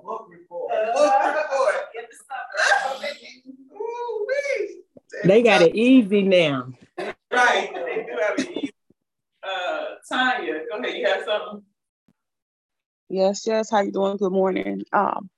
Book 0.04 0.28
report. 0.30 0.72
Uh, 0.74 0.94
Book 0.94 1.14
report. 1.36 1.76
Ooh, 3.74 4.28
they 5.24 5.42
got 5.42 5.62
it 5.62 5.76
easy 5.76 6.24
now. 6.24 6.72
Right, 7.32 7.72
they 7.74 8.06
do 8.08 8.18
have 8.22 8.40
it 8.40 8.52
easy. 8.52 8.74
Uh, 9.44 9.86
Tanya, 10.08 10.62
go 10.70 10.78
ahead. 10.80 10.98
You 10.98 11.08
have 11.08 11.24
something. 11.26 11.64
Yes, 13.10 13.46
yes. 13.46 13.70
How 13.70 13.82
you 13.82 13.92
doing? 13.92 14.18
Good 14.18 14.32
morning. 14.32 14.84
Um, 14.94 15.30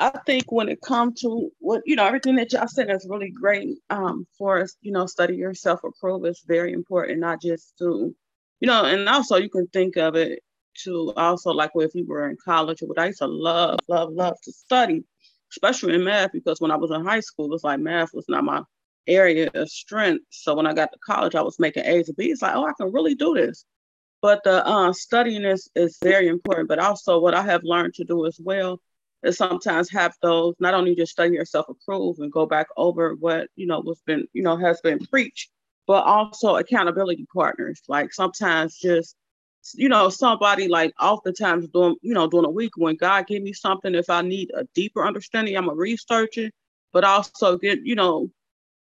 I 0.00 0.10
think 0.26 0.50
when 0.50 0.68
it 0.68 0.80
comes 0.80 1.20
to 1.20 1.50
what 1.58 1.82
you 1.86 1.96
know, 1.96 2.06
everything 2.06 2.36
that 2.36 2.52
y'all 2.52 2.68
said 2.68 2.90
is 2.90 3.06
really 3.08 3.30
great 3.30 3.78
um, 3.90 4.26
for 4.36 4.60
us. 4.60 4.76
You 4.80 4.92
know, 4.92 5.06
study 5.06 5.36
yourself 5.36 5.80
approve 5.84 6.24
is 6.26 6.42
very 6.46 6.72
important, 6.72 7.20
not 7.20 7.40
just 7.40 7.76
to, 7.78 8.14
you 8.60 8.66
know, 8.66 8.84
and 8.84 9.08
also 9.08 9.36
you 9.36 9.48
can 9.48 9.66
think 9.68 9.96
of 9.96 10.16
it 10.16 10.42
to 10.84 11.12
also 11.16 11.50
like 11.50 11.70
if 11.74 11.94
you 11.94 12.04
were 12.06 12.28
in 12.28 12.36
college 12.44 12.82
or 12.82 12.86
what 12.86 12.98
I 12.98 13.06
used 13.06 13.20
to 13.20 13.26
love, 13.26 13.78
love, 13.88 14.12
love 14.12 14.36
to 14.42 14.52
study, 14.52 15.04
especially 15.52 15.94
in 15.94 16.04
math 16.04 16.32
because 16.32 16.60
when 16.60 16.72
I 16.72 16.76
was 16.76 16.90
in 16.90 17.04
high 17.04 17.20
school, 17.20 17.46
it 17.46 17.50
was 17.50 17.64
like 17.64 17.78
math 17.80 18.10
was 18.12 18.26
not 18.28 18.44
my 18.44 18.62
area 19.06 19.50
of 19.54 19.68
strength. 19.68 20.24
So 20.30 20.54
when 20.54 20.66
I 20.66 20.74
got 20.74 20.90
to 20.92 20.98
college, 21.04 21.34
I 21.34 21.42
was 21.42 21.58
making 21.60 21.84
A's 21.84 22.08
and 22.08 22.16
B's. 22.16 22.42
Like, 22.42 22.56
oh, 22.56 22.66
I 22.66 22.72
can 22.76 22.92
really 22.92 23.14
do 23.14 23.34
this. 23.34 23.64
But 24.22 24.42
the 24.42 24.66
uh, 24.66 24.92
studying 24.92 25.44
is 25.44 25.70
is 25.76 25.98
very 26.02 26.28
important. 26.28 26.68
But 26.68 26.78
also, 26.78 27.20
what 27.20 27.34
I 27.34 27.42
have 27.42 27.62
learned 27.62 27.94
to 27.94 28.04
do 28.04 28.26
as 28.26 28.40
well 28.42 28.80
and 29.24 29.34
sometimes 29.34 29.90
have 29.90 30.14
those 30.22 30.54
not 30.60 30.74
only 30.74 30.94
just 30.94 31.12
study 31.12 31.34
yourself 31.34 31.66
approve 31.68 32.18
and 32.18 32.30
go 32.30 32.46
back 32.46 32.66
over 32.76 33.14
what 33.16 33.48
you 33.56 33.66
know 33.66 33.80
was 33.80 34.00
been 34.06 34.26
you 34.32 34.42
know 34.42 34.56
has 34.56 34.80
been 34.82 34.98
preached 35.06 35.50
but 35.86 36.04
also 36.04 36.56
accountability 36.56 37.26
partners. 37.34 37.82
Like 37.88 38.12
sometimes 38.12 38.78
just 38.78 39.16
you 39.74 39.88
know 39.88 40.08
somebody 40.10 40.68
like 40.68 40.92
oftentimes 41.00 41.68
doing 41.68 41.96
you 42.02 42.12
know 42.12 42.28
during 42.28 42.44
a 42.44 42.50
week 42.50 42.72
when 42.76 42.96
god 42.96 43.26
give 43.26 43.42
me 43.42 43.50
something 43.54 43.94
if 43.94 44.10
i 44.10 44.20
need 44.20 44.50
a 44.54 44.64
deeper 44.74 45.02
understanding 45.06 45.56
i'm 45.56 45.70
a 45.70 45.74
researcher 45.74 46.50
but 46.92 47.02
also 47.02 47.56
get 47.56 47.78
you 47.82 47.94
know 47.94 48.30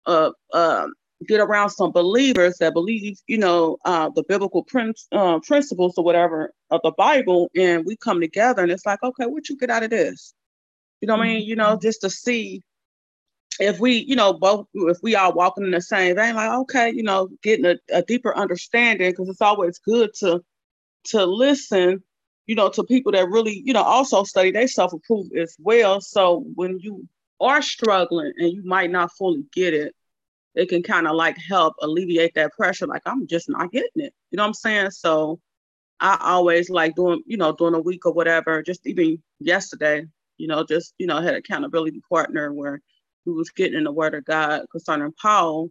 uh, 0.04 0.30
uh 0.52 0.86
get 1.26 1.40
around 1.40 1.70
some 1.70 1.92
believers 1.92 2.58
that 2.58 2.74
believe, 2.74 3.18
you 3.26 3.38
know, 3.38 3.78
uh, 3.84 4.10
the 4.14 4.22
biblical 4.24 4.62
prin- 4.64 4.94
uh, 5.12 5.38
principles 5.40 5.96
or 5.96 6.04
whatever 6.04 6.52
of 6.70 6.80
the 6.84 6.92
Bible, 6.92 7.50
and 7.56 7.84
we 7.86 7.96
come 7.96 8.20
together, 8.20 8.62
and 8.62 8.70
it's 8.70 8.84
like, 8.84 9.02
okay, 9.02 9.26
what 9.26 9.48
you 9.48 9.56
get 9.56 9.70
out 9.70 9.82
of 9.82 9.90
this? 9.90 10.34
You 11.00 11.08
know 11.08 11.16
what 11.16 11.24
mm-hmm. 11.24 11.30
I 11.30 11.34
mean? 11.38 11.46
You 11.46 11.56
know, 11.56 11.72
mm-hmm. 11.72 11.82
just 11.82 12.02
to 12.02 12.10
see 12.10 12.62
if 13.58 13.80
we, 13.80 13.92
you 13.96 14.16
know, 14.16 14.34
both 14.34 14.66
if 14.74 14.98
we 15.02 15.14
are 15.14 15.32
walking 15.32 15.64
in 15.64 15.70
the 15.70 15.80
same 15.80 16.16
vein, 16.16 16.34
like, 16.34 16.50
okay, 16.50 16.92
you 16.92 17.02
know, 17.02 17.28
getting 17.42 17.64
a, 17.64 17.76
a 17.90 18.02
deeper 18.02 18.36
understanding, 18.36 19.10
because 19.10 19.28
it's 19.28 19.40
always 19.40 19.78
good 19.78 20.10
to 20.20 20.44
to 21.04 21.24
listen, 21.24 22.02
you 22.46 22.54
know, 22.54 22.68
to 22.68 22.84
people 22.84 23.12
that 23.12 23.28
really, 23.30 23.62
you 23.64 23.72
know, 23.72 23.82
also 23.82 24.24
study 24.24 24.50
they 24.50 24.66
self-approve 24.66 25.28
as 25.38 25.56
well. 25.58 26.00
So 26.00 26.44
when 26.54 26.78
you 26.80 27.08
are 27.40 27.62
struggling 27.62 28.32
and 28.36 28.52
you 28.52 28.62
might 28.64 28.90
not 28.90 29.12
fully 29.12 29.44
get 29.52 29.72
it, 29.72 29.94
it 30.56 30.70
can 30.70 30.82
kind 30.82 31.06
of 31.06 31.14
like 31.14 31.36
help 31.36 31.74
alleviate 31.82 32.34
that 32.34 32.52
pressure. 32.52 32.86
Like 32.86 33.02
I'm 33.06 33.26
just 33.26 33.48
not 33.48 33.70
getting 33.70 34.02
it. 34.02 34.14
You 34.30 34.38
know 34.38 34.42
what 34.42 34.48
I'm 34.48 34.54
saying? 34.54 34.90
So 34.90 35.38
I 36.00 36.18
always 36.20 36.70
like 36.70 36.96
doing, 36.96 37.22
you 37.26 37.36
know, 37.36 37.52
doing 37.52 37.74
a 37.74 37.80
week 37.80 38.06
or 38.06 38.12
whatever. 38.12 38.62
Just 38.62 38.86
even 38.86 39.22
yesterday, 39.38 40.04
you 40.38 40.48
know, 40.48 40.64
just 40.64 40.94
you 40.98 41.06
know, 41.06 41.20
had 41.20 41.34
accountability 41.34 42.00
partner 42.08 42.52
where 42.52 42.80
we 43.26 43.32
was 43.34 43.50
getting 43.50 43.76
in 43.76 43.84
the 43.84 43.92
Word 43.92 44.14
of 44.14 44.24
God 44.24 44.62
concerning 44.72 45.12
Paul, 45.20 45.70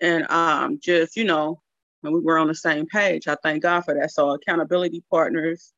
and 0.00 0.30
um, 0.30 0.78
just 0.82 1.16
you 1.16 1.24
know, 1.24 1.60
and 2.02 2.14
we 2.14 2.20
were 2.20 2.38
on 2.38 2.48
the 2.48 2.54
same 2.54 2.86
page. 2.86 3.28
I 3.28 3.36
thank 3.42 3.62
God 3.62 3.82
for 3.82 3.94
that. 3.94 4.10
So 4.10 4.30
accountability 4.30 5.04
partners, 5.10 5.72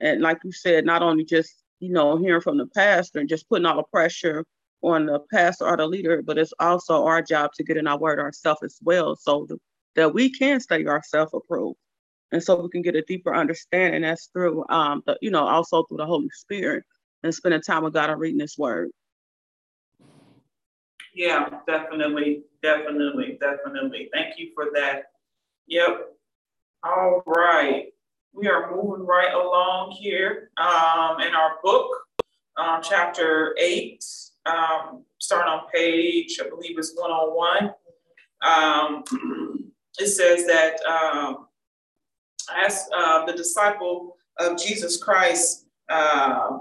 and 0.00 0.20
like 0.20 0.38
you 0.44 0.52
said, 0.52 0.84
not 0.84 1.02
only 1.02 1.24
just 1.24 1.54
you 1.78 1.92
know 1.92 2.16
hearing 2.16 2.40
from 2.40 2.58
the 2.58 2.66
pastor 2.66 3.20
and 3.20 3.28
just 3.28 3.48
putting 3.48 3.66
all 3.66 3.76
the 3.76 3.84
pressure 3.84 4.44
on 4.82 5.06
the 5.06 5.20
pastor 5.32 5.66
or 5.66 5.76
the 5.76 5.86
leader, 5.86 6.22
but 6.22 6.38
it's 6.38 6.54
also 6.58 7.04
our 7.04 7.22
job 7.22 7.52
to 7.54 7.64
get 7.64 7.76
in 7.76 7.86
our 7.86 7.98
word 7.98 8.18
ourselves 8.18 8.62
as 8.62 8.78
well, 8.82 9.16
so 9.16 9.46
that 9.96 10.14
we 10.14 10.30
can 10.30 10.60
study 10.60 10.86
ourselves 10.86 11.32
approved, 11.34 11.78
and 12.32 12.42
so 12.42 12.60
we 12.60 12.68
can 12.70 12.82
get 12.82 12.96
a 12.96 13.02
deeper 13.02 13.34
understanding. 13.34 14.02
That's 14.02 14.26
through, 14.32 14.64
um, 14.68 15.02
the, 15.06 15.18
you 15.20 15.30
know, 15.30 15.46
also 15.46 15.84
through 15.84 15.98
the 15.98 16.06
Holy 16.06 16.30
Spirit 16.30 16.84
and 17.22 17.34
spending 17.34 17.60
time 17.60 17.84
with 17.84 17.94
God 17.94 18.10
and 18.10 18.20
reading 18.20 18.40
His 18.40 18.56
Word. 18.56 18.90
Yeah, 21.14 21.50
definitely, 21.66 22.44
definitely, 22.62 23.36
definitely. 23.40 24.08
Thank 24.12 24.38
you 24.38 24.52
for 24.54 24.66
that. 24.74 25.06
Yep. 25.66 26.06
All 26.82 27.22
right. 27.26 27.86
We 28.32 28.48
are 28.48 28.70
moving 28.74 29.04
right 29.04 29.34
along 29.34 29.90
here 29.90 30.50
um, 30.56 31.20
in 31.20 31.34
our 31.34 31.56
book, 31.64 31.90
um, 32.56 32.80
chapter 32.80 33.56
eight, 33.58 34.04
um, 34.46 35.04
starting 35.18 35.52
on 35.52 35.62
page, 35.72 36.40
I 36.44 36.48
believe 36.48 36.78
it's 36.78 36.94
101. 36.96 37.72
Um, 38.42 39.04
it 39.98 40.06
says 40.06 40.46
that 40.46 40.80
um, 40.84 41.46
as 42.64 42.88
uh, 42.96 43.26
the 43.26 43.32
disciple 43.32 44.16
of 44.38 44.58
Jesus 44.58 45.02
Christ 45.02 45.66
uh, 45.88 46.58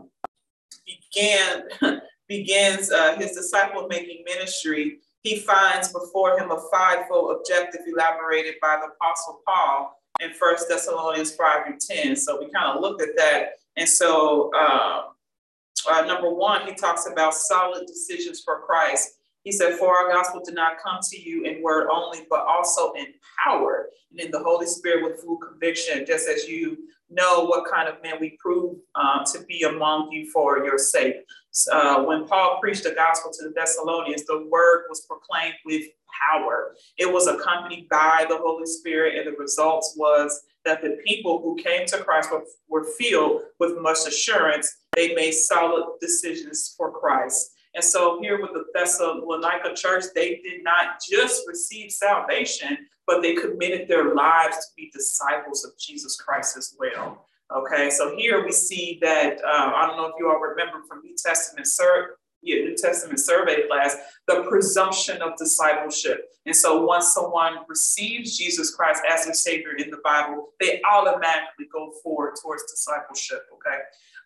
began 0.86 1.64
begins 2.28 2.92
uh, 2.92 3.16
his 3.16 3.32
disciple 3.32 3.88
making 3.88 4.24
ministry, 4.26 5.00
he 5.24 5.38
finds 5.38 5.92
before 5.92 6.38
him 6.40 6.52
a 6.52 6.62
fivefold 6.72 7.38
objective 7.38 7.82
elaborated 7.88 8.56
by 8.62 8.78
the 8.80 8.92
Apostle 8.94 9.42
Paul 9.46 10.00
in 10.22 10.34
First 10.34 10.70
Thessalonians 10.70 11.36
5 11.36 11.68
and 11.68 11.80
10. 11.80 12.16
So 12.16 12.40
we 12.40 12.52
kind 12.52 12.76
of 12.76 12.82
looked 12.82 13.02
at 13.02 13.16
that. 13.18 13.54
And 13.78 13.88
so, 13.88 14.52
uh, 14.56 15.04
uh, 15.90 16.02
number 16.02 16.34
one, 16.34 16.66
he 16.68 16.74
talks 16.74 17.08
about 17.12 17.34
solid 17.34 17.86
decisions 17.86 18.42
for 18.42 18.62
Christ. 18.62 19.10
He 19.44 19.52
said, 19.52 19.78
For 19.78 19.96
our 19.96 20.12
gospel 20.12 20.42
did 20.44 20.56
not 20.56 20.74
come 20.84 21.00
to 21.02 21.20
you 21.20 21.44
in 21.44 21.64
word 21.64 21.88
only, 21.92 22.20
but 22.30 22.42
also 22.42 22.92
in 22.94 23.08
power 23.44 23.90
and 24.12 24.20
in 24.20 24.32
the 24.32 24.40
Holy 24.40 24.66
Spirit 24.66 25.04
with 25.04 25.22
full 25.22 25.38
conviction, 25.38 26.06
just 26.06 26.28
as 26.28 26.48
you 26.48 26.78
know 27.10 27.46
what 27.46 27.70
kind 27.72 27.88
of 27.88 28.02
men 28.04 28.16
we 28.20 28.38
prove 28.40 28.78
um, 28.96 29.24
to 29.34 29.44
be 29.46 29.64
among 29.64 30.12
you 30.12 30.30
for 30.32 30.64
your 30.64 30.78
sake. 30.78 31.16
Uh, 31.72 32.04
when 32.04 32.28
Paul 32.28 32.60
preached 32.62 32.84
the 32.84 32.92
gospel 32.92 33.32
to 33.32 33.48
the 33.48 33.54
Thessalonians, 33.56 34.26
the 34.26 34.48
word 34.52 34.86
was 34.90 35.02
proclaimed 35.02 35.56
with 35.66 35.84
power. 36.32 36.76
It 36.98 37.12
was 37.12 37.28
accompanied 37.28 37.90
by 37.90 38.26
the 38.30 38.38
Holy 38.38 38.66
Spirit, 38.66 39.18
and 39.18 39.28
the 39.28 39.38
results 39.38 39.96
was 39.98 40.42
that 40.66 40.82
the 40.82 40.98
people 41.06 41.42
who 41.42 41.56
came 41.56 41.86
to 41.88 41.98
Christ 41.98 42.32
were, 42.32 42.44
were 42.68 42.86
filled 42.98 43.42
with 43.60 43.80
much 43.80 44.00
assurance. 44.08 44.72
They 44.96 45.14
made 45.16 45.32
solid 45.32 45.86
decisions 46.02 46.74
for 46.78 46.92
Christ. 46.92 47.52
And 47.76 47.84
so 47.84 48.20
here 48.22 48.42
with 48.42 48.52
the 48.54 48.66
Thessalonica 48.74 49.76
church, 49.76 50.06
they 50.16 50.42
did 50.44 50.64
not 50.64 51.00
just 51.10 51.44
receive 51.48 51.92
salvation, 51.92 52.78
but 53.06 53.22
they 53.22 53.36
committed 53.36 53.88
their 53.88 54.16
lives 54.16 54.58
to 54.58 54.66
be 54.76 54.92
disciples 54.92 55.64
of 55.64 55.72
Jesus 55.80 56.20
Christ 56.20 56.58
as 56.58 56.76
well. 56.80 57.26
Okay, 57.56 57.90
so 57.90 58.16
here 58.16 58.46
we 58.46 58.52
see 58.52 59.00
that 59.02 59.44
uh, 59.44 59.72
I 59.76 59.88
don't 59.88 59.98
know 59.98 60.06
if 60.06 60.14
you 60.20 60.30
all 60.30 60.40
remember 60.40 60.84
from 60.88 61.02
New 61.02 61.16
Testament 61.18 61.66
sur- 61.66 62.16
yeah, 62.42 62.64
New 62.64 62.76
Testament 62.76 63.20
survey 63.20 63.68
class, 63.68 63.96
the 64.28 64.46
presumption 64.50 65.22
of 65.22 65.36
discipleship. 65.38 66.30
And 66.46 66.56
so 66.56 66.86
once 66.86 67.14
someone 67.14 67.58
receives 67.68 68.38
Jesus 68.38 68.74
Christ 68.74 69.04
as 69.10 69.26
their 69.26 69.34
Savior 69.34 69.74
in 69.78 69.90
the 69.90 70.00
Bible, 70.04 70.50
they 70.60 70.82
automatically 70.90 71.68
go 71.72 71.92
forward 72.02 72.36
towards 72.42 72.64
discipleship. 72.72 73.44
Okay. 73.54 73.80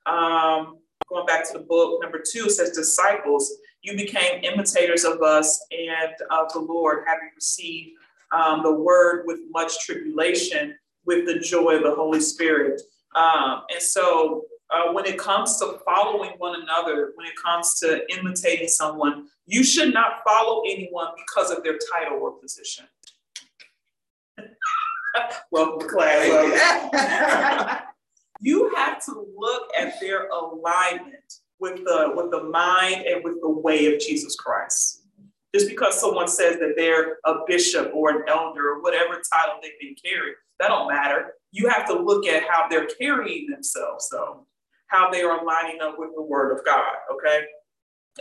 Um, 0.06 0.78
going 1.10 1.26
back 1.26 1.46
to 1.48 1.54
the 1.54 1.66
book, 1.66 2.02
number 2.02 2.22
two 2.26 2.50
says, 2.50 2.72
Disciples, 2.72 3.52
you 3.82 3.96
became 3.96 4.44
imitators 4.44 5.04
of 5.04 5.22
us 5.22 5.64
and 5.72 6.14
of 6.32 6.52
the 6.54 6.60
Lord, 6.60 7.04
having 7.08 7.30
received 7.36 7.92
um, 8.32 8.64
the 8.64 8.74
word 8.74 9.24
with 9.26 9.40
much 9.52 9.80
tribulation, 9.86 10.76
with 11.06 11.26
the 11.26 11.40
joy 11.40 11.76
of 11.76 11.84
the 11.84 11.94
Holy 11.94 12.22
Spirit. 12.22 12.82
Um, 13.16 13.64
and 13.72 13.82
so, 13.82 14.44
uh, 14.74 14.92
when 14.92 15.06
it 15.06 15.18
comes 15.18 15.58
to 15.58 15.80
following 15.86 16.32
one 16.38 16.62
another, 16.62 17.12
when 17.16 17.28
it 17.28 17.36
comes 17.36 17.80
to 17.80 18.02
imitating 18.18 18.68
someone, 18.68 19.28
you 19.46 19.64
should 19.64 19.94
not 19.94 20.24
follow 20.26 20.64
anyone 20.66 21.08
because 21.16 21.52
of 21.52 21.64
their 21.64 21.78
title 21.94 22.20
or 22.20 22.32
position. 22.32 22.86
Welcome 25.52 25.80
to 25.82 25.88
class. 25.88 27.84
you 28.42 28.74
have 28.76 29.04
to 29.06 29.26
look 29.38 29.70
at 29.80 30.00
their 30.02 30.28
alignment 30.30 31.34
with 31.60 31.84
the 31.84 32.12
with 32.16 32.32
the 32.32 32.44
mind 32.44 33.06
and 33.06 33.24
with 33.24 33.40
the 33.42 33.50
way 33.50 33.94
of 33.94 34.00
Jesus 34.00 34.36
Christ. 34.36 35.02
Just 35.54 35.70
because 35.70 36.00
someone 36.00 36.28
says 36.28 36.58
that 36.58 36.74
they're 36.76 37.18
a 37.26 37.46
bishop 37.46 37.92
or 37.94 38.10
an 38.10 38.24
elder 38.28 38.70
or 38.70 38.82
whatever 38.82 39.22
title 39.32 39.60
they've 39.62 39.80
been 39.80 39.96
carry, 40.04 40.32
that 40.60 40.70
don't 40.70 40.90
matter. 40.92 41.36
You 41.52 41.68
have 41.70 41.86
to 41.90 41.94
look 41.94 42.26
at 42.26 42.50
how 42.50 42.68
they're 42.68 42.88
carrying 42.88 43.52
themselves, 43.52 44.10
though, 44.10 44.48
how 44.94 45.10
they 45.10 45.24
are 45.24 45.44
lining 45.44 45.82
up 45.82 45.96
with 45.98 46.12
the 46.16 46.22
word 46.22 46.58
of 46.58 46.64
God. 46.64 46.96
Okay. 47.14 47.46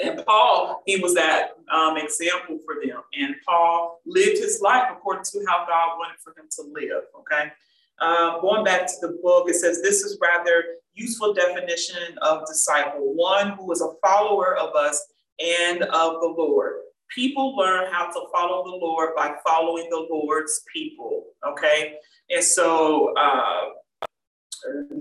And 0.02 0.24
Paul, 0.24 0.82
he 0.86 0.96
was 0.96 1.14
that 1.14 1.50
um, 1.70 1.98
example 1.98 2.58
for 2.64 2.76
them. 2.82 3.02
And 3.12 3.34
Paul 3.46 4.00
lived 4.06 4.38
his 4.38 4.60
life 4.62 4.84
according 4.90 5.24
to 5.24 5.44
how 5.46 5.66
God 5.66 5.98
wanted 5.98 6.18
for 6.24 6.30
him 6.30 6.48
to 6.56 6.62
live. 6.72 7.04
Okay. 7.20 7.52
Um, 8.00 8.40
going 8.40 8.64
back 8.64 8.86
to 8.86 8.94
the 9.02 9.18
book, 9.22 9.48
it 9.50 9.54
says 9.54 9.82
this 9.82 10.02
is 10.02 10.18
rather 10.20 10.64
useful 10.94 11.34
definition 11.34 12.18
of 12.22 12.46
disciple, 12.46 13.14
one 13.14 13.50
who 13.50 13.70
is 13.70 13.82
a 13.82 13.92
follower 14.04 14.56
of 14.56 14.74
us 14.74 15.00
and 15.38 15.82
of 15.82 16.20
the 16.20 16.34
Lord. 16.36 16.72
People 17.14 17.54
learn 17.56 17.92
how 17.92 18.06
to 18.06 18.20
follow 18.32 18.64
the 18.64 18.76
Lord 18.76 19.10
by 19.14 19.34
following 19.46 19.88
the 19.90 20.06
Lord's 20.10 20.62
people. 20.74 21.26
Okay, 21.46 21.96
and 22.30 22.42
so 22.42 23.14
uh, 23.16 23.64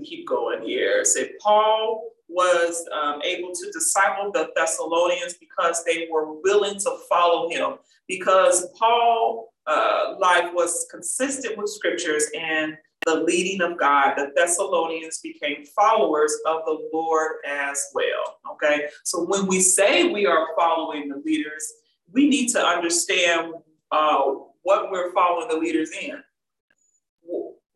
keep 0.04 0.26
going 0.26 0.62
here. 0.62 1.04
Say 1.04 1.32
Paul 1.40 2.12
was 2.28 2.88
um, 2.92 3.20
able 3.22 3.52
to 3.52 3.70
disciple 3.72 4.32
the 4.32 4.50
Thessalonians 4.56 5.34
because 5.34 5.84
they 5.84 6.08
were 6.10 6.40
willing 6.40 6.78
to 6.78 6.96
follow 7.08 7.50
him. 7.50 7.74
Because 8.08 8.68
Paul' 8.78 9.52
uh, 9.66 10.14
life 10.18 10.50
was 10.52 10.86
consistent 10.90 11.56
with 11.58 11.68
scriptures 11.68 12.24
and 12.38 12.76
the 13.04 13.16
leading 13.16 13.60
of 13.60 13.78
God, 13.78 14.14
the 14.16 14.30
Thessalonians 14.36 15.18
became 15.18 15.64
followers 15.66 16.32
of 16.46 16.62
the 16.66 16.88
Lord 16.92 17.32
as 17.46 17.84
well. 17.94 18.38
Okay, 18.52 18.86
so 19.04 19.24
when 19.24 19.46
we 19.46 19.60
say 19.60 20.12
we 20.12 20.24
are 20.26 20.48
following 20.56 21.08
the 21.08 21.20
leaders, 21.24 21.72
we 22.12 22.28
need 22.28 22.48
to 22.50 22.60
understand 22.64 23.54
uh, 23.90 24.22
what 24.62 24.90
we're 24.90 25.12
following 25.12 25.48
the 25.48 25.56
leaders 25.56 25.90
in. 26.00 26.22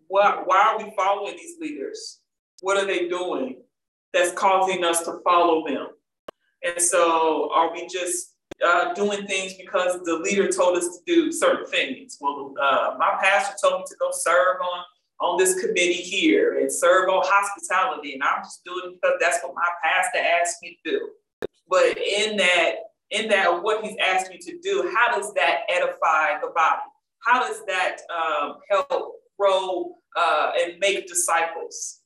What, 0.09 0.47
why 0.47 0.75
are 0.75 0.85
we 0.85 0.93
following 0.97 1.37
these 1.37 1.57
leaders? 1.61 2.21
What 2.61 2.77
are 2.77 2.87
they 2.87 3.09
doing 3.09 3.63
that's 4.13 4.33
causing 4.33 4.85
us 4.85 5.03
to 5.05 5.19
follow 5.25 5.67
them? 5.67 5.89
And 6.63 6.81
so, 6.81 7.51
are 7.53 7.73
we 7.73 7.87
just 7.87 8.35
uh, 8.65 8.95
doing 8.95 9.27
things 9.27 9.55
because 9.55 10.03
the 10.05 10.19
leader 10.19 10.51
told 10.51 10.79
us 10.79 10.85
to 10.85 10.99
do 11.07 11.31
certain 11.31 11.67
things? 11.67 12.19
Well, 12.21 12.55
uh, 12.61 12.95
my 12.99 13.19
pastor 13.21 13.57
told 13.63 13.81
me 13.81 13.85
to 13.89 13.97
go 14.01 14.11
serve 14.13 14.61
on 14.61 14.85
on 15.21 15.39
this 15.39 15.59
committee 15.61 15.95
here 15.95 16.59
and 16.59 16.71
serve 16.71 17.09
on 17.09 17.23
hospitality. 17.25 18.15
And 18.15 18.23
I'm 18.23 18.43
just 18.43 18.65
doing 18.65 18.83
it 18.85 18.99
because 19.01 19.17
that's 19.21 19.43
what 19.43 19.55
my 19.55 19.69
pastor 19.83 20.19
asked 20.19 20.57
me 20.63 20.79
to 20.85 20.91
do. 20.91 21.09
But 21.69 21.99
in 21.99 22.37
that, 22.37 22.75
in 23.11 23.29
that, 23.29 23.63
what 23.63 23.85
he's 23.85 23.97
asked 24.05 24.31
me 24.31 24.39
to 24.39 24.59
do, 24.59 24.93
how 24.95 25.17
does 25.17 25.33
that 25.35 25.61
edify 25.69 26.39
the 26.41 26.53
body? 26.55 26.83
How 27.21 27.41
does 27.41 27.65
that 27.67 27.99
um, 28.15 28.57
help 28.71 29.15
grow 29.39 29.97
uh, 30.16 30.53
and 30.61 30.78
make 30.78 31.07
disciples? 31.07 32.01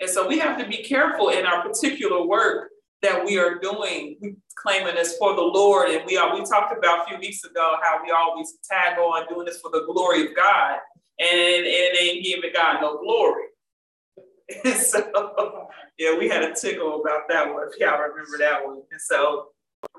And 0.00 0.10
so 0.10 0.26
we 0.26 0.38
have 0.38 0.58
to 0.58 0.66
be 0.66 0.78
careful 0.78 1.28
in 1.28 1.46
our 1.46 1.62
particular 1.62 2.26
work 2.26 2.70
that 3.02 3.24
we 3.24 3.38
are 3.38 3.58
doing, 3.58 4.16
we 4.20 4.34
claiming 4.56 4.94
this 4.94 5.16
for 5.16 5.34
the 5.34 5.42
Lord. 5.42 5.90
And 5.90 6.04
we 6.06 6.16
are, 6.16 6.34
we 6.34 6.44
talked 6.44 6.76
about 6.76 7.06
a 7.06 7.10
few 7.10 7.18
weeks 7.18 7.44
ago 7.44 7.76
how 7.82 8.00
we 8.02 8.10
always 8.10 8.54
tag 8.68 8.98
on 8.98 9.26
doing 9.28 9.46
this 9.46 9.60
for 9.60 9.70
the 9.70 9.84
glory 9.86 10.26
of 10.26 10.36
God 10.36 10.78
and, 11.18 11.30
and 11.30 11.66
it 11.66 12.02
ain't 12.02 12.24
giving 12.24 12.50
God 12.52 12.80
no 12.80 12.98
glory. 12.98 13.44
so 14.80 15.68
yeah, 15.98 16.16
we 16.16 16.28
had 16.28 16.42
a 16.42 16.54
tickle 16.54 17.00
about 17.00 17.22
that 17.28 17.52
one. 17.52 17.68
If 17.68 17.78
y'all 17.78 18.00
remember 18.00 18.38
that 18.38 18.64
one. 18.64 18.82
And 18.90 19.00
so 19.00 19.48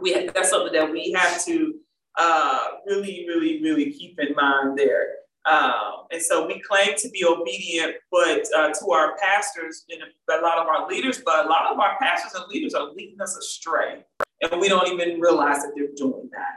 we 0.02 0.28
that's 0.28 0.50
something 0.50 0.74
that 0.74 0.92
we 0.92 1.12
have 1.14 1.44
to 1.46 1.76
uh, 2.18 2.68
really, 2.86 3.26
really, 3.28 3.62
really 3.62 3.92
keep 3.92 4.20
in 4.20 4.36
mind 4.36 4.78
there. 4.78 5.08
Um, 5.46 6.06
and 6.12 6.22
so 6.22 6.48
we 6.48 6.62
claim 6.62 6.96
to 6.98 7.10
be 7.10 7.26
obedient, 7.26 7.96
but 8.12 8.46
uh, 8.56 8.70
to 8.70 8.92
our 8.92 9.18
pastors 9.18 9.84
and 9.90 10.02
a 10.02 10.42
lot 10.42 10.58
of 10.58 10.68
our 10.68 10.88
leaders, 10.88 11.22
but 11.24 11.46
a 11.46 11.50
lot 11.50 11.72
of 11.72 11.80
our 11.80 11.98
pastors 12.00 12.34
and 12.34 12.50
leaders 12.50 12.74
are 12.74 12.92
leading 12.94 13.20
us 13.20 13.36
astray, 13.36 14.06
and 14.42 14.62
we 14.62 14.70
don't 14.70 14.88
even 14.88 15.20
realize 15.20 15.58
that 15.58 15.74
they're 15.76 15.88
doing 15.96 16.30
that. 16.32 16.56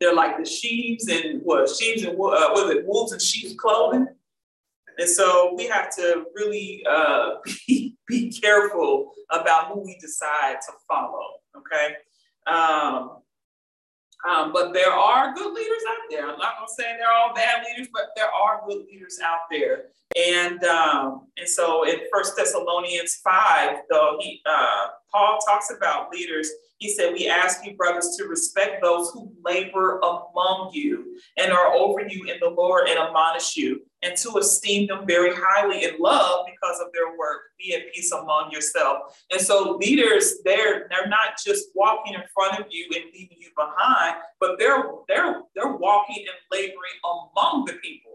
They're 0.00 0.14
like 0.14 0.36
the 0.36 0.44
sheaves 0.44 1.08
and 1.08 1.40
what 1.44 1.68
sheaves 1.68 2.02
and 2.02 2.14
uh, 2.14 2.14
was 2.16 2.74
it 2.74 2.86
wolves 2.86 3.12
and 3.12 3.22
sheep's 3.22 3.54
clothing. 3.54 4.08
And 4.98 5.08
so 5.08 5.54
we 5.56 5.66
have 5.66 5.94
to 5.96 6.24
really 6.34 6.84
uh, 6.88 7.36
be, 7.68 7.96
be 8.06 8.30
careful 8.30 9.12
about 9.30 9.68
who 9.68 9.80
we 9.84 9.96
decide 10.00 10.56
to 10.66 10.72
follow. 10.88 11.24
Okay. 11.56 11.94
Um, 12.46 13.18
Um, 14.28 14.52
but 14.52 14.72
there 14.72 14.92
are 14.92 15.34
good 15.34 15.52
leaders 15.52 15.82
out 15.88 16.10
there. 16.10 16.22
I'm 16.22 16.38
not 16.38 16.56
gonna 16.56 16.68
say 16.68 16.96
they're 16.98 17.12
all 17.12 17.34
bad 17.34 17.64
leaders, 17.68 17.88
but 17.92 18.08
there 18.16 18.30
are 18.30 18.62
good 18.66 18.86
leaders 18.90 19.18
out 19.22 19.40
there. 19.50 19.86
And 20.16 20.62
um, 20.64 21.26
and 21.36 21.48
so 21.48 21.86
in 21.86 22.00
First 22.12 22.36
Thessalonians 22.36 23.20
five, 23.22 23.78
though 23.90 24.16
he 24.20 24.40
uh, 24.46 24.86
Paul 25.12 25.38
talks 25.46 25.70
about 25.76 26.10
leaders 26.10 26.50
he 26.84 26.92
said, 26.92 27.12
We 27.12 27.28
ask 27.28 27.64
you, 27.64 27.74
brothers, 27.76 28.14
to 28.18 28.24
respect 28.26 28.82
those 28.82 29.10
who 29.10 29.32
labor 29.42 30.00
among 30.00 30.70
you 30.72 31.18
and 31.38 31.52
are 31.52 31.72
over 31.72 32.02
you 32.06 32.24
in 32.24 32.38
the 32.40 32.50
Lord 32.50 32.88
and 32.88 32.98
admonish 32.98 33.56
you, 33.56 33.80
and 34.04 34.16
to 34.18 34.36
esteem 34.38 34.86
them 34.86 35.06
very 35.06 35.32
highly 35.34 35.84
in 35.84 35.98
love 35.98 36.46
because 36.46 36.80
of 36.80 36.92
their 36.92 37.16
work. 37.18 37.40
Be 37.58 37.74
at 37.74 37.92
peace 37.92 38.12
among 38.12 38.50
yourself. 38.50 39.18
And 39.32 39.40
so 39.40 39.76
leaders, 39.80 40.36
they're 40.44 40.86
they're 40.90 41.08
not 41.08 41.38
just 41.44 41.68
walking 41.74 42.14
in 42.14 42.22
front 42.32 42.60
of 42.60 42.66
you 42.70 42.86
and 42.94 43.04
leaving 43.12 43.38
you 43.40 43.48
behind, 43.56 44.16
but 44.40 44.58
they're 44.58 44.84
they're 45.08 45.42
they're 45.54 45.76
walking 45.76 46.18
and 46.18 46.38
laboring 46.52 46.98
among 47.04 47.64
the 47.64 47.74
people. 47.74 48.10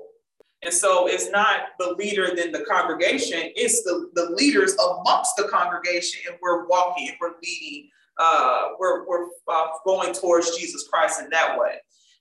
And 0.62 0.74
so 0.74 1.08
it's 1.08 1.30
not 1.30 1.70
the 1.80 1.96
leader 1.98 2.36
than 2.36 2.52
the 2.52 2.66
congregation, 2.66 3.40
it's 3.56 3.82
the, 3.84 4.10
the 4.14 4.32
leaders 4.32 4.76
amongst 4.76 5.38
the 5.38 5.48
congregation, 5.48 6.22
and 6.28 6.38
we're 6.42 6.68
walking 6.68 7.08
and 7.08 7.18
we're 7.22 7.36
leading 7.42 7.90
uh, 8.20 8.70
we're, 8.78 9.08
we're 9.08 9.28
uh, 9.48 9.68
going 9.86 10.14
towards 10.14 10.58
Jesus 10.58 10.88
Christ 10.92 11.22
in 11.22 11.30
that 11.30 11.58
way. 11.58 11.76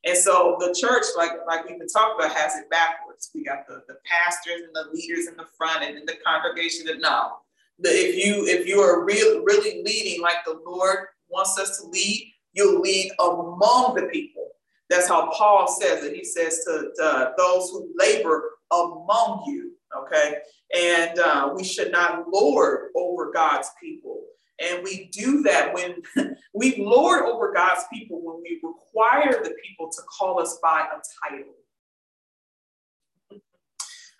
And 0.04 0.16
so 0.16 0.56
the 0.60 0.74
church, 0.78 1.04
like, 1.16 1.32
like 1.46 1.68
we've 1.68 1.78
been 1.78 1.88
talking 1.88 2.14
about, 2.18 2.36
has 2.36 2.56
it 2.56 2.70
backwards. 2.70 3.30
We 3.34 3.44
got 3.44 3.66
the, 3.66 3.82
the 3.88 3.96
pastors 4.04 4.62
and 4.64 4.74
the 4.74 4.90
leaders 4.92 5.26
in 5.26 5.36
the 5.36 5.46
front 5.56 5.84
and 5.84 5.96
then 5.96 6.06
the 6.06 6.16
congregation 6.24 6.86
that 6.86 7.00
no. 7.00 7.38
The, 7.80 7.90
if 7.90 8.24
you 8.24 8.46
if 8.46 8.66
you 8.66 8.80
are 8.80 9.04
real, 9.04 9.42
really 9.44 9.82
leading 9.84 10.20
like 10.20 10.44
the 10.44 10.60
Lord 10.64 11.06
wants 11.28 11.58
us 11.58 11.78
to 11.78 11.86
lead, 11.86 12.32
you'll 12.52 12.80
lead 12.80 13.12
among 13.20 13.94
the 13.94 14.08
people. 14.12 14.48
That's 14.88 15.08
how 15.08 15.30
Paul 15.30 15.68
says 15.68 16.02
it. 16.04 16.14
He 16.14 16.24
says 16.24 16.64
to, 16.64 16.90
to 16.96 17.32
those 17.36 17.70
who 17.70 17.92
labor 17.98 18.50
among 18.72 19.44
you, 19.46 19.72
okay? 19.96 20.36
And 20.74 21.18
uh, 21.18 21.52
we 21.54 21.62
should 21.62 21.92
not 21.92 22.28
lord 22.32 22.88
over 22.96 23.30
God's 23.32 23.68
people. 23.80 24.22
And 24.60 24.82
we 24.82 25.08
do 25.12 25.42
that 25.42 25.72
when 25.72 26.02
we 26.54 26.76
lord 26.78 27.24
over 27.24 27.52
God's 27.52 27.84
people, 27.92 28.20
when 28.22 28.42
we 28.42 28.60
require 28.62 29.42
the 29.42 29.54
people 29.64 29.90
to 29.90 30.02
call 30.18 30.40
us 30.40 30.58
by 30.62 30.80
a 30.80 31.28
title. 31.28 31.54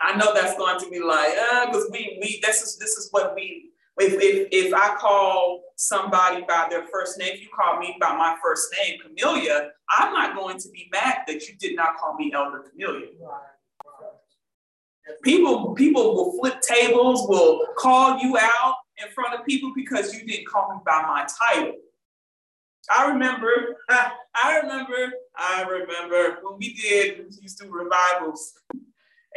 I 0.01 0.17
know 0.17 0.33
that's 0.33 0.57
going 0.57 0.79
to 0.79 0.89
be 0.91 1.01
like, 1.01 1.35
because 1.67 1.87
uh, 1.87 1.91
we 1.91 2.19
we 2.21 2.41
this 2.45 2.63
is 2.63 2.79
this 2.79 2.91
is 2.91 3.09
what 3.11 3.35
we 3.35 3.71
if, 3.99 4.15
if 4.23 4.49
if 4.53 4.75
I 4.75 4.95
call 4.95 5.65
somebody 5.77 6.45
by 6.47 6.69
their 6.71 6.87
first 6.87 7.19
name, 7.19 7.35
if 7.35 7.41
you 7.41 7.49
call 7.55 7.81
me 7.81 7.97
by 8.01 8.15
my 8.15 8.37
first 8.43 8.73
name, 8.79 8.99
Camellia, 9.01 9.71
I'm 9.91 10.13
not 10.13 10.37
going 10.37 10.59
to 10.59 10.69
be 10.71 10.89
mad 10.93 11.23
that 11.27 11.49
you 11.49 11.57
did 11.59 11.75
not 11.75 11.97
call 11.97 12.15
me 12.15 12.33
Elder 12.33 12.65
Camellia. 12.71 13.09
People 15.25 15.75
people 15.75 16.15
will 16.15 16.39
flip 16.39 16.61
tables, 16.61 17.27
will 17.29 17.67
call 17.77 18.19
you 18.19 18.39
out, 18.39 18.77
in 19.03 19.11
front 19.13 19.39
of 19.39 19.47
people 19.47 19.73
because 19.75 20.15
you 20.15 20.27
didn't 20.27 20.47
call 20.47 20.75
me 20.75 20.81
by 20.85 21.03
my 21.03 21.27
title. 21.53 21.75
I 22.91 23.11
remember, 23.11 23.77
I 23.89 24.61
remember, 24.63 25.13
I 25.37 25.63
remember 25.63 26.39
when 26.43 26.59
we 26.59 26.75
did, 26.75 27.19
we 27.19 27.43
used 27.43 27.59
to 27.59 27.65
do 27.65 27.73
revivals. 27.73 28.55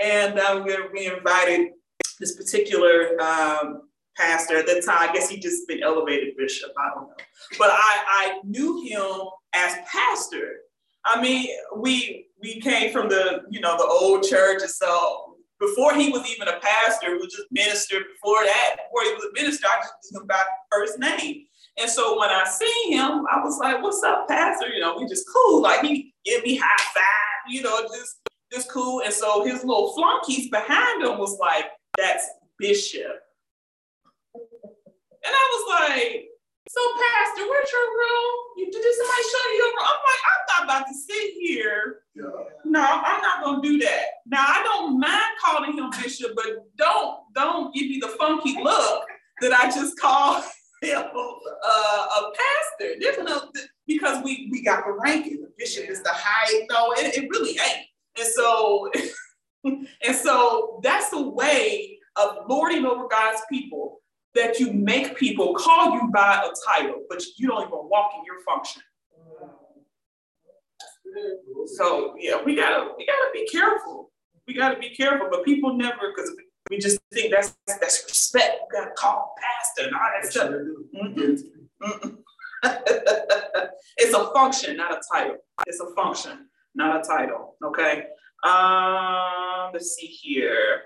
And 0.01 0.39
uh, 0.39 0.64
we, 0.66 0.76
we 0.93 1.07
invited 1.07 1.72
this 2.20 2.36
particular 2.36 3.22
um, 3.22 3.84
pastor 4.18 4.57
at 4.57 4.68
that 4.68 4.86
time. 4.86 5.09
I 5.09 5.14
guess 5.14 5.30
he 5.30 5.38
just 5.38 5.68
been 5.68 5.84
elevated 5.84 6.36
bishop. 6.38 6.72
I 6.78 6.89
don't 6.95 7.07
know. 7.07 7.16
But 7.57 7.70
I, 7.72 8.03
I 8.07 8.39
knew 8.45 8.82
him 8.84 9.28
as 9.53 9.76
pastor. 9.91 10.59
I 11.03 11.22
mean, 11.22 11.47
we 11.76 12.28
we 12.41 12.59
came 12.62 12.91
from 12.91 13.09
the 13.09 13.41
you 13.49 13.59
know 13.59 13.76
the 13.76 13.84
old 13.86 14.24
church, 14.24 14.62
and 14.62 14.70
so 14.70 15.30
before 15.62 15.93
he 15.93 16.09
was 16.09 16.28
even 16.30 16.49
a 16.49 16.59
pastor, 16.59 17.18
was 17.18 17.34
just 17.34 17.47
minister. 17.51 17.99
Before 17.99 18.43
that, 18.43 18.76
before 18.76 19.03
he 19.03 19.14
was 19.14 19.26
a 19.26 19.34
minister, 19.34 19.68
I 19.68 19.80
just 19.82 19.93
knew 20.12 20.22
him 20.22 20.28
by 20.28 20.41
first 20.72 20.99
name. 20.99 21.45
And 21.80 21.89
so 21.89 22.20
when 22.20 22.30
I 22.30 22.43
seen 22.45 22.93
him, 22.93 23.26
I 23.32 23.39
was 23.39 23.57
like, 23.59 23.82
"What's 23.82 24.03
up, 24.03 24.28
pastor?" 24.28 24.68
You 24.68 24.82
know, 24.82 24.97
we 24.97 25.07
just 25.07 25.26
cool. 25.32 25.62
Like 25.62 25.82
he 25.82 26.14
give 26.26 26.43
me 26.43 26.57
high 26.62 26.84
five, 26.93 27.49
you 27.49 27.62
know, 27.62 27.84
just 27.84 28.18
just 28.51 28.70
cool. 28.70 29.01
And 29.01 29.14
so 29.14 29.45
his 29.45 29.64
little 29.64 29.93
flunkies 29.93 30.49
behind 30.49 31.03
him 31.03 31.18
was 31.20 31.38
like, 31.39 31.66
"That's 31.97 32.28
Bishop." 32.57 33.22
And 35.24 35.34
I 35.36 35.45
was 35.53 35.80
like, 35.80 36.26
so, 36.72 36.80
Pastor, 36.95 37.49
where's 37.49 37.72
your 37.72 37.89
room? 37.89 38.34
You 38.57 38.66
did 38.72 38.82
somebody 38.82 39.24
show 39.28 39.43
you 39.51 39.57
your 39.57 39.68
room? 39.76 39.86
I'm 39.86 40.01
like, 40.07 40.24
I'm 40.30 40.43
not 40.47 40.64
about 40.64 40.88
to 40.88 40.95
sit 40.95 41.34
here. 41.38 42.01
Yeah. 42.16 42.24
No, 42.66 42.82
I'm 42.82 43.22
not 43.22 43.43
gonna 43.43 43.62
do 43.62 43.80
that. 43.80 44.03
Now 44.26 44.43
I 44.45 44.62
don't 44.64 44.99
mind 44.99 45.22
calling 45.43 45.78
him 45.78 45.89
bishop, 46.01 46.32
but 46.36 46.45
don't 46.78 47.20
don't 47.34 47.74
give 47.74 47.88
me 47.88 47.99
the 48.01 48.09
funky 48.09 48.57
look 48.62 49.03
that 49.41 49.53
I 49.53 49.66
just 49.72 49.97
called 49.99 50.43
him 50.82 51.01
uh, 51.01 52.07
a 52.20 52.32
pastor. 52.32 52.95
There's 52.99 53.18
no 53.20 53.49
because 53.88 54.24
we 54.24 54.49
we 54.51 54.62
got 54.64 54.86
the 54.86 54.91
ranking. 54.91 55.41
The 55.41 55.51
bishop 55.57 55.89
is 55.89 56.03
the 56.03 56.12
high. 56.12 56.66
No, 56.70 56.91
it, 56.93 57.18
it 57.18 57.30
really 57.30 57.51
ain't. 57.51 57.88
And 58.18 58.28
so 58.28 58.91
and 59.64 60.16
so 60.16 60.82
that's 60.84 61.09
the 61.12 61.30
way 61.30 61.97
of 62.18 62.49
lording 62.49 62.86
over 62.86 63.07
God's 63.09 63.41
people 63.49 64.01
that 64.36 64.59
you 64.59 64.72
make 64.74 65.18
people 65.18 65.53
call 65.55 65.93
you 65.93 66.09
by 66.14 66.43
a 66.45 66.51
title, 66.70 67.03
but 67.09 67.22
you 67.38 67.47
don't 67.47 67.62
even 67.62 67.72
walk 67.74 68.12
in 68.18 68.24
your 68.26 68.41
function. 68.43 68.82
So 71.76 72.16
yeah, 72.18 72.41
we 72.43 72.55
gotta 72.55 72.91
we 72.97 73.05
gotta 73.05 73.30
be 73.34 73.47
careful. 73.47 74.12
We 74.47 74.53
gotta 74.53 74.80
be 74.80 74.89
careful, 74.89 75.28
but 75.30 75.43
people 75.45 75.74
never 75.74 76.14
because 76.16 76.32
we 76.70 76.78
just 76.78 76.99
think 77.14 77.34
that's 77.34 77.55
that's 77.68 78.03
respect. 78.07 78.57
We 78.70 78.80
gotta 78.80 78.91
call 78.91 79.34
pastor 79.41 79.88
and 79.88 79.95
all 79.95 80.09
that 80.22 80.32
stuff. 80.32 80.49
Mm-mm. 80.49 81.41
Mm-mm. 81.84 82.18
it's 83.97 84.14
a 84.14 84.34
function, 84.34 84.78
not 84.78 84.93
a 84.93 85.01
title. 85.12 85.38
It's 85.68 85.80
a 85.80 85.93
function, 85.95 86.47
not 86.76 87.03
a 87.03 87.07
title. 87.07 87.55
Okay. 87.64 88.05
Um, 88.43 89.72
let's 89.74 89.95
see 89.95 90.07
here. 90.07 90.82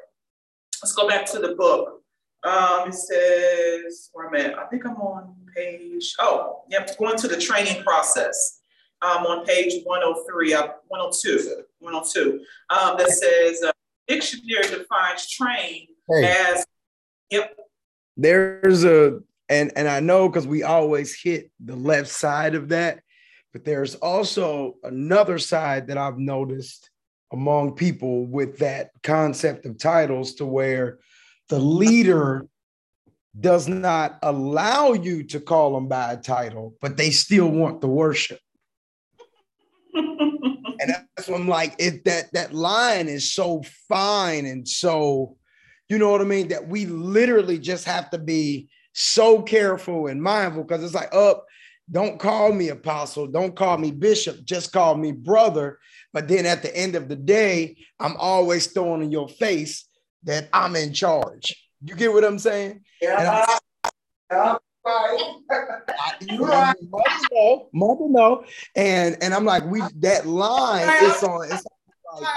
Let's 0.81 0.93
go 0.93 1.07
back 1.07 1.25
to 1.27 1.39
the 1.39 1.55
book. 1.55 2.01
Um, 2.43 2.89
it 2.89 2.93
says, 2.93 4.09
where 4.13 4.27
am 4.27 4.35
I 4.35 4.61
I 4.61 4.65
think 4.67 4.85
I'm 4.85 4.97
on 4.97 5.35
page, 5.55 6.13
oh, 6.19 6.63
yep, 6.69 6.95
going 6.97 7.17
to 7.17 7.27
the 7.27 7.37
training 7.37 7.81
process. 7.83 8.59
Um, 9.01 9.25
on 9.25 9.45
page 9.45 9.83
103, 9.83 10.53
uh, 10.53 10.67
102, 10.87 11.63
102, 11.79 12.39
um, 12.69 12.97
that 12.97 13.09
says 13.09 13.61
uh, 13.61 13.71
dictionary 14.07 14.63
defines 14.63 15.29
train 15.29 15.87
hey. 16.09 16.35
as, 16.49 16.65
yep. 17.29 17.55
There's 18.17 18.83
a, 18.83 19.19
and, 19.49 19.71
and 19.75 19.87
I 19.87 19.99
know 19.99 20.29
because 20.29 20.47
we 20.47 20.63
always 20.63 21.19
hit 21.19 21.51
the 21.63 21.75
left 21.75 22.09
side 22.09 22.55
of 22.55 22.69
that, 22.69 23.01
but 23.53 23.65
there's 23.65 23.95
also 23.95 24.75
another 24.83 25.37
side 25.37 25.87
that 25.87 25.97
I've 25.97 26.17
noticed 26.17 26.89
among 27.31 27.75
people 27.75 28.25
with 28.25 28.59
that 28.59 28.91
concept 29.03 29.65
of 29.65 29.77
titles 29.77 30.35
to 30.35 30.45
where 30.45 30.99
the 31.49 31.59
leader 31.59 32.47
does 33.37 33.67
not 33.67 34.17
allow 34.23 34.93
you 34.93 35.23
to 35.23 35.39
call 35.39 35.73
them 35.73 35.87
by 35.87 36.13
a 36.13 36.17
title, 36.17 36.75
but 36.81 36.97
they 36.97 37.11
still 37.11 37.49
want 37.49 37.81
the 37.81 37.87
worship. 37.87 38.39
And 39.95 40.89
that's 41.15 41.27
what 41.27 41.39
I'm 41.39 41.47
like, 41.47 41.75
it 41.79 42.05
that 42.05 42.31
that 42.33 42.53
line 42.53 43.07
is 43.07 43.33
so 43.33 43.63
fine 43.87 44.45
and 44.45 44.67
so, 44.67 45.37
you 45.89 45.97
know 45.97 46.09
what 46.09 46.21
I 46.21 46.25
mean, 46.25 46.49
that 46.49 46.67
we 46.67 46.85
literally 46.85 47.59
just 47.59 47.85
have 47.85 48.09
to 48.11 48.17
be 48.17 48.69
so 48.93 49.41
careful 49.41 50.07
and 50.07 50.21
mindful 50.21 50.63
because 50.63 50.83
it's 50.83 50.93
like, 50.93 51.13
up, 51.13 51.13
oh, 51.13 51.41
don't 51.91 52.19
call 52.19 52.51
me 52.51 52.69
apostle, 52.69 53.27
don't 53.27 53.55
call 53.55 53.77
me 53.77 53.91
bishop, 53.91 54.43
just 54.43 54.71
call 54.71 54.95
me 54.95 55.11
brother. 55.11 55.79
But 56.13 56.27
then 56.27 56.45
at 56.45 56.61
the 56.61 56.75
end 56.75 56.95
of 56.95 57.09
the 57.09 57.15
day, 57.15 57.77
I'm 57.99 58.15
always 58.17 58.67
throwing 58.67 59.03
in 59.03 59.11
your 59.11 59.27
face 59.27 59.87
that 60.23 60.49
I'm 60.53 60.75
in 60.75 60.93
charge. 60.93 61.53
You 61.83 61.93
get 61.95 62.11
what 62.11 62.23
I'm 62.23 62.39
saying? 62.39 62.83
Yeah. 63.01 63.57
yeah. 64.31 64.57
Right. 64.85 65.35
Mother 66.29 67.19
know, 67.31 67.69
mother 67.73 68.07
know, 68.07 68.45
and 68.75 69.17
and 69.21 69.33
I'm 69.33 69.45
like, 69.45 69.65
we 69.65 69.81
that 69.99 70.27
line 70.27 70.87
is 71.03 71.23
on. 71.23 71.45
It's 71.51 71.65
like, 72.21 72.31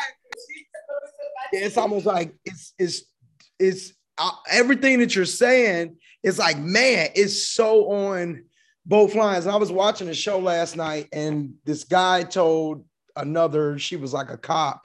it's 1.53 1.77
almost 1.77 2.07
like 2.07 2.35
it's 2.47 2.73
it's 2.79 3.03
it's 3.59 3.93
uh, 4.17 4.31
everything 4.51 5.01
that 5.01 5.15
you're 5.15 5.27
saying 5.27 5.97
is 6.23 6.39
like, 6.39 6.59
man, 6.59 7.09
it's 7.15 7.49
so 7.49 7.91
on 7.91 8.45
both 8.87 9.15
lines. 9.15 9.45
And 9.45 9.55
I 9.55 9.59
was 9.59 9.71
watching 9.71 10.09
a 10.09 10.15
show 10.15 10.39
last 10.39 10.75
night, 10.75 11.09
and 11.13 11.53
this 11.65 11.85
guy 11.85 12.23
told 12.23 12.85
another, 13.15 13.79
she 13.79 13.97
was 13.97 14.15
like 14.15 14.31
a 14.31 14.39
cop, 14.39 14.83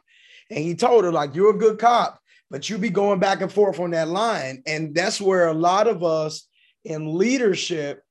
and 0.49 0.59
he 0.59 0.75
told 0.75 1.05
her 1.05 1.13
like, 1.13 1.33
"You're 1.33 1.55
a 1.55 1.57
good 1.57 1.79
cop." 1.79 2.19
but 2.53 2.69
you 2.69 2.77
be 2.77 2.91
going 2.91 3.19
back 3.19 3.41
and 3.41 3.51
forth 3.51 3.79
on 3.79 3.89
that 3.89 4.07
line. 4.07 4.61
And 4.67 4.93
that's 4.93 5.19
where 5.19 5.47
a 5.47 5.53
lot 5.55 5.87
of 5.87 6.03
us 6.03 6.47
in 6.83 7.17
leadership 7.17 8.03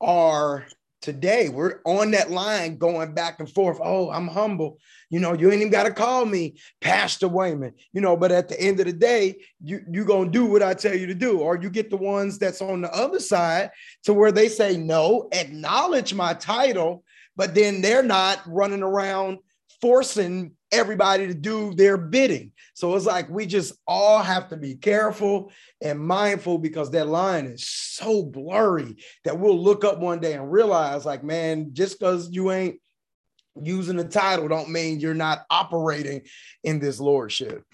are 0.00 0.66
today. 1.02 1.48
We're 1.48 1.80
on 1.84 2.10
that 2.12 2.30
line 2.30 2.78
going 2.78 3.14
back 3.14 3.38
and 3.38 3.48
forth. 3.48 3.78
Oh, 3.82 4.10
I'm 4.10 4.26
humble. 4.26 4.78
You 5.08 5.20
know, 5.20 5.34
you 5.34 5.50
ain't 5.50 5.60
even 5.60 5.70
got 5.70 5.84
to 5.84 5.92
call 5.92 6.24
me 6.24 6.56
Pastor 6.80 7.28
Wayman, 7.28 7.74
you 7.92 8.00
know, 8.00 8.16
but 8.16 8.32
at 8.32 8.48
the 8.48 8.60
end 8.60 8.80
of 8.80 8.86
the 8.86 8.92
day, 8.92 9.36
you, 9.62 9.82
you're 9.88 10.04
going 10.04 10.32
to 10.32 10.38
do 10.38 10.46
what 10.46 10.62
I 10.62 10.74
tell 10.74 10.96
you 10.96 11.06
to 11.06 11.14
do. 11.14 11.38
Or 11.40 11.56
you 11.56 11.70
get 11.70 11.90
the 11.90 11.96
ones 11.96 12.38
that's 12.38 12.60
on 12.60 12.80
the 12.80 12.92
other 12.92 13.20
side 13.20 13.70
to 14.04 14.12
where 14.12 14.32
they 14.32 14.48
say, 14.48 14.76
no, 14.76 15.28
acknowledge 15.32 16.12
my 16.12 16.34
title, 16.34 17.04
but 17.36 17.54
then 17.54 17.82
they're 17.82 18.02
not 18.02 18.40
running 18.46 18.82
around 18.82 19.38
forcing 19.80 20.52
everybody 20.76 21.26
to 21.26 21.34
do 21.34 21.74
their 21.74 21.96
bidding. 21.96 22.52
So 22.74 22.94
it's 22.94 23.06
like 23.06 23.28
we 23.28 23.46
just 23.46 23.74
all 23.86 24.22
have 24.22 24.48
to 24.48 24.56
be 24.56 24.74
careful 24.74 25.50
and 25.80 25.98
mindful 25.98 26.58
because 26.58 26.90
that 26.90 27.08
line 27.08 27.46
is 27.46 27.66
so 27.68 28.22
blurry 28.22 28.96
that 29.24 29.38
we'll 29.38 29.58
look 29.58 29.84
up 29.84 29.98
one 29.98 30.20
day 30.20 30.34
and 30.34 30.52
realize, 30.52 31.04
like, 31.04 31.24
man, 31.24 31.70
just 31.72 31.98
because 31.98 32.30
you 32.30 32.52
ain't 32.52 32.80
using 33.60 33.96
the 33.96 34.04
title, 34.04 34.48
don't 34.48 34.70
mean 34.70 35.00
you're 35.00 35.14
not 35.14 35.46
operating 35.50 36.22
in 36.64 36.78
this 36.78 37.00
lordship. 37.00 37.64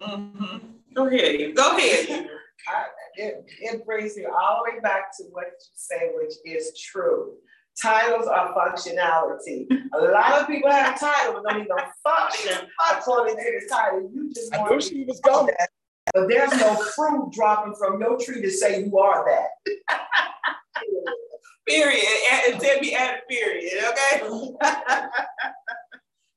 Mm-hmm. 0.00 0.58
Go 0.94 1.06
ahead. 1.06 1.54
Go 1.54 1.76
ahead. 1.76 2.28
I, 2.68 2.84
it, 3.16 3.44
it 3.60 3.84
brings 3.84 4.16
me 4.16 4.24
all 4.24 4.62
the 4.64 4.72
way 4.72 4.80
back 4.80 5.16
to 5.18 5.24
what 5.32 5.44
you 5.44 5.72
say, 5.74 6.10
which 6.14 6.34
is 6.44 6.78
true. 6.78 7.34
Titles 7.80 8.26
are 8.26 8.54
functionality. 8.54 9.66
A 9.94 9.98
lot 9.98 10.42
of 10.42 10.46
people 10.46 10.70
have 10.70 11.00
titles 11.00 11.40
but 11.42 11.52
don't 11.52 11.62
even 11.62 11.76
function 12.02 12.68
according 12.90 13.36
to 13.36 13.42
the 13.42 13.68
title. 13.70 14.10
You 14.12 14.30
just 14.34 14.54
I 14.54 14.68
knew 14.68 14.80
she 14.80 15.04
was 15.04 15.20
going. 15.20 15.46
That, 15.46 15.70
but 16.12 16.28
there's 16.28 16.52
no 16.52 16.74
fruit 16.94 17.32
dropping 17.32 17.74
from 17.76 18.00
your 18.00 18.18
tree 18.18 18.42
to 18.42 18.50
say 18.50 18.84
you 18.84 18.98
are 18.98 19.24
that. 19.24 19.96
period. 21.66 22.04
And 22.44 22.60
Debbie 22.60 22.94
added 22.94 23.22
period. 23.28 23.84
Okay. 23.84 24.52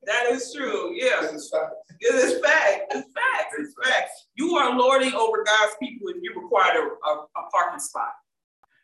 that 0.04 0.26
is 0.32 0.54
true. 0.56 0.94
Yeah. 0.96 1.26
It 1.26 1.36
is 1.36 1.50
fact. 1.50 1.74
It 2.00 2.16
is 2.16 2.40
fact. 2.42 2.92
It's 2.92 3.12
fact. 3.14 3.54
It's 3.58 3.74
fact. 3.84 4.10
You 4.36 4.56
are 4.56 4.78
lording 4.78 5.14
over 5.14 5.44
God's 5.44 5.74
people 5.82 6.08
if 6.10 6.18
you 6.22 6.34
require 6.42 6.88
a, 6.88 7.10
a, 7.10 7.26
a 7.38 7.50
parking 7.52 7.80
spot. 7.80 8.14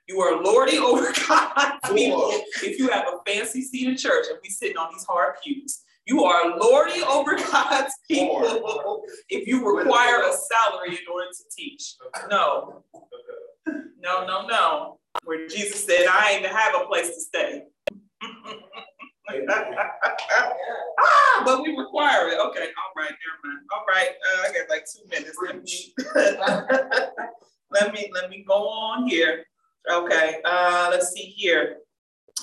You 0.07 0.19
are 0.21 0.41
lording 0.43 0.79
over 0.79 1.11
God's 1.27 1.89
people 1.93 2.31
if 2.63 2.79
you 2.79 2.89
have 2.89 3.05
a 3.07 3.31
fancy 3.31 3.61
seat 3.61 3.87
in 3.87 3.97
church 3.97 4.25
and 4.29 4.39
we 4.43 4.49
sitting 4.49 4.77
on 4.77 4.89
these 4.93 5.05
hard 5.05 5.35
pews. 5.43 5.83
You 6.05 6.23
are 6.23 6.57
lording 6.57 7.03
over 7.03 7.35
God's 7.51 7.93
people 8.09 9.03
if 9.29 9.47
you 9.47 9.77
require 9.77 10.21
a 10.21 10.33
salary 10.33 10.95
in 10.95 11.11
order 11.11 11.27
to 11.27 11.43
teach. 11.55 11.95
No. 12.29 12.83
No, 13.99 14.25
no, 14.25 14.47
no. 14.47 14.99
Where 15.23 15.47
Jesus 15.47 15.85
said, 15.85 16.07
I 16.09 16.31
ain't 16.31 16.43
to 16.43 16.49
have 16.49 16.73
a 16.81 16.85
place 16.87 17.09
to 17.09 17.21
stay. 17.21 17.63
ah, 20.99 21.43
but 21.45 21.61
we 21.61 21.75
require 21.77 22.27
it. 22.29 22.39
Okay, 22.39 22.67
all 22.67 22.93
right, 22.97 23.11
never 23.11 23.39
mind. 23.43 23.59
All 23.71 23.85
right, 23.87 24.09
uh, 24.09 24.41
I 24.41 24.53
got 24.53 24.69
like 24.69 24.85
two 24.91 25.07
minutes. 25.09 25.37
Let 25.45 25.63
me, 25.63 25.93
let 27.71 27.93
me 27.93 28.11
let 28.13 28.29
me 28.29 28.43
go 28.47 28.67
on 28.67 29.07
here. 29.07 29.45
Okay, 29.89 30.37
uh, 30.45 30.87
let's 30.91 31.11
see 31.11 31.33
here. 31.35 31.77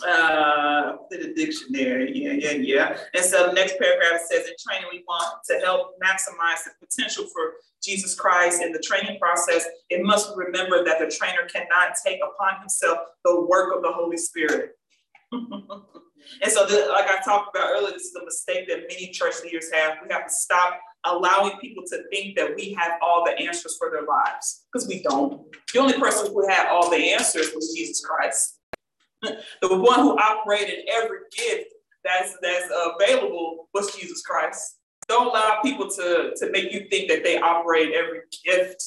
Uh, 0.07 0.97
the 1.11 1.33
dictionary, 1.35 2.13
yeah, 2.15 2.33
yeah, 2.33 2.53
yeah. 2.53 2.99
And 3.15 3.25
so 3.25 3.49
the 3.49 3.53
next 3.53 3.79
paragraph 3.79 4.21
says, 4.31 4.47
in 4.47 4.55
training, 4.67 4.89
we 4.93 5.03
want 5.09 5.39
to 5.51 5.59
help 5.65 5.95
maximize 6.03 6.65
the 6.65 6.87
potential 6.87 7.27
for 7.33 7.55
Jesus 7.83 8.15
Christ 8.15 8.63
in 8.63 8.73
the 8.73 8.79
training 8.81 9.19
process. 9.19 9.67
It 9.91 10.05
must 10.05 10.37
remember 10.37 10.85
that 10.85 10.99
the 10.99 11.07
trainer 11.07 11.49
cannot 11.53 11.95
take 12.05 12.21
upon 12.23 12.61
himself 12.61 12.99
the 13.25 13.41
work 13.41 13.75
of 13.75 13.83
the 13.83 13.91
Holy 13.91 14.17
Spirit. 14.17 14.73
and 15.33 16.53
so, 16.53 16.63
like 16.63 17.09
I 17.09 17.21
talked 17.25 17.57
about 17.57 17.71
earlier, 17.71 17.93
this 17.93 18.05
is 18.05 18.15
a 18.15 18.25
mistake 18.25 18.69
that 18.69 18.83
many 18.89 19.11
church 19.11 19.35
leaders 19.43 19.71
have. 19.73 19.99
We 20.03 20.13
have 20.13 20.27
to 20.27 20.33
stop 20.33 20.79
allowing 21.17 21.59
people 21.59 21.83
to 21.87 22.03
think 22.11 22.37
that 22.37 22.55
we 22.57 22.73
have 22.75 22.93
all 23.03 23.25
the 23.25 23.39
answers 23.39 23.77
for 23.79 23.91
their 23.91 24.05
lives 24.05 24.67
because 24.73 24.89
we 24.89 25.03
don't. 25.03 25.43
The 25.73 25.81
only 25.81 25.99
person 25.99 26.33
who 26.33 26.47
had 26.49 26.69
all 26.69 26.91
the 26.91 27.13
answers 27.13 27.53
was 27.55 27.75
Jesus 27.77 28.05
Christ, 28.05 28.59
the 29.23 29.77
one 29.77 30.01
who 30.01 30.19
operated 30.19 30.89
every 30.93 31.19
gift 31.37 31.73
that's 32.05 32.37
that's 32.43 32.71
available 32.95 33.69
was 33.75 33.95
Jesus 33.95 34.23
Christ. 34.23 34.79
Don't 35.09 35.29
allow 35.29 35.61
people 35.63 35.89
to 35.91 36.33
to 36.37 36.51
make 36.51 36.73
you 36.73 36.87
think 36.91 37.11
that 37.11 37.25
they 37.25 37.39
operate 37.39 37.95
every 37.95 38.21
gift, 38.45 38.83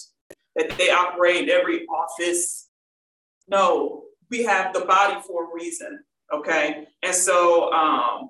that 0.56 0.78
they 0.78 0.90
operate 0.90 1.50
every 1.50 1.86
office. 1.88 2.70
No, 3.48 4.04
we 4.30 4.44
have 4.44 4.74
the 4.74 4.82
body 4.82 5.20
for 5.22 5.46
a 5.46 5.54
reason. 5.54 6.04
Okay, 6.34 6.88
and 7.04 7.14
so 7.14 7.72
um, 7.74 8.30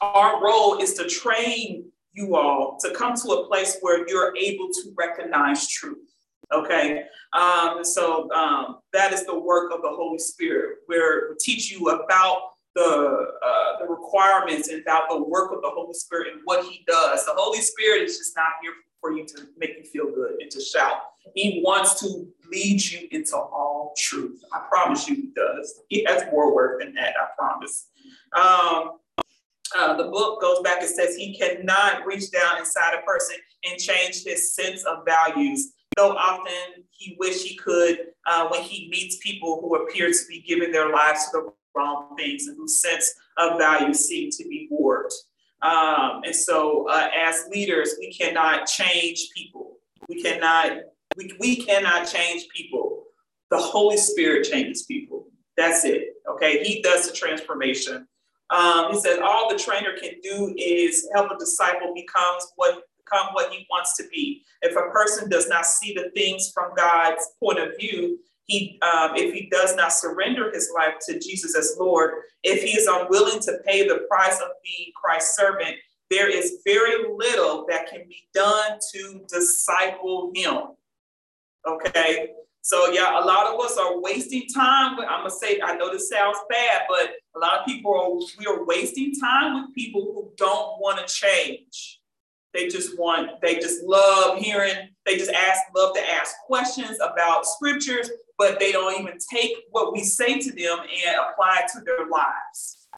our 0.00 0.42
role 0.42 0.78
is 0.78 0.94
to 0.94 1.06
train 1.06 1.90
you 2.12 2.36
all 2.36 2.78
to 2.80 2.90
come 2.94 3.14
to 3.14 3.28
a 3.30 3.46
place 3.46 3.78
where 3.80 4.08
you're 4.08 4.36
able 4.36 4.68
to 4.68 4.92
recognize 4.96 5.68
truth. 5.68 5.98
Okay, 6.52 7.04
um, 7.34 7.84
so 7.84 8.30
um, 8.32 8.78
that 8.94 9.12
is 9.12 9.26
the 9.26 9.38
work 9.38 9.70
of 9.72 9.82
the 9.82 9.90
Holy 9.90 10.18
Spirit, 10.18 10.78
where 10.86 11.30
we 11.30 11.36
teach 11.38 11.70
you 11.70 11.90
about 11.90 12.38
the 12.74 13.26
uh, 13.44 13.78
the 13.80 13.86
requirements 13.86 14.68
and 14.68 14.80
about 14.80 15.10
the 15.10 15.22
work 15.22 15.52
of 15.52 15.60
the 15.62 15.68
Holy 15.68 15.92
Spirit 15.92 16.28
and 16.32 16.40
what 16.44 16.64
He 16.64 16.84
does. 16.86 17.26
The 17.26 17.34
Holy 17.34 17.60
Spirit 17.60 18.02
is 18.02 18.16
just 18.16 18.34
not 18.36 18.48
here 18.62 18.72
for 19.00 19.12
you 19.12 19.26
to 19.26 19.48
make 19.58 19.76
you 19.76 19.84
feel 19.84 20.06
good 20.06 20.40
and 20.40 20.50
to 20.50 20.60
shout. 20.60 21.02
He 21.34 21.62
wants 21.64 22.00
to 22.00 22.26
lead 22.50 22.82
you 22.82 23.06
into 23.10 23.36
all 23.36 23.94
truth. 23.98 24.42
I 24.52 24.62
promise 24.70 25.06
you, 25.06 25.16
He 25.16 25.30
does. 25.36 25.82
He 25.88 26.04
has 26.04 26.24
more 26.32 26.54
work 26.54 26.80
than 26.80 26.94
that. 26.94 27.14
I 27.20 27.26
promise. 27.36 27.88
Um, 28.34 28.98
uh, 29.76 29.96
the 29.96 30.04
book 30.04 30.40
goes 30.40 30.60
back 30.60 30.80
and 30.80 30.90
says 30.90 31.16
he 31.16 31.36
cannot 31.36 32.06
reach 32.06 32.30
down 32.30 32.58
inside 32.58 32.94
a 32.94 33.02
person 33.02 33.36
and 33.64 33.78
change 33.78 34.24
his 34.24 34.54
sense 34.54 34.84
of 34.84 35.04
values. 35.06 35.72
Though 35.96 36.12
often 36.12 36.84
he 36.90 37.16
wish 37.18 37.42
he 37.42 37.56
could 37.56 37.98
uh, 38.26 38.48
when 38.48 38.62
he 38.62 38.88
meets 38.90 39.18
people 39.18 39.60
who 39.60 39.76
appear 39.76 40.10
to 40.10 40.18
be 40.28 40.42
giving 40.46 40.70
their 40.70 40.90
lives 40.90 41.24
to 41.26 41.30
the 41.32 41.52
wrong 41.74 42.14
things 42.16 42.46
and 42.46 42.56
whose 42.56 42.80
sense 42.80 43.12
of 43.36 43.58
value 43.58 43.94
seem 43.94 44.30
to 44.30 44.44
be 44.44 44.68
warped. 44.70 45.14
Um, 45.62 46.22
and 46.24 46.34
so, 46.34 46.88
uh, 46.88 47.08
as 47.20 47.46
leaders, 47.50 47.94
we 47.98 48.12
cannot 48.12 48.66
change 48.66 49.28
people. 49.34 49.78
We 50.08 50.22
cannot. 50.22 50.72
We, 51.16 51.32
we 51.40 51.56
cannot 51.56 52.06
change 52.06 52.46
people. 52.54 53.04
The 53.50 53.58
Holy 53.58 53.96
Spirit 53.96 54.48
changes 54.48 54.84
people. 54.84 55.26
That's 55.56 55.84
it. 55.84 56.14
Okay, 56.30 56.62
He 56.62 56.80
does 56.82 57.10
the 57.10 57.16
transformation. 57.16 58.06
Um, 58.50 58.92
he 58.92 59.00
says 59.00 59.18
all 59.22 59.50
the 59.50 59.58
trainer 59.58 59.90
can 60.00 60.12
do 60.22 60.54
is 60.56 61.08
help 61.14 61.30
a 61.30 61.38
disciple 61.38 61.92
becomes 61.94 62.50
what 62.56 62.82
become 63.08 63.28
what 63.32 63.52
he 63.52 63.66
wants 63.70 63.96
to 63.96 64.04
be. 64.08 64.42
If 64.62 64.76
a 64.76 64.90
person 64.90 65.28
does 65.28 65.48
not 65.48 65.66
see 65.66 65.94
the 65.94 66.10
things 66.14 66.50
from 66.52 66.74
God's 66.74 67.26
point 67.42 67.58
of 67.58 67.76
view, 67.78 68.18
he 68.46 68.80
um, 68.82 69.10
if 69.14 69.34
he 69.34 69.48
does 69.50 69.76
not 69.76 69.92
surrender 69.92 70.50
his 70.52 70.70
life 70.74 70.94
to 71.08 71.18
Jesus 71.18 71.56
as 71.56 71.76
Lord, 71.78 72.14
if 72.42 72.62
he 72.62 72.70
is 72.70 72.86
unwilling 72.86 73.40
to 73.40 73.58
pay 73.66 73.86
the 73.86 74.06
price 74.10 74.40
of 74.40 74.48
being 74.64 74.90
Christ's 74.94 75.36
servant, 75.36 75.76
there 76.10 76.30
is 76.30 76.62
very 76.64 77.04
little 77.14 77.66
that 77.68 77.90
can 77.90 78.04
be 78.08 78.26
done 78.32 78.78
to 78.94 79.20
disciple 79.28 80.32
him. 80.34 80.58
Okay, 81.66 82.30
so 82.62 82.90
yeah, 82.90 83.22
a 83.22 83.24
lot 83.24 83.52
of 83.52 83.60
us 83.60 83.76
are 83.76 84.00
wasting 84.00 84.46
time. 84.54 84.98
I'm 85.00 85.20
gonna 85.20 85.30
say, 85.30 85.60
I 85.62 85.76
know 85.76 85.92
this 85.92 86.08
sounds 86.08 86.38
bad, 86.48 86.82
but 86.88 87.10
a 87.38 87.44
lot 87.44 87.60
of 87.60 87.66
people 87.66 87.94
are 87.94 88.10
we 88.38 88.46
are 88.46 88.64
wasting 88.64 89.14
time 89.14 89.62
with 89.62 89.74
people 89.74 90.02
who 90.02 90.32
don't 90.36 90.80
want 90.80 90.98
to 90.98 91.12
change. 91.12 92.00
They 92.54 92.68
just 92.68 92.98
want, 92.98 93.40
they 93.42 93.56
just 93.56 93.84
love 93.84 94.38
hearing, 94.38 94.88
they 95.06 95.16
just 95.16 95.30
ask, 95.30 95.60
love 95.76 95.94
to 95.94 96.00
ask 96.00 96.34
questions 96.46 96.98
about 97.00 97.46
scriptures, 97.46 98.10
but 98.38 98.58
they 98.58 98.72
don't 98.72 99.00
even 99.00 99.18
take 99.32 99.52
what 99.70 99.92
we 99.92 100.02
say 100.02 100.38
to 100.38 100.50
them 100.50 100.78
and 100.80 101.16
apply 101.30 101.62
it 101.64 101.70
to 101.74 101.84
their 101.84 102.08
lives. 102.08 102.88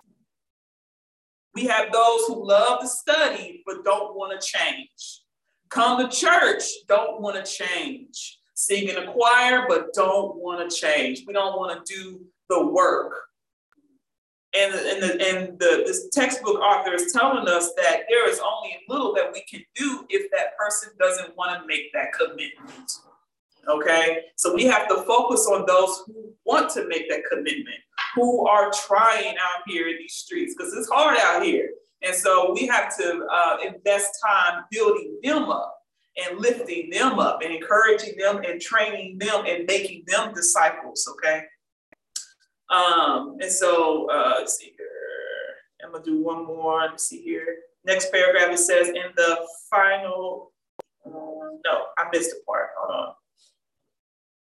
We 1.55 1.65
have 1.65 1.93
those 1.93 2.21
who 2.27 2.47
love 2.47 2.81
to 2.81 2.87
study 2.87 3.63
but 3.67 3.85
don't 3.85 4.17
want 4.17 4.41
to 4.41 4.47
change. 4.47 5.23
Come 5.69 5.99
to 5.99 6.17
church, 6.17 6.63
don't 6.89 7.21
want 7.21 7.45
to 7.45 7.51
change 7.51 8.41
sing 8.61 8.89
in 8.89 8.97
a 8.97 9.11
choir, 9.11 9.65
but 9.69 9.95
don't 9.95 10.37
want 10.37 10.69
to 10.69 10.77
change. 10.77 11.25
We 11.27 11.33
don't 11.33 11.59
want 11.59 11.85
to 11.85 11.95
do 11.95 12.21
the 12.51 12.67
work. 12.67 13.15
And, 14.53 14.75
and, 14.75 15.03
the, 15.03 15.29
and 15.29 15.59
the, 15.61 15.85
this 15.87 16.09
textbook 16.13 16.57
author 16.61 16.93
is 16.95 17.13
telling 17.13 17.47
us 17.47 17.73
that 17.75 18.03
there 18.09 18.29
is 18.29 18.41
only 18.41 18.77
little 18.89 19.15
that 19.15 19.33
we 19.33 19.45
can 19.49 19.65
do 19.77 20.05
if 20.09 20.29
that 20.33 20.57
person 20.59 20.91
doesn't 20.99 21.37
want 21.37 21.61
to 21.61 21.67
make 21.67 21.93
that 21.93 22.13
commitment. 22.13 22.91
Okay, 23.69 24.25
so 24.37 24.55
we 24.55 24.65
have 24.65 24.89
to 24.89 25.03
focus 25.03 25.47
on 25.47 25.67
those 25.67 26.03
who 26.07 26.33
want 26.45 26.71
to 26.71 26.89
make 26.89 27.09
that 27.11 27.23
commitment, 27.31 27.77
who 28.17 28.47
are 28.49 28.73
trying 28.73 29.35
out 29.37 29.63
here 29.67 29.89
in 29.89 29.99
these 29.99 30.15
streets, 30.15 30.55
because 30.57 30.73
it's 30.75 30.89
hard 30.89 31.17
out 31.19 31.45
here. 31.45 31.71
And 32.03 32.15
so 32.15 32.53
we 32.53 32.67
have 32.67 32.97
to 32.97 33.27
uh, 33.31 33.59
invest 33.65 34.19
time 34.27 34.65
building 34.71 35.21
them 35.23 35.51
up 35.51 35.77
and 36.17 36.41
lifting 36.41 36.91
them 36.91 37.19
up 37.19 37.43
and 37.43 37.55
encouraging 37.55 38.17
them 38.17 38.43
and 38.45 38.61
training 38.61 39.19
them 39.19 39.45
and 39.47 39.67
making 39.67 40.05
them 40.07 40.33
disciples, 40.33 41.07
okay? 41.13 41.43
Um, 42.71 43.37
and 43.41 43.51
so 43.51 44.09
uh, 44.11 44.35
let's 44.39 44.57
see 44.57 44.73
here. 44.77 44.87
I'm 45.85 45.93
gonna 45.93 46.05
do 46.05 46.23
one 46.23 46.47
more. 46.47 46.81
Let 46.81 46.93
me 46.93 46.99
see 46.99 47.23
here. 47.23 47.57
Next 47.85 48.13
paragraph 48.13 48.53
it 48.53 48.59
says 48.59 48.89
in 48.89 49.13
the 49.17 49.47
final. 49.71 50.53
Uh, 51.05 51.11
no, 51.11 51.85
I 51.99 52.09
missed 52.13 52.31
a 52.31 52.45
part. 52.47 52.69
Hold 52.79 53.09
on. 53.09 53.15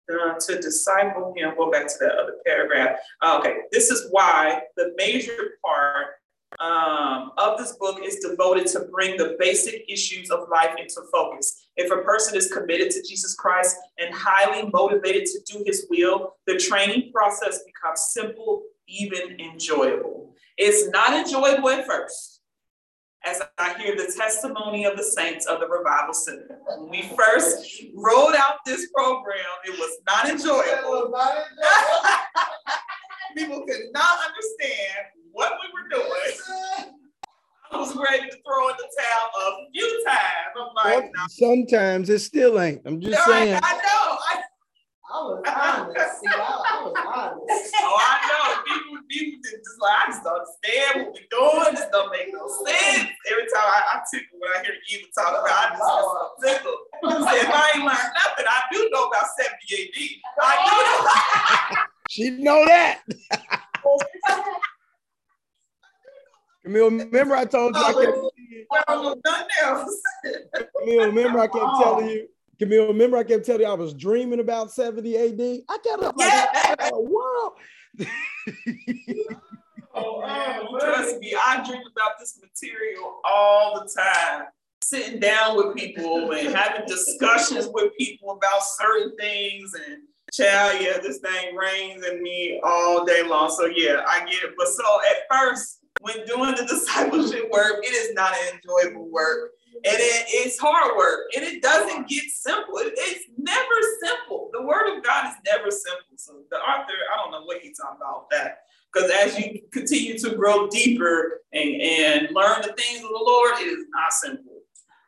Uh, 0.06 0.38
to 0.38 0.60
disciple 0.60 1.32
him, 1.36 1.54
go 1.56 1.70
back 1.70 1.86
to 1.86 1.94
that 2.00 2.12
other 2.12 2.34
paragraph. 2.44 2.96
Uh, 3.22 3.38
okay, 3.38 3.56
this 3.72 3.90
is 3.90 4.06
why 4.10 4.60
the 4.76 4.92
major 4.98 5.58
part 5.64 6.06
um, 6.60 7.32
of 7.38 7.58
this 7.58 7.72
book 7.76 8.00
is 8.02 8.16
devoted 8.16 8.66
to 8.66 8.80
bring 8.92 9.16
the 9.16 9.34
basic 9.38 9.84
issues 9.88 10.30
of 10.30 10.48
life 10.50 10.74
into 10.78 11.00
focus. 11.10 11.63
If 11.76 11.90
a 11.90 12.02
person 12.02 12.36
is 12.36 12.52
committed 12.52 12.90
to 12.90 13.02
Jesus 13.02 13.34
Christ 13.34 13.76
and 13.98 14.14
highly 14.14 14.70
motivated 14.72 15.24
to 15.26 15.40
do 15.52 15.64
his 15.66 15.86
will, 15.90 16.36
the 16.46 16.56
training 16.56 17.10
process 17.12 17.62
becomes 17.64 18.00
simple, 18.10 18.62
even 18.86 19.40
enjoyable. 19.40 20.36
It's 20.56 20.88
not 20.90 21.14
enjoyable 21.14 21.70
at 21.70 21.84
first. 21.86 22.42
As 23.26 23.42
I 23.58 23.76
hear 23.78 23.96
the 23.96 24.12
testimony 24.16 24.84
of 24.84 24.96
the 24.96 25.02
saints 25.02 25.46
of 25.46 25.58
the 25.58 25.66
Revival 25.66 26.12
Center. 26.12 26.58
When 26.66 26.90
we 26.90 27.10
first 27.16 27.82
rolled 27.94 28.34
out 28.36 28.56
this 28.66 28.90
program, 28.94 29.38
it 29.64 29.78
was 29.78 29.96
not 30.06 30.28
enjoyable. 30.28 31.18
People 33.36 33.64
could 33.66 33.90
not 33.92 34.18
understand 34.26 35.06
what 35.32 35.54
we 35.62 35.68
were 35.72 35.88
doing. 35.88 36.92
I 37.74 37.76
was 37.76 37.96
ready 37.96 38.30
to 38.30 38.36
throw 38.46 38.68
in 38.68 38.76
the 38.78 38.88
towel 38.94 39.30
a 39.34 39.66
few 39.72 40.04
times. 40.06 40.54
I'm 40.54 40.74
like, 41.02 41.10
no. 41.12 41.22
sometimes 41.28 42.08
it 42.08 42.20
still 42.20 42.60
ain't. 42.60 42.82
I'm 42.86 43.00
just 43.00 43.18
no, 43.26 43.34
saying. 43.34 43.54
I, 43.54 43.60
I 43.64 43.72
know. 43.82 44.14
I, 44.14 44.42
I 45.10 45.18
was 45.26 45.42
honest. 45.42 46.20
See, 46.20 46.30
I, 46.30 46.38
I 46.38 46.84
was 46.86 46.94
honest. 47.02 47.74
Oh, 47.82 47.98
I 47.98 48.14
know. 48.30 48.62
People, 48.62 49.02
people 49.10 49.40
just 49.42 49.82
like, 49.82 49.90
I 49.90 50.06
just 50.06 50.22
don't 50.22 50.38
understand 50.38 50.92
what 51.02 51.18
we're 51.18 51.30
doing. 51.34 51.74
This 51.74 51.90
don't 51.90 52.12
make 52.14 52.30
no 52.30 52.46
sense. 52.62 53.10
Every 53.26 53.46
time 53.50 53.66
I, 53.66 53.82
I 53.90 54.02
tickle 54.06 54.38
when 54.38 54.50
I 54.54 54.62
hear 54.62 54.78
Eva 54.94 55.10
talk 55.18 55.34
about, 55.34 55.50
I 55.50 55.70
just 55.74 55.82
oh, 55.82 56.30
tickle. 56.46 56.78
I 57.10 57.42
if 57.42 57.50
I 57.50 57.72
ain't 57.74 57.82
learned 57.82 58.14
nothing, 58.14 58.46
I 58.46 58.62
do 58.70 58.88
know 58.94 59.10
about 59.10 59.26
70 59.34 59.50
AD. 59.50 59.98
I 60.38 60.54
do 60.62 60.78
know. 60.78 61.82
she 62.08 62.30
know 62.38 62.64
that. 62.66 63.02
Camille, 66.64 66.90
remember 66.90 67.36
I 67.36 67.44
told 67.44 67.76
you 67.76 67.82
I 67.82 67.92
kept 67.92 68.16
oh, 68.88 69.02
well, 69.02 69.20
nothing 69.24 69.46
else. 69.62 70.00
Camille, 70.80 71.06
remember 71.06 71.38
I 71.38 71.46
kept 71.46 71.58
oh. 71.58 71.82
telling 71.82 72.08
you. 72.08 72.28
Camille, 72.58 72.86
remember 72.86 73.16
I 73.18 73.24
kept 73.24 73.44
telling 73.44 73.62
you 73.62 73.66
I 73.66 73.74
was 73.74 73.92
dreaming 73.92 74.40
about 74.40 74.72
70 74.72 75.16
AD. 75.16 75.62
I 75.68 75.78
kept 75.84 76.02
up 76.02 76.16
like, 76.16 76.28
yeah. 76.28 76.90
oh, 76.92 77.00
wow. 77.00 78.06
oh, 79.94 80.20
man, 80.22 80.62
trust 80.80 81.18
me, 81.18 81.34
I 81.34 81.62
dream 81.66 81.82
about 81.92 82.12
this 82.18 82.40
material 82.40 83.20
all 83.24 83.84
the 83.84 83.90
time. 83.90 84.46
Sitting 84.82 85.20
down 85.20 85.56
with 85.56 85.76
people 85.76 86.32
and 86.32 86.54
having 86.54 86.86
discussions 86.86 87.68
with 87.72 87.92
people 87.98 88.32
about 88.32 88.62
certain 88.62 89.16
things 89.16 89.72
and 89.74 90.02
child, 90.32 90.80
yeah, 90.80 90.98
this 90.98 91.18
thing 91.18 91.56
rains 91.56 92.04
in 92.06 92.22
me 92.22 92.60
all 92.62 93.04
day 93.04 93.22
long. 93.22 93.50
So 93.50 93.66
yeah, 93.66 94.02
I 94.06 94.20
get 94.20 94.42
it. 94.44 94.54
But 94.56 94.68
so 94.68 94.84
at 95.10 95.16
first, 95.30 95.83
when 96.00 96.24
doing 96.26 96.54
the 96.54 96.64
discipleship 96.68 97.50
work, 97.50 97.84
it 97.84 97.94
is 97.94 98.14
not 98.14 98.32
an 98.32 98.54
enjoyable 98.58 99.10
work. 99.10 99.52
And 99.84 99.96
it, 99.96 100.24
it's 100.28 100.58
hard 100.58 100.96
work. 100.96 101.26
And 101.36 101.44
it 101.44 101.62
doesn't 101.62 102.08
get 102.08 102.24
simple. 102.30 102.78
It, 102.78 102.94
it's 102.96 103.26
never 103.36 103.74
simple. 104.02 104.50
The 104.52 104.62
word 104.62 104.96
of 104.96 105.02
God 105.02 105.26
is 105.26 105.34
never 105.46 105.70
simple. 105.70 106.16
So 106.16 106.42
the 106.50 106.56
author, 106.56 106.92
I 107.12 107.16
don't 107.16 107.32
know 107.32 107.44
what 107.44 107.60
he's 107.60 107.76
talking 107.78 107.98
about 108.00 108.30
that. 108.30 108.58
Because 108.92 109.10
as 109.10 109.38
you 109.38 109.60
continue 109.72 110.16
to 110.18 110.36
grow 110.36 110.68
deeper 110.68 111.40
and, 111.52 111.82
and 111.82 112.28
learn 112.32 112.62
the 112.62 112.72
things 112.78 112.98
of 113.02 113.10
the 113.10 113.24
Lord, 113.26 113.54
it 113.58 113.66
is 113.66 113.86
not 113.90 114.12
simple. 114.12 114.52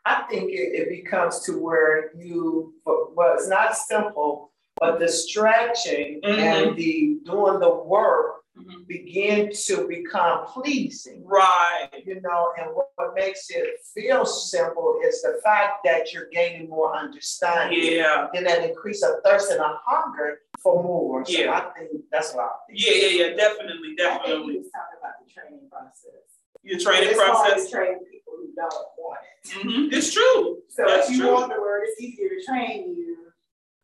I 0.05 0.23
think 0.29 0.51
it, 0.51 0.55
it 0.55 0.89
becomes 0.89 1.41
to 1.45 1.59
where 1.59 2.11
you, 2.17 2.75
well, 2.85 3.35
it's 3.35 3.49
not 3.49 3.77
simple, 3.77 4.53
but 4.79 4.99
the 4.99 5.09
stretching 5.09 6.21
mm-hmm. 6.23 6.39
and 6.39 6.77
the 6.77 7.19
doing 7.25 7.61
the 7.61 7.75
work 7.75 8.36
mm-hmm. 8.59 8.83
begin 8.87 9.51
to 9.67 9.87
become 9.89 10.47
pleasing. 10.47 11.25
Right. 11.25 11.89
You 12.05 12.21
know, 12.21 12.53
and 12.59 12.69
what, 12.75 12.89
what, 12.97 13.15
makes 13.15 13.49
it 13.51 13.81
feel 13.95 14.27
simple 14.27 14.99
is 15.05 15.23
the 15.23 15.41
fact 15.43 15.85
that 15.85 16.13
you're 16.13 16.29
gaining 16.33 16.69
more 16.69 16.97
understanding. 16.97 17.81
Yeah. 17.83 18.29
And 18.35 18.47
that 18.47 18.69
increase 18.69 19.03
of 19.03 19.17
thirst 19.25 19.51
and 19.51 19.61
a 19.61 19.79
hunger 19.85 20.41
for 20.61 20.83
more. 20.83 21.25
So 21.25 21.33
yeah. 21.33 21.53
I 21.53 21.79
think 21.79 21.91
that's 22.11 22.35
what 22.35 22.45
I 22.45 22.49
think. 22.67 22.87
Yeah, 22.87 22.93
yeah, 22.95 23.27
yeah, 23.27 23.37
definitely, 23.37 23.95
definitely. 23.97 24.33
I 24.33 24.37
think 24.37 24.65
he 24.65 24.71
talking 24.71 24.99
about 25.01 25.13
the 25.25 25.33
training 25.33 25.69
process. 25.71 26.27
Your 26.63 26.79
training 26.79 27.11
it's 27.11 27.19
process. 27.19 27.53
Hard 27.53 27.63
to 27.63 27.71
train 27.71 28.11
people 28.11 28.33
who 28.37 28.53
don't 28.57 28.75
want 28.99 29.21
it. 29.23 29.51
Mm-hmm. 29.51 29.95
It's 29.95 30.13
true. 30.13 30.63
So 30.69 30.85
that's 30.87 31.09
if 31.09 31.17
you 31.17 31.23
true. 31.23 31.35
want 31.35 31.53
the 31.55 31.61
word, 31.61 31.85
it's 31.87 32.01
easier 32.01 32.29
to 32.29 32.45
train 32.45 32.95
you 32.97 33.26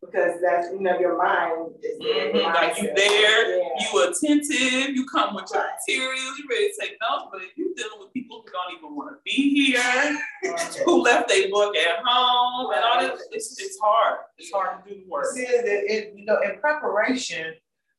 because 0.05 0.41
that's 0.41 0.67
you 0.71 0.79
know 0.79 0.99
your 0.99 1.17
mind 1.17 1.73
is 1.83 1.99
there. 1.99 2.33
Mm-hmm. 2.33 2.53
Like 2.53 2.81
you 2.81 2.91
there, 2.95 3.57
yeah. 3.57 3.63
you 3.79 4.03
attentive, 4.03 4.95
you 4.95 5.05
come 5.05 5.35
with 5.35 5.49
your 5.53 5.63
materials, 5.63 6.37
you 6.37 6.45
ready 6.49 6.69
to 6.69 6.73
take 6.79 6.97
notes. 7.01 7.25
But 7.31 7.41
if 7.41 7.57
you're 7.57 7.73
dealing 7.75 7.99
with 7.99 8.13
people 8.13 8.43
who 8.45 8.51
don't 8.51 8.77
even 8.77 8.95
want 8.95 9.15
to 9.15 9.21
be 9.23 9.71
here, 9.71 10.19
who 10.85 11.01
left 11.01 11.29
their 11.29 11.49
book 11.49 11.75
at 11.75 12.03
home 12.05 12.73
and 12.73 12.83
all 12.83 13.01
that, 13.01 13.19
it's, 13.31 13.59
it's 13.59 13.77
hard. 13.81 14.19
It's 14.37 14.51
hard 14.51 14.83
to 14.83 14.89
do 14.89 15.01
the 15.01 15.09
work. 15.09 15.25
See, 15.33 15.41
it, 15.41 15.65
it, 15.65 16.13
you 16.15 16.25
know, 16.25 16.39
in 16.41 16.59
preparation, 16.59 17.53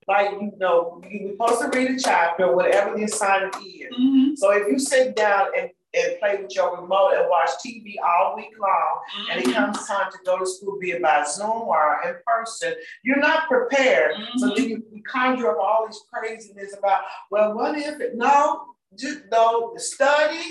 like 0.07 0.31
you 0.33 0.53
know, 0.59 1.03
you're 1.11 1.33
supposed 1.33 1.73
to 1.73 1.79
read 1.79 1.91
a 1.91 1.99
chapter, 1.99 2.55
whatever 2.55 2.97
the 2.97 3.05
assignment 3.05 3.57
is. 3.57 3.93
Mm-hmm. 3.93 4.35
So 4.37 4.53
if 4.53 4.69
you 4.69 4.79
sit 4.79 5.17
down 5.17 5.49
and 5.59 5.71
and 5.95 6.19
play 6.19 6.37
with 6.41 6.55
your 6.55 6.81
remote 6.81 7.13
and 7.17 7.29
watch 7.29 7.51
TV 7.65 7.95
all 8.03 8.37
week 8.37 8.53
long, 8.59 8.71
mm-hmm. 8.71 9.31
and 9.31 9.41
it 9.41 9.47
mm-hmm. 9.47 9.73
comes 9.73 9.87
time 9.87 10.11
to 10.11 10.19
go 10.25 10.39
to 10.39 10.47
school, 10.47 10.79
be 10.81 10.93
it 10.93 11.03
by 11.03 11.25
Zoom 11.25 11.69
or 11.69 12.01
in 12.07 12.15
person, 12.27 12.75
you're 13.03 13.19
not 13.19 13.49
prepared. 13.49 14.17
Mm-hmm. 14.17 14.39
So 14.39 14.55
then 14.55 14.69
you, 14.69 14.85
you 14.93 15.03
conjure 15.03 15.51
up 15.51 15.59
all 15.59 15.87
these 15.87 16.01
craziness 16.13 16.77
about, 16.77 17.03
well, 17.31 17.55
what 17.55 17.77
if 17.79 18.01
it? 18.01 18.17
No, 18.17 18.65
just 18.99 19.21
no, 19.31 19.73
study, 19.77 20.43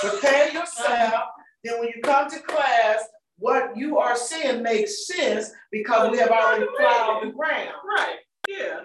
prepare 0.00 0.52
yourself. 0.52 1.24
Then 1.64 1.78
when 1.78 1.88
you 1.94 2.00
come 2.02 2.30
to 2.30 2.38
class, 2.40 3.02
what 3.38 3.76
you 3.76 3.98
are 3.98 4.16
seeing 4.16 4.62
makes 4.62 5.06
sense 5.06 5.50
because 5.72 6.10
we 6.10 6.18
have 6.18 6.30
already 6.30 6.66
plowed 6.76 7.22
the 7.22 7.32
ground. 7.32 7.72
Right. 7.84 8.16
Yeah 8.48 8.80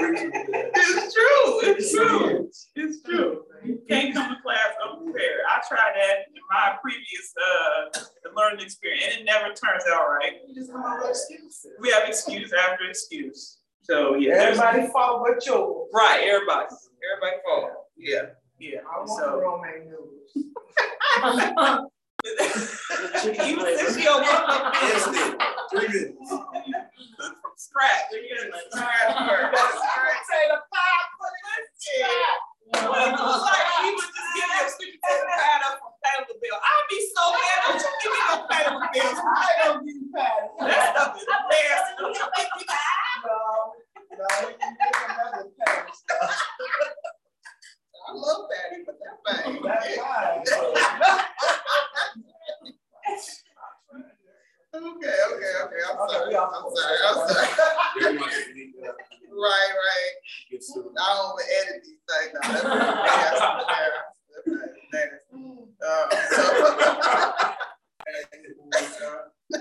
it's 0.00 1.14
true. 1.14 1.60
It's 1.62 1.92
true. 1.94 2.50
It's 2.76 3.02
true. 3.02 3.42
You 3.64 3.78
can't 3.88 4.14
come 4.14 4.34
to 4.34 4.42
class 4.42 4.74
unprepared. 4.82 5.40
I 5.48 5.60
tried 5.68 5.92
that 5.96 6.26
in 6.28 6.40
my 6.50 6.76
previous 6.82 7.34
uh, 7.36 7.90
learning 8.36 8.64
experience, 8.64 9.04
and 9.10 9.20
it 9.20 9.24
never 9.24 9.48
turns 9.48 9.84
out 9.92 10.08
right. 10.08 10.34
You 10.48 10.54
just 10.54 10.72
come 10.72 10.82
up 10.82 11.00
with 11.00 11.10
excuses. 11.10 11.66
We 11.80 11.90
have 11.90 12.08
excuse 12.08 12.52
after 12.52 12.88
excuse. 12.88 13.58
So 13.82 14.14
yeah, 14.14 14.34
everybody 14.34 14.88
follow 14.92 15.24
but 15.26 15.44
you. 15.46 15.88
Right, 15.92 16.22
everybody. 16.26 16.66
Everybody 17.12 17.36
follow. 17.44 17.70
Yeah, 17.96 18.30
yeah. 18.58 18.80
I 18.90 18.98
want 18.98 19.10
so. 19.10 19.40
romaine 19.40 19.90
noodles. 19.90 20.30
Even 23.24 23.64
since 23.78 23.96
you 23.96 24.04
don't 24.04 24.22
want 24.22 24.74
no 25.72 26.49
business. 27.80 28.52
From 28.52 28.60
scratch. 28.72 29.08
You're 29.28 29.48
like, 29.52 29.72
scratch 29.72 29.80
first. 29.96 30.24
Say 30.28 30.42
the 30.52 30.58
pie, 30.68 31.02
put 31.16 31.32
it 31.32 31.44
in 31.50 31.64
Well, 32.90 33.08
it 33.08 33.14
was 33.16 33.42
like 33.44 33.68
he 33.82 33.88
would 33.94 34.10
just 34.12 34.30
give 34.36 34.48
me 34.48 34.58
a 34.60 34.66
sweet 34.70 34.94
potato 35.00 35.24
pie 35.32 35.60
up 35.66 35.74
from 35.80 35.92
Patti 36.04 36.22
LaBelle. 36.28 36.60
I'd 36.60 36.86
be 36.90 36.98
so 37.12 37.24
mad. 37.32 37.58
Don't 37.66 37.80
you 37.80 37.92
give 38.00 38.12
me 38.12 38.20
no 38.28 38.36
Patti 38.50 38.70
LaBelles. 38.76 39.20
I 39.20 39.50
don't 39.64 39.80
give 39.86 39.96
you 39.96 40.08
pie. 40.14 40.42
That 40.68 40.82
stuff 40.94 41.16
is 41.16 41.26
nasty. 41.28 41.92
Don't 41.98 42.14
you 42.16 42.26
give 42.36 42.50
me 42.56 42.62
No, 43.24 43.36
no, 44.16 44.26
you 44.44 44.56
get 44.58 44.94
another 45.00 45.44
pie 45.58 45.88
stuff. 45.92 46.32
I 48.00 48.12
love 48.14 48.42
Patti, 48.50 48.78
but 48.86 48.96
that 49.00 49.16
thing. 49.44 49.62
That's 49.64 49.86
fine. 49.96 50.44
Okay, 54.74 55.16
okay, 55.32 55.52
okay. 55.64 55.82
I'm 55.88 55.96
sorry. 56.08 56.36
I'm 56.36 56.50
sorry. 56.74 56.98
I'm 57.06 57.16
sorry. 57.28 57.48
right, 59.30 59.72
right. 59.74 60.12
I 60.52 60.54
don't 61.16 61.42
edit 61.58 61.78
these 61.84 62.02
things. 62.08 62.32
Now. 65.80 66.08
That's 68.70 69.00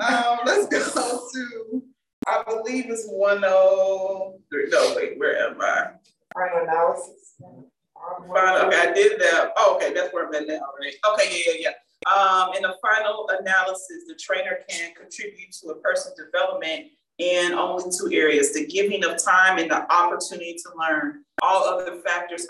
um, 0.00 0.38
let's 0.44 0.66
go 0.68 1.28
to, 1.32 1.82
I 2.26 2.42
believe 2.46 2.86
it's 2.88 3.06
103. 3.08 4.68
No, 4.70 4.92
wait, 4.96 5.18
where 5.18 5.48
am 5.48 5.60
I? 5.60 5.86
Final 6.34 6.62
analysis. 6.62 7.34
Final, 7.38 8.66
okay, 8.66 8.80
I 8.80 8.92
did 8.92 9.20
that. 9.20 9.52
Oh, 9.56 9.76
okay, 9.76 9.92
that's 9.94 10.12
where 10.12 10.26
I'm 10.26 10.34
at 10.34 10.46
now, 10.46 10.60
right? 10.80 10.94
Okay, 11.12 11.28
yeah, 11.30 11.38
yeah, 11.46 11.54
yeah. 11.60 11.70
Um, 12.04 12.50
in 12.54 12.62
the 12.62 12.76
final 12.82 13.28
analysis, 13.40 14.04
the 14.06 14.14
trainer 14.20 14.58
can 14.68 14.94
contribute 14.94 15.52
to 15.62 15.68
a 15.70 15.76
person's 15.76 16.14
development 16.14 16.86
in 17.18 17.54
only 17.54 17.84
two 17.90 18.10
areas, 18.12 18.52
the 18.52 18.66
giving 18.66 19.04
of 19.04 19.22
time 19.22 19.58
and 19.58 19.70
the 19.70 19.90
opportunity 19.92 20.54
to 20.54 20.70
learn. 20.78 21.24
All 21.42 21.64
other 21.64 21.98
factors 22.00 22.46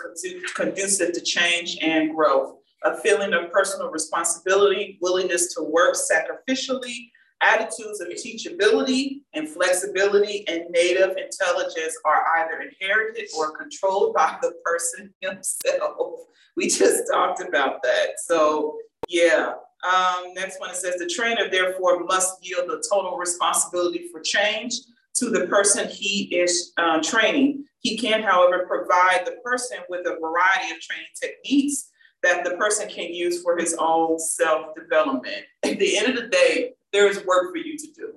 conducive 0.55 1.13
to 1.13 1.21
change 1.21 1.77
and 1.81 2.13
growth. 2.13 2.57
A 2.83 2.95
feeling 2.97 3.33
of 3.33 3.51
personal 3.51 3.89
responsibility, 3.89 4.99
willingness 5.01 5.53
to 5.55 5.63
work 5.63 5.95
sacrificially, 5.95 7.09
attitudes 7.41 8.01
of 8.01 8.07
teachability 8.09 9.21
and 9.33 9.47
flexibility 9.47 10.47
and 10.47 10.63
native 10.69 11.15
intelligence 11.17 11.95
are 12.05 12.23
either 12.37 12.61
inherited 12.61 13.27
or 13.37 13.55
controlled 13.57 14.13
by 14.15 14.37
the 14.41 14.53
person 14.63 15.13
himself. 15.21 16.19
We 16.55 16.67
just 16.67 17.03
talked 17.11 17.41
about 17.41 17.83
that. 17.83 18.19
So 18.25 18.77
yeah, 19.07 19.53
um, 19.83 20.33
next 20.33 20.59
one, 20.59 20.69
it 20.69 20.75
says 20.75 20.95
the 20.97 21.07
trainer 21.07 21.49
therefore 21.49 22.03
must 22.03 22.45
yield 22.45 22.67
the 22.67 22.83
total 22.91 23.17
responsibility 23.17 24.07
for 24.11 24.21
change 24.21 24.73
to 25.15 25.29
the 25.29 25.47
person 25.47 25.87
he 25.87 26.23
is 26.35 26.73
uh, 26.77 27.01
training. 27.01 27.65
He 27.79 27.97
can, 27.97 28.23
however, 28.23 28.65
provide 28.67 29.25
the 29.25 29.37
person 29.43 29.77
with 29.89 30.05
a 30.07 30.19
variety 30.19 30.71
of 30.71 30.81
training 30.81 31.07
techniques 31.19 31.89
that 32.23 32.43
the 32.43 32.51
person 32.57 32.89
can 32.89 33.13
use 33.13 33.41
for 33.43 33.57
his 33.57 33.75
own 33.79 34.19
self-development. 34.19 35.45
At 35.63 35.79
the 35.79 35.97
end 35.97 36.07
of 36.07 36.15
the 36.15 36.27
day, 36.27 36.73
there 36.91 37.07
is 37.07 37.23
work 37.25 37.51
for 37.51 37.57
you 37.57 37.77
to 37.77 37.87
do. 37.93 38.13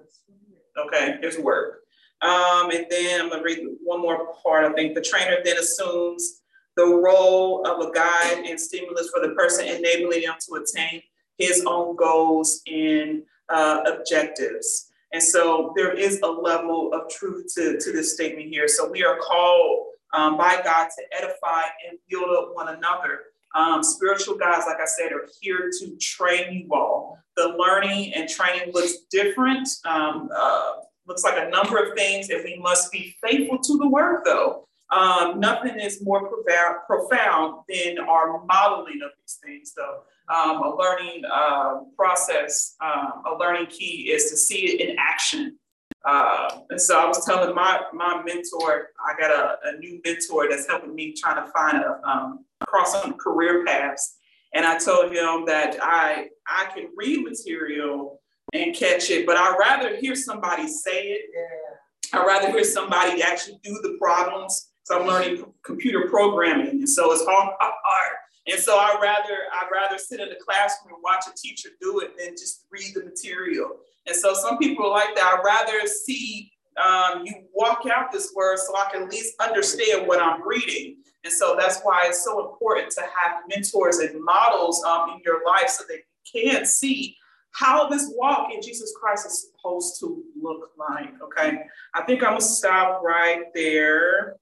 Okay, 0.86 1.18
there's 1.20 1.38
work. 1.38 1.80
Um, 2.22 2.70
and 2.70 2.86
then 2.90 3.20
I'm 3.20 3.30
gonna 3.30 3.42
read 3.42 3.66
one 3.82 4.00
more 4.00 4.32
part. 4.42 4.64
I 4.64 4.72
think 4.74 4.94
the 4.94 5.00
trainer 5.00 5.38
then 5.44 5.58
assumes 5.58 6.39
the 6.80 6.86
role 6.86 7.66
of 7.66 7.86
a 7.86 7.92
guide 7.92 8.44
and 8.46 8.58
stimulus 8.58 9.10
for 9.10 9.20
the 9.20 9.34
person, 9.34 9.66
enabling 9.66 10.22
them 10.22 10.36
to 10.40 10.54
attain 10.54 11.02
his 11.36 11.62
own 11.66 11.94
goals 11.94 12.62
and 12.66 13.22
uh, 13.50 13.82
objectives. 13.86 14.90
And 15.12 15.22
so 15.22 15.74
there 15.76 15.92
is 15.92 16.20
a 16.22 16.26
level 16.26 16.94
of 16.94 17.10
truth 17.10 17.52
to, 17.56 17.78
to 17.78 17.92
this 17.92 18.14
statement 18.14 18.48
here. 18.48 18.66
So 18.66 18.88
we 18.88 19.04
are 19.04 19.18
called 19.18 19.88
um, 20.14 20.38
by 20.38 20.60
God 20.64 20.88
to 20.96 21.02
edify 21.18 21.64
and 21.86 21.98
build 22.08 22.30
up 22.30 22.54
one 22.54 22.68
another. 22.68 23.20
Um, 23.54 23.82
spiritual 23.82 24.38
guides, 24.38 24.64
like 24.66 24.80
I 24.80 24.86
said, 24.86 25.12
are 25.12 25.28
here 25.40 25.70
to 25.80 25.96
train 25.96 26.52
you 26.54 26.74
all. 26.74 27.18
The 27.36 27.56
learning 27.58 28.14
and 28.14 28.28
training 28.28 28.72
looks 28.72 28.98
different, 29.10 29.68
um, 29.84 30.30
uh, 30.34 30.72
looks 31.06 31.24
like 31.24 31.36
a 31.36 31.50
number 31.50 31.76
of 31.76 31.96
things, 31.96 32.30
and 32.30 32.42
we 32.44 32.56
must 32.56 32.90
be 32.90 33.14
faithful 33.22 33.58
to 33.58 33.76
the 33.76 33.88
word, 33.88 34.22
though. 34.24 34.68
Um, 34.92 35.38
nothing 35.38 35.78
is 35.78 36.02
more 36.02 36.28
profound, 36.28 36.78
profound 36.86 37.62
than 37.68 37.98
our 38.00 38.44
modeling 38.44 39.00
of 39.04 39.10
these 39.20 39.38
things, 39.44 39.72
though 39.74 40.02
um, 40.30 40.62
a 40.62 40.76
learning 40.76 41.22
uh, 41.30 41.80
process, 41.96 42.76
um, 42.80 43.22
a 43.26 43.36
learning 43.38 43.66
key 43.66 44.10
is 44.12 44.30
to 44.30 44.36
see 44.36 44.66
it 44.66 44.88
in 44.88 44.96
action. 44.98 45.58
Uh, 46.04 46.60
and 46.70 46.80
so 46.80 46.98
I 46.98 47.06
was 47.06 47.24
telling 47.26 47.54
my 47.54 47.80
my 47.92 48.22
mentor, 48.24 48.88
I 49.06 49.20
got 49.20 49.30
a, 49.30 49.68
a 49.68 49.78
new 49.78 50.00
mentor 50.04 50.48
that's 50.48 50.66
helping 50.66 50.94
me 50.94 51.12
trying 51.12 51.44
to 51.44 51.50
find 51.50 51.78
a 51.78 52.00
um, 52.08 52.44
cross 52.60 52.92
some 52.92 53.14
career 53.14 53.64
paths. 53.64 54.16
And 54.54 54.64
I 54.64 54.78
told 54.78 55.12
him 55.12 55.44
that 55.46 55.76
I 55.82 56.28
I 56.46 56.70
can 56.74 56.88
read 56.96 57.24
material 57.24 58.20
and 58.52 58.74
catch 58.74 59.10
it, 59.10 59.26
but 59.26 59.36
I'd 59.36 59.56
rather 59.58 59.96
hear 59.96 60.14
somebody 60.14 60.68
say 60.68 61.08
it. 61.08 61.22
Yeah. 61.34 62.20
I'd 62.20 62.26
rather 62.26 62.50
hear 62.50 62.64
somebody 62.64 63.22
actually 63.22 63.60
do 63.62 63.78
the 63.82 63.96
problems. 64.00 64.69
So 64.90 65.00
I'm 65.00 65.06
learning 65.06 65.44
computer 65.62 66.08
programming, 66.08 66.80
and 66.80 66.88
so 66.88 67.12
it's 67.12 67.22
all 67.22 67.56
art. 67.60 68.16
and 68.48 68.58
so 68.58 68.76
I 68.76 68.98
rather 69.00 69.38
I 69.52 69.68
rather 69.72 69.98
sit 69.98 70.18
in 70.18 70.28
the 70.28 70.34
classroom 70.34 70.94
and 70.94 71.02
watch 71.04 71.26
a 71.28 71.36
teacher 71.36 71.68
do 71.80 72.00
it 72.00 72.18
than 72.18 72.30
just 72.30 72.64
read 72.72 72.94
the 72.96 73.04
material. 73.04 73.76
And 74.08 74.16
so 74.16 74.34
some 74.34 74.58
people 74.58 74.86
are 74.86 74.90
like 74.90 75.14
that. 75.14 75.38
I'd 75.38 75.44
rather 75.44 75.86
see 75.86 76.50
um, 76.76 77.24
you 77.24 77.34
walk 77.54 77.82
out 77.86 78.10
this 78.10 78.32
word 78.34 78.58
so 78.58 78.76
I 78.76 78.90
can 78.90 79.04
at 79.04 79.12
least 79.12 79.34
understand 79.38 80.08
what 80.08 80.20
I'm 80.20 80.44
reading. 80.44 80.96
And 81.22 81.32
so 81.32 81.54
that's 81.56 81.80
why 81.82 82.06
it's 82.06 82.24
so 82.24 82.50
important 82.50 82.90
to 82.92 83.02
have 83.02 83.42
mentors 83.48 83.98
and 83.98 84.20
models 84.24 84.82
um, 84.82 85.10
in 85.10 85.20
your 85.24 85.46
life 85.46 85.68
so 85.68 85.84
that 85.88 85.98
you 86.34 86.50
can 86.50 86.66
see 86.66 87.16
how 87.52 87.88
this 87.88 88.12
walk 88.16 88.52
in 88.52 88.60
Jesus 88.60 88.92
Christ 89.00 89.24
is 89.26 89.52
supposed 89.52 90.00
to 90.00 90.24
look 90.42 90.70
like. 90.76 91.12
Okay. 91.22 91.60
I 91.94 92.02
think 92.02 92.24
I'm 92.24 92.30
gonna 92.30 92.40
stop 92.40 93.02
right 93.04 93.44
there. 93.54 94.36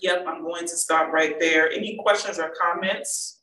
Yep, 0.00 0.24
I'm 0.26 0.42
going 0.42 0.66
to 0.66 0.76
stop 0.76 1.12
right 1.12 1.38
there. 1.38 1.70
Any 1.70 1.98
questions 2.02 2.38
or 2.38 2.52
comments? 2.60 3.42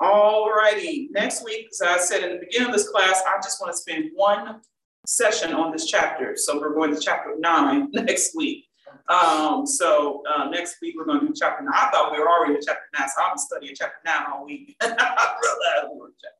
All 0.00 0.50
righty, 0.50 1.08
next 1.10 1.44
week, 1.44 1.66
as 1.72 1.82
I 1.82 1.98
said 1.98 2.22
in 2.22 2.34
the 2.34 2.38
beginning 2.38 2.68
of 2.68 2.72
this 2.72 2.88
class, 2.88 3.20
I 3.26 3.36
just 3.42 3.60
want 3.60 3.72
to 3.72 3.78
spend 3.78 4.10
one 4.14 4.60
session 5.06 5.52
on 5.52 5.72
this 5.72 5.86
chapter. 5.86 6.34
So 6.36 6.60
we're 6.60 6.74
going 6.74 6.94
to 6.94 7.00
chapter 7.00 7.34
nine 7.38 7.88
next 7.92 8.36
week. 8.36 8.66
Um, 9.08 9.66
so 9.66 10.22
uh, 10.32 10.50
next 10.50 10.76
week 10.80 10.94
we're 10.96 11.04
going 11.04 11.20
to 11.20 11.26
do 11.26 11.34
chapter 11.36 11.64
nine. 11.64 11.74
I 11.74 11.90
thought 11.90 12.12
we 12.12 12.20
were 12.20 12.28
already 12.28 12.54
in 12.54 12.60
chapter 12.64 12.84
nine, 12.96 13.08
so 13.08 13.22
I've 13.22 13.32
been 13.32 13.38
studying 13.38 13.74
chapter 13.76 13.98
nine 14.04 14.26
all 14.32 14.44
week. 14.44 14.76
I 14.80 14.86
realized 14.86 15.92
we 15.92 16.00
were 16.00 16.12
chapter 16.22 16.38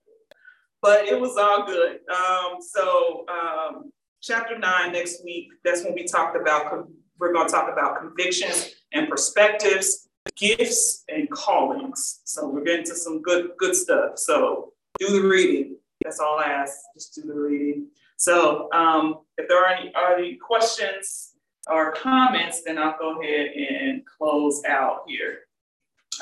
but 0.81 1.07
it 1.07 1.19
was 1.19 1.37
all 1.37 1.67
good. 1.67 2.01
Um, 2.09 2.59
so 2.61 3.25
um, 3.29 3.93
chapter 4.21 4.59
nine 4.59 4.93
next 4.93 5.25
week. 5.25 5.49
That's 5.65 5.85
when 5.85 5.95
we 5.95 6.05
talked 6.05 6.37
about, 6.37 6.89
we're 7.19 7.33
going 7.33 7.47
to 7.47 7.53
talk 7.53 7.71
about 7.73 8.01
convictions 8.01 8.71
and 8.93 9.09
perspectives, 9.09 10.09
gifts 10.37 11.05
and 11.09 11.31
callings. 11.31 12.21
So 12.25 12.49
we're 12.49 12.65
getting 12.65 12.87
to 12.87 12.95
some 12.95 13.23
good, 13.23 13.51
good 13.59 13.75
stuff. 13.75 14.19
So 14.19 14.73
do 14.99 15.21
the 15.21 15.27
reading. 15.27 15.77
That's 16.05 16.21
all 16.21 16.39
I 16.39 16.45
ask. 16.45 16.75
Just 16.95 17.15
do 17.15 17.23
the 17.23 17.35
reading. 17.35 17.89
So 18.17 18.69
um, 18.73 19.21
if 19.37 19.49
there 19.49 19.65
are 19.65 19.73
any, 19.73 19.93
are 19.95 20.17
any 20.17 20.37
questions 20.37 21.33
or 21.71 21.93
comments, 21.93 22.63
then 22.65 22.79
I'll 22.79 22.99
go 22.99 23.21
ahead 23.21 23.49
and 23.49 24.03
close 24.05 24.63
out 24.67 25.03
here. 25.07 25.41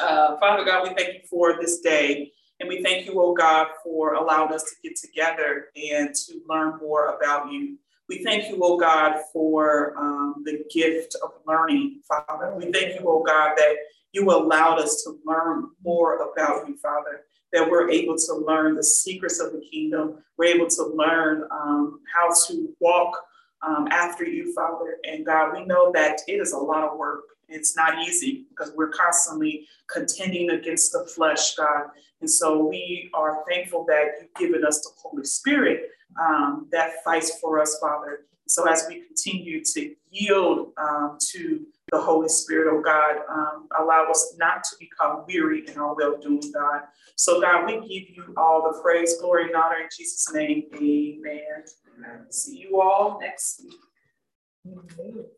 Uh, 0.01 0.37
Father 0.39 0.65
God, 0.65 0.89
we 0.89 0.95
thank 0.95 1.15
you 1.15 1.21
for 1.29 1.59
this 1.61 1.81
day. 1.81 2.33
And 2.59 2.71
we 2.71 2.83
thank 2.83 3.05
you, 3.05 3.21
oh 3.21 3.35
God, 3.35 3.69
for 3.85 4.15
allowing 4.15 4.53
us 4.53 4.65
to 4.65 4.77
get 4.83 4.97
together 4.97 5.67
and 5.77 6.15
to 6.15 6.41
learn 6.49 6.79
more 6.79 7.17
about 7.17 7.53
you. 7.53 7.77
We 8.09 8.23
thank 8.23 8.49
you, 8.49 8.61
oh 8.63 8.77
God, 8.77 9.19
for 9.33 9.97
um, 9.99 10.43
the 10.45 10.65
gift 10.73 11.17
of 11.25 11.31
learning, 11.47 12.03
Father. 12.07 12.55
We 12.55 12.71
thank 12.71 12.99
you, 12.99 13.05
oh 13.09 13.25
God, 13.25 13.55
that 13.57 13.75
you 14.13 14.31
allowed 14.31 14.79
us 14.79 15.03
to 15.03 15.19
learn 15.25 15.71
more 15.85 16.31
about 16.31 16.69
you, 16.69 16.77
Father, 16.77 17.25
that 17.53 17.69
we're 17.69 17.91
able 17.91 18.17
to 18.17 18.35
learn 18.35 18.77
the 18.77 18.85
secrets 18.85 19.41
of 19.41 19.53
the 19.53 19.61
kingdom. 19.61 20.23
We're 20.39 20.55
able 20.55 20.69
to 20.69 20.85
learn 20.95 21.49
um, 21.51 22.01
how 22.15 22.33
to 22.47 22.75
walk 22.79 23.19
um, 23.67 23.89
after 23.91 24.25
you, 24.25 24.55
Father. 24.55 24.99
And 25.05 25.27
God, 25.27 25.53
we 25.55 25.65
know 25.65 25.91
that 25.93 26.21
it 26.29 26.35
is 26.35 26.53
a 26.53 26.59
lot 26.59 26.85
of 26.85 26.97
work. 26.97 27.25
It's 27.49 27.77
not 27.77 27.99
easy 27.99 28.47
because 28.51 28.73
we're 28.77 28.91
constantly 28.91 29.67
contending 29.93 30.51
against 30.51 30.93
the 30.93 31.07
flesh, 31.07 31.57
God. 31.57 31.87
And 32.21 32.31
so 32.31 32.67
we 32.67 33.11
are 33.15 33.45
thankful 33.49 33.85
that 33.89 34.07
you've 34.21 34.35
given 34.35 34.65
us 34.65 34.81
the 34.81 34.91
Holy 34.97 35.25
Spirit 35.25 35.91
um, 36.21 36.69
that 36.73 37.05
fights 37.05 37.39
for 37.41 37.61
us, 37.61 37.79
Father. 37.81 38.27
So 38.49 38.69
as 38.69 38.87
we 38.89 39.03
continue 39.03 39.65
to 39.65 39.95
yield 40.11 40.73
um, 40.77 41.19
to 41.33 41.67
the 41.91 42.01
Holy 42.01 42.29
Spirit, 42.29 42.73
oh 42.73 42.81
God, 42.81 43.17
um, 43.29 43.69
allow 43.79 44.09
us 44.11 44.35
not 44.39 44.63
to 44.65 44.77
become 44.79 45.25
weary 45.27 45.67
in 45.69 45.77
our 45.79 45.95
well 45.95 46.17
doing, 46.19 46.43
God. 46.53 46.83
So, 47.17 47.41
God, 47.41 47.67
we 47.67 47.81
give 47.81 48.17
you 48.17 48.35
all 48.37 48.63
the 48.63 48.81
praise, 48.83 49.19
glory, 49.21 49.45
and 49.47 49.57
honor 49.57 49.77
in 49.83 49.89
Jesus' 49.97 50.33
name. 50.33 50.65
Amen. 50.75 51.65
Amen. 51.97 52.31
See 52.31 52.59
you 52.59 52.81
all 52.81 53.19
next 53.21 53.63
week. 53.65 55.27